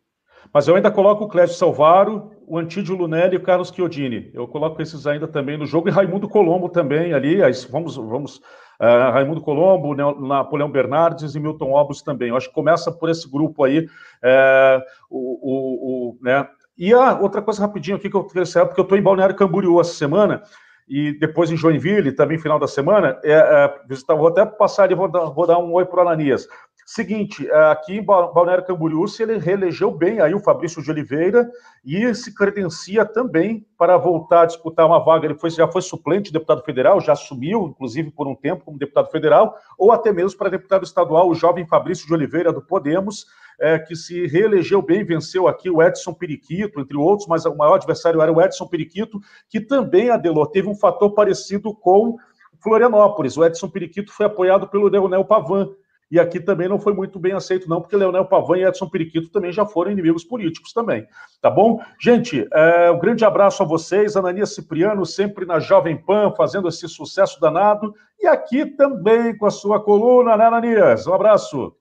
Mas 0.53 0.67
eu 0.67 0.75
ainda 0.75 0.91
coloco 0.91 1.25
o 1.25 1.27
Clécio 1.27 1.57
Salvaro, 1.57 2.31
o 2.51 2.57
Antídio 2.57 2.97
Lunelli 2.97 3.35
e 3.35 3.37
o 3.37 3.41
Carlos 3.41 3.69
Chiodini. 3.69 4.29
Eu 4.33 4.45
coloco 4.45 4.81
esses 4.81 5.07
ainda 5.07 5.25
também 5.25 5.57
no 5.57 5.65
jogo, 5.65 5.87
e 5.87 5.91
Raimundo 5.91 6.27
Colombo 6.27 6.67
também 6.67 7.13
ali. 7.13 7.37
Vamos, 7.69 7.95
vamos 7.95 8.41
uh, 8.77 9.09
Raimundo 9.13 9.39
Colombo, 9.39 9.95
Napoleão 9.95 10.69
Bernardes 10.69 11.33
e 11.33 11.39
Milton 11.39 11.71
Obus 11.71 12.01
também. 12.01 12.27
Eu 12.27 12.35
acho 12.35 12.49
que 12.49 12.53
começa 12.53 12.91
por 12.91 13.09
esse 13.09 13.31
grupo 13.31 13.63
aí. 13.63 13.79
Uh, 13.79 14.81
o, 15.09 15.29
o, 15.41 16.09
o, 16.09 16.17
né? 16.21 16.45
E 16.77 16.93
a 16.93 17.17
outra 17.17 17.41
coisa 17.41 17.61
rapidinho 17.61 17.95
aqui 17.95 18.09
que 18.09 18.17
eu 18.17 18.25
queria 18.25 18.45
saber, 18.45 18.65
porque 18.65 18.81
eu 18.81 18.83
estou 18.83 18.97
em 18.97 19.01
Balneário 19.01 19.33
Camboriú 19.33 19.79
essa 19.79 19.93
semana, 19.93 20.43
e 20.89 21.17
depois 21.17 21.49
em 21.49 21.55
Joinville, 21.55 22.11
também 22.11 22.37
final 22.37 22.59
da 22.59 22.67
semana, 22.67 23.17
é, 23.23 23.31
é, 23.31 24.13
vou 24.13 24.27
até 24.27 24.45
passar 24.45 24.83
ali, 24.83 24.93
vou 24.93 25.09
dar, 25.09 25.23
vou 25.29 25.47
dar 25.47 25.57
um 25.57 25.71
oi 25.71 25.85
para 25.85 25.99
o 25.99 26.01
Ananias. 26.01 26.49
Seguinte, 26.93 27.49
é, 27.49 27.71
aqui 27.71 27.99
em 27.99 28.03
Balneário 28.03 28.65
Camboriú, 28.65 29.07
se 29.07 29.23
ele 29.23 29.37
reelegeu 29.37 29.89
bem 29.91 30.19
aí 30.19 30.33
o 30.33 30.41
Fabrício 30.41 30.83
de 30.83 30.91
Oliveira 30.91 31.49
e 31.85 32.13
se 32.13 32.35
credencia 32.35 33.05
também 33.05 33.65
para 33.77 33.95
voltar 33.95 34.41
a 34.41 34.45
disputar 34.45 34.85
uma 34.85 34.99
vaga. 34.99 35.25
Ele 35.25 35.35
foi, 35.35 35.49
já 35.51 35.65
foi 35.69 35.81
suplente 35.81 36.25
de 36.25 36.33
deputado 36.33 36.61
federal, 36.65 36.99
já 36.99 37.13
assumiu, 37.13 37.67
inclusive, 37.67 38.11
por 38.11 38.27
um 38.27 38.35
tempo 38.35 38.65
como 38.65 38.77
deputado 38.77 39.09
federal, 39.09 39.55
ou 39.77 39.93
até 39.93 40.11
mesmo 40.11 40.37
para 40.37 40.49
deputado 40.49 40.83
estadual, 40.83 41.29
o 41.29 41.33
jovem 41.33 41.65
Fabrício 41.65 42.05
de 42.05 42.13
Oliveira, 42.13 42.51
do 42.51 42.61
Podemos, 42.61 43.25
é, 43.57 43.79
que 43.79 43.95
se 43.95 44.27
reelegeu 44.27 44.81
bem, 44.81 45.05
venceu 45.05 45.47
aqui 45.47 45.69
o 45.69 45.81
Edson 45.81 46.13
Periquito, 46.13 46.81
entre 46.81 46.97
outros, 46.97 47.25
mas 47.25 47.45
o 47.45 47.55
maior 47.55 47.75
adversário 47.75 48.21
era 48.21 48.33
o 48.33 48.41
Edson 48.41 48.67
Periquito, 48.67 49.17
que 49.47 49.61
também, 49.61 50.09
Adelor, 50.09 50.47
teve 50.47 50.67
um 50.67 50.75
fator 50.75 51.13
parecido 51.13 51.73
com 51.73 52.17
Florianópolis. 52.59 53.37
O 53.37 53.45
Edson 53.45 53.69
Periquito 53.69 54.11
foi 54.11 54.25
apoiado 54.25 54.67
pelo 54.67 54.89
Leonel 54.89 55.23
Pavan, 55.23 55.69
e 56.11 56.19
aqui 56.19 56.41
também 56.41 56.67
não 56.67 56.77
foi 56.77 56.93
muito 56.93 57.17
bem 57.17 57.31
aceito, 57.31 57.69
não, 57.69 57.79
porque 57.79 57.95
Leonel 57.95 58.25
Pavan 58.25 58.57
e 58.57 58.65
Edson 58.65 58.89
Periquito 58.89 59.29
também 59.29 59.53
já 59.53 59.65
foram 59.65 59.91
inimigos 59.91 60.25
políticos 60.25 60.73
também. 60.73 61.07
Tá 61.41 61.49
bom? 61.49 61.81
Gente, 61.97 62.45
é, 62.51 62.91
um 62.91 62.99
grande 62.99 63.23
abraço 63.23 63.63
a 63.63 63.65
vocês. 63.65 64.17
Ananias 64.17 64.53
Cipriano, 64.53 65.05
sempre 65.05 65.45
na 65.45 65.57
Jovem 65.57 65.95
Pan, 65.95 66.33
fazendo 66.35 66.67
esse 66.67 66.85
sucesso 66.89 67.39
danado. 67.39 67.95
E 68.19 68.27
aqui 68.27 68.65
também 68.65 69.37
com 69.37 69.45
a 69.45 69.49
sua 69.49 69.81
coluna, 69.81 70.35
né, 70.35 70.47
Ananias? 70.47 71.07
Um 71.07 71.13
abraço. 71.13 71.73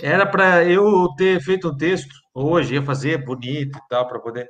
Era 0.00 0.24
para 0.24 0.64
eu 0.64 1.08
ter 1.16 1.40
feito 1.42 1.70
um 1.70 1.76
texto 1.76 2.14
hoje, 2.32 2.74
ia 2.74 2.82
fazer 2.82 3.24
bonito 3.24 3.76
e 3.76 3.88
tal, 3.88 4.06
para 4.06 4.20
poder. 4.20 4.48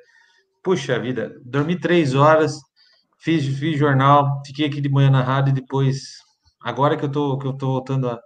Puxa 0.63 0.99
vida, 0.99 1.35
dormi 1.47 1.81
três 1.81 2.15
horas, 2.15 2.61
fiz, 3.21 3.47
fiz 3.59 3.79
jornal, 3.79 4.43
fiquei 4.45 4.67
aqui 4.67 4.83
de 4.83 4.91
manhã 4.91 5.09
na 5.09 5.23
rádio 5.23 5.53
e 5.53 5.55
depois. 5.55 6.19
Agora 6.61 6.95
que 6.95 7.07
eu 7.07 7.11
tô, 7.11 7.39
que 7.39 7.47
eu 7.47 7.55
tô 7.55 7.69
voltando 7.69 8.11
a 8.11 8.21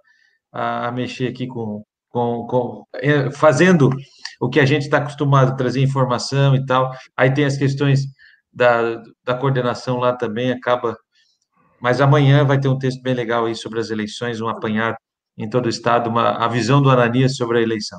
a, 0.53 0.89
a 0.89 0.93
mexer 0.93 1.29
aqui 1.29 1.47
com, 1.47 1.83
com, 2.11 2.47
com, 2.47 2.85
é, 2.95 3.31
fazendo 3.31 3.91
o 4.41 4.49
que 4.49 4.61
a 4.61 4.67
gente 4.67 4.83
está 4.83 4.99
acostumado, 4.99 5.57
trazer 5.57 5.81
informação 5.81 6.55
e 6.55 6.65
tal. 6.67 6.93
Aí 7.17 7.33
tem 7.33 7.45
as 7.45 7.57
questões 7.57 8.03
da, 8.53 9.03
da 9.25 9.35
coordenação 9.35 9.99
lá 9.99 10.13
também, 10.13 10.53
acaba. 10.53 10.97
Mas 11.81 12.01
amanhã 12.01 12.45
vai 12.45 12.61
ter 12.61 12.69
um 12.69 12.79
texto 12.79 13.03
bem 13.03 13.15
legal 13.15 13.47
aí 13.47 13.55
sobre 13.55 13.81
as 13.81 13.91
eleições, 13.91 14.41
um 14.41 14.49
apanhado 14.49 14.97
em 15.37 15.49
todo 15.49 15.67
o 15.67 15.69
estado, 15.69 16.11
uma, 16.11 16.45
a 16.45 16.47
visão 16.49 16.83
do 16.83 16.91
Ananias 16.91 17.37
sobre 17.37 17.59
a 17.59 17.63
eleição. 17.63 17.99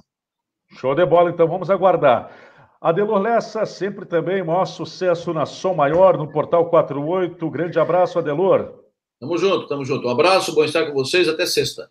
Show 0.72 0.96
de 0.96 1.06
bola, 1.06 1.30
então 1.30 1.48
vamos 1.48 1.70
aguardar. 1.70 2.32
Adelor 2.80 3.20
Lessa, 3.20 3.66
sempre 3.66 4.06
também 4.06 4.44
maior 4.44 4.66
sucesso 4.66 5.34
na 5.34 5.46
Som 5.46 5.74
Maior, 5.74 6.18
no 6.18 6.30
Portal 6.30 6.70
48. 6.70 7.50
Grande 7.50 7.80
abraço, 7.80 8.20
Adelor. 8.20 8.74
Tamo 9.20 9.38
junto, 9.38 9.68
tamo 9.68 9.86
junto. 9.86 10.08
Um 10.08 10.12
abraço, 10.12 10.54
bom 10.54 10.66
estar 10.66 10.86
com 10.86 10.94
vocês, 10.94 11.30
até 11.30 11.46
sexta. 11.46 11.90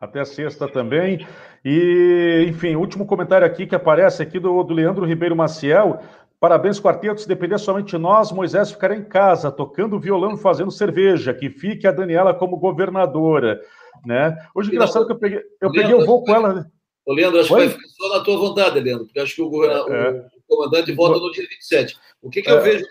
Até 0.00 0.24
sexta 0.24 0.66
também. 0.66 1.26
E, 1.62 2.46
enfim, 2.48 2.74
último 2.74 3.04
comentário 3.04 3.46
aqui 3.46 3.66
que 3.66 3.74
aparece 3.74 4.22
aqui 4.22 4.40
do, 4.40 4.62
do 4.62 4.72
Leandro 4.72 5.04
Ribeiro 5.04 5.36
Maciel. 5.36 6.00
Parabéns, 6.40 6.80
quarteto. 6.80 7.20
Se 7.20 7.28
depender 7.28 7.58
somente 7.58 7.90
de 7.90 7.98
nós, 7.98 8.32
Moisés 8.32 8.70
ficará 8.70 8.96
em 8.96 9.04
casa, 9.04 9.52
tocando 9.52 10.00
violão, 10.00 10.38
fazendo 10.38 10.70
cerveja. 10.70 11.34
Que 11.34 11.50
fique 11.50 11.86
a 11.86 11.92
Daniela 11.92 12.32
como 12.32 12.56
governadora. 12.56 13.60
Né? 14.06 14.34
Hoje, 14.54 14.70
engraçado 14.70 15.06
que 15.06 15.12
eu 15.12 15.18
peguei, 15.18 15.42
eu 15.60 15.70
peguei 15.70 15.94
o 15.94 16.06
voo 16.06 16.24
com 16.24 16.34
ela. 16.34 16.54
Né? 16.54 16.64
Ô, 17.04 17.12
Leandro, 17.12 17.40
acho 17.40 17.52
Oi? 17.52 17.60
que 17.60 17.66
vai 17.66 17.76
ficar 17.76 17.88
só 17.88 18.16
na 18.16 18.24
tua 18.24 18.38
vontade, 18.38 18.80
Leandro, 18.80 19.04
porque 19.04 19.20
acho 19.20 19.34
que 19.34 19.42
o, 19.42 19.64
é. 19.64 20.10
o 20.10 20.30
comandante 20.48 20.92
volta 20.92 21.18
no 21.18 21.30
dia 21.30 21.44
27. 21.46 21.94
O 22.22 22.30
que, 22.30 22.40
que 22.40 22.50
eu 22.50 22.58
é. 22.58 22.60
vejo? 22.62 22.86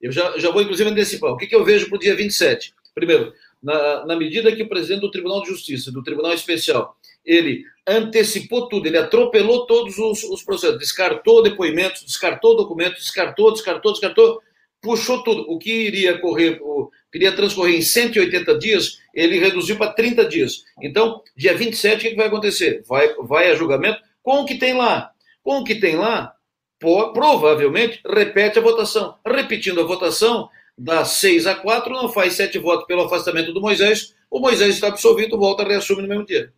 Eu 0.00 0.10
já, 0.10 0.38
já 0.38 0.50
vou, 0.50 0.62
inclusive, 0.62 0.88
antecipar. 0.88 1.32
O 1.32 1.36
que, 1.36 1.46
que 1.46 1.54
eu 1.54 1.62
vejo 1.62 1.88
para 1.90 1.96
o 1.96 2.00
dia 2.00 2.16
27? 2.16 2.72
Primeiro, 2.94 3.32
na, 3.64 4.04
na 4.04 4.16
medida 4.16 4.54
que 4.54 4.62
o 4.62 4.68
presidente 4.68 5.00
do 5.00 5.10
Tribunal 5.10 5.42
de 5.42 5.48
Justiça, 5.48 5.90
do 5.90 6.02
Tribunal 6.02 6.34
Especial, 6.34 6.96
ele 7.24 7.64
antecipou 7.86 8.68
tudo, 8.68 8.86
ele 8.86 8.98
atropelou 8.98 9.66
todos 9.66 9.96
os, 9.98 10.22
os 10.24 10.42
processos, 10.42 10.78
descartou 10.78 11.42
depoimentos, 11.42 12.04
descartou 12.04 12.54
documentos, 12.54 13.02
descartou, 13.02 13.52
descartou, 13.52 13.92
descartou, 13.92 14.42
puxou 14.82 15.22
tudo. 15.22 15.50
O 15.50 15.58
que 15.58 15.72
iria 15.72 16.18
correr, 16.18 16.60
o, 16.60 16.90
transcorrer 17.34 17.76
em 17.76 17.82
180 17.82 18.58
dias, 18.58 18.98
ele 19.14 19.38
reduziu 19.38 19.76
para 19.76 19.92
30 19.92 20.26
dias. 20.26 20.64
Então, 20.82 21.22
dia 21.34 21.56
27, 21.56 21.96
o 21.96 22.00
que, 22.00 22.10
que 22.10 22.16
vai 22.16 22.26
acontecer? 22.26 22.82
Vai, 22.86 23.14
vai 23.22 23.50
a 23.50 23.54
julgamento 23.54 24.00
com 24.22 24.42
o 24.42 24.44
que 24.44 24.56
tem 24.56 24.74
lá. 24.74 25.10
Com 25.42 25.60
o 25.60 25.64
que 25.64 25.74
tem 25.74 25.96
lá, 25.96 26.34
provavelmente 26.78 28.00
repete 28.06 28.58
a 28.58 28.62
votação. 28.62 29.14
Repetindo 29.26 29.80
a 29.80 29.84
votação, 29.84 30.50
dá 30.76 31.04
6 31.04 31.46
a 31.46 31.54
4, 31.54 31.92
não 31.92 32.08
faz 32.08 32.34
sete 32.34 32.58
votos 32.58 32.86
pelo 32.86 33.02
afastamento 33.02 33.52
do 33.52 33.60
Moisés, 33.60 34.14
o 34.30 34.40
Moisés 34.40 34.74
está 34.74 34.88
absolvido, 34.88 35.38
volta 35.38 35.64
reassume 35.64 36.02
no 36.02 36.08
mesmo 36.08 36.26
dia. 36.26 36.52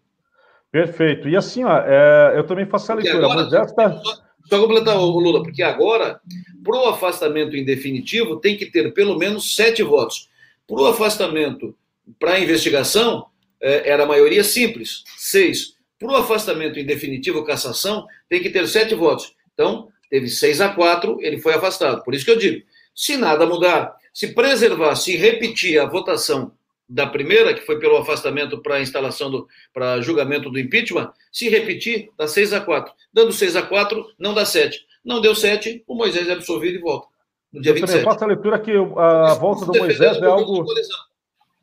Perfeito. 0.73 1.29
E 1.29 1.37
assim, 1.37 1.65
ó, 1.65 1.79
é, 1.79 2.35
eu 2.37 2.45
também 2.45 2.67
faço 2.67 2.91
a 2.93 2.95
leitura. 2.97 3.19
Agora, 3.19 3.43
Moisés 3.43 3.73
tá... 3.73 3.91
só, 4.03 4.15
só 4.49 4.61
completar, 4.61 4.97
o 4.97 5.19
Lula, 5.19 5.43
porque 5.43 5.63
agora, 5.63 6.21
para 6.65 6.77
o 6.77 6.89
afastamento 6.89 7.57
em 7.57 7.65
definitivo, 7.65 8.37
tem 8.37 8.57
que 8.57 8.67
ter 8.67 8.93
pelo 8.93 9.19
menos 9.19 9.55
sete 9.55 9.83
votos. 9.83 10.29
Para 10.67 10.81
o 10.81 10.87
afastamento 10.87 11.77
para 12.19 12.33
a 12.33 12.41
investigação, 12.41 13.27
é, 13.61 13.91
era 13.91 14.05
a 14.05 14.07
maioria 14.07 14.45
simples, 14.45 15.03
seis. 15.17 15.75
Para 15.99 16.13
o 16.13 16.17
afastamento 16.17 16.79
em 16.79 16.85
definitivo, 16.85 17.45
cassação, 17.45 18.07
tem 18.29 18.43
que 18.43 18.51
ter 18.51 18.67
sete 18.69 18.95
votos. 18.95 19.35
Então, 19.55 19.89
teve 20.11 20.29
seis 20.29 20.61
a 20.61 20.69
quatro, 20.69 21.19
ele 21.21 21.39
foi 21.39 21.55
afastado. 21.55 22.03
Por 22.05 22.15
isso 22.15 22.25
que 22.25 22.31
eu 22.31 22.39
digo, 22.39 22.63
se 22.95 23.17
nada 23.17 23.47
mudar, 23.47 23.97
se 24.17 24.29
preservar, 24.29 24.95
se 24.95 25.15
repetir 25.15 25.79
a 25.79 25.85
votação 25.85 26.53
da 26.89 27.07
primeira, 27.07 27.53
que 27.53 27.67
foi 27.67 27.79
pelo 27.79 27.99
afastamento 27.99 28.63
para 28.63 28.77
a 28.77 28.81
instalação 28.81 29.31
do 29.31 29.47
para 29.75 30.01
julgamento 30.01 30.49
do 30.49 30.59
impeachment, 30.59 31.13
se 31.31 31.51
repetir, 31.51 32.09
dá 32.17 32.27
6 32.27 32.55
a 32.55 32.63
4. 32.63 32.91
Dando 33.13 33.31
6 33.31 33.57
a 33.57 33.63
4, 33.63 34.07
não 34.19 34.33
dá 34.33 34.47
7. 34.47 34.87
Não 35.05 35.21
deu 35.21 35.35
7, 35.35 35.85
o 35.87 35.95
Moisés 35.95 36.27
é 36.29 36.33
absolvido 36.33 36.79
e 36.79 36.81
volta. 36.81 37.09
No 37.53 37.61
dia 37.61 37.75
27. 37.75 37.99
Eu 37.99 38.11
faço 38.11 38.25
a 38.25 38.27
leitura 38.27 38.59
que 38.59 38.73
a 38.73 39.35
volta 39.35 39.67
do 39.67 39.79
Moisés 39.79 40.17
é 40.17 40.25
algo. 40.25 40.65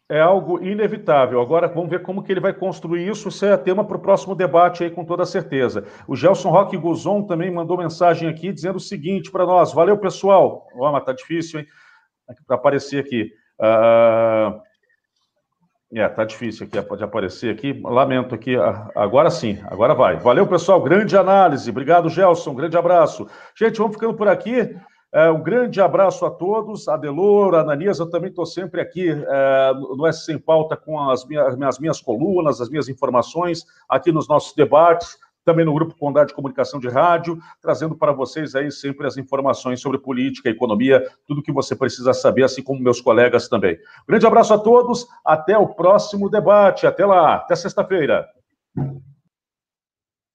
é 0.08 0.20
algo 0.20 0.64
inevitável. 0.64 1.42
Agora 1.42 1.68
vamos 1.68 1.90
ver 1.90 2.04
como 2.04 2.22
que 2.22 2.32
ele 2.32 2.40
vai 2.40 2.54
construir 2.54 3.10
isso. 3.10 3.30
Isso 3.30 3.44
é 3.48 3.58
tema 3.58 3.84
para 3.84 3.98
o 3.98 4.02
próximo 4.02 4.36
debate 4.36 4.84
aí, 4.84 4.92
com 4.92 5.04
toda 5.04 5.26
certeza. 5.26 5.86
O 6.08 6.16
Gelson 6.16 6.52
Roque 6.52 6.78
Guzon 6.78 7.24
também 7.24 7.50
mandou 7.50 7.80
mensagem 7.80 8.30
aqui 8.30 8.54
dizendo 8.54 8.76
o 8.76 8.80
seguinte 8.80 9.32
para 9.32 9.44
nós: 9.44 9.74
valeu, 9.74 9.98
pessoal. 9.98 10.68
Ó, 10.76 10.92
mas 10.92 11.04
tá 11.04 11.14
difícil, 11.14 11.60
hein? 11.60 11.66
Para 12.46 12.56
aparecer 12.56 13.00
aqui. 13.00 13.32
Uh... 13.60 14.62
É, 15.96 16.10
tá 16.10 16.26
difícil 16.26 16.66
aqui, 16.66 16.82
pode 16.82 17.04
aparecer 17.04 17.54
aqui. 17.54 17.80
Lamento 17.84 18.34
aqui. 18.34 18.56
Agora 18.96 19.30
sim, 19.30 19.60
agora 19.66 19.94
vai. 19.94 20.18
Valeu, 20.18 20.48
pessoal. 20.48 20.82
Grande 20.82 21.16
análise. 21.16 21.70
Obrigado, 21.70 22.10
Gelson. 22.10 22.56
Grande 22.56 22.76
abraço. 22.76 23.28
Gente, 23.56 23.78
vamos 23.78 23.94
ficando 23.94 24.16
por 24.16 24.28
aqui. 24.28 24.76
É, 25.14 25.30
um 25.30 25.44
grande 25.44 25.80
abraço 25.80 26.26
a 26.26 26.32
todos. 26.32 26.88
Adelor, 26.88 27.54
Ananias, 27.54 28.00
eu 28.00 28.10
também 28.10 28.32
estou 28.32 28.48
sempre 28.48 28.82
aqui 28.82 29.08
é, 29.12 29.74
no 29.96 30.08
S 30.08 30.26
Sem 30.26 30.40
Pauta 30.40 30.76
com 30.76 31.00
as 31.00 31.24
minhas, 31.28 31.56
as 31.62 31.78
minhas 31.78 32.02
colunas, 32.02 32.60
as 32.60 32.68
minhas 32.68 32.90
informações, 32.90 33.64
aqui 33.88 34.12
nos 34.12 34.28
nossos 34.28 34.56
debates, 34.56 35.16
também 35.44 35.66
no 35.66 35.74
Grupo 35.74 35.96
Condado 35.98 36.28
de 36.28 36.34
Comunicação 36.34 36.80
de 36.80 36.88
Rádio, 36.88 37.38
trazendo 37.62 37.96
para 37.96 38.12
vocês 38.12 38.56
aí 38.56 38.72
sempre 38.72 39.08
as 39.08 39.18
informações 39.18 39.82
sobre 39.82 40.00
política, 40.00 40.50
economia, 40.50 41.04
tudo 41.28 41.44
que 41.44 41.52
você 41.52 41.76
precisa 41.76 42.14
saber, 42.14 42.44
assim 42.44 42.64
como 42.64 42.82
meus 42.82 43.02
colegas 43.02 43.48
também. 43.48 43.78
Grande 44.08 44.26
abraço 44.26 44.54
a 44.54 44.58
todos, 44.58 45.08
até 45.26 45.58
o 45.58 45.68
próximo 45.68 46.30
debate. 46.30 46.88
Até 46.88 47.06
lá, 47.06 47.36
até 47.36 47.56
sexta-feira. 47.56 48.26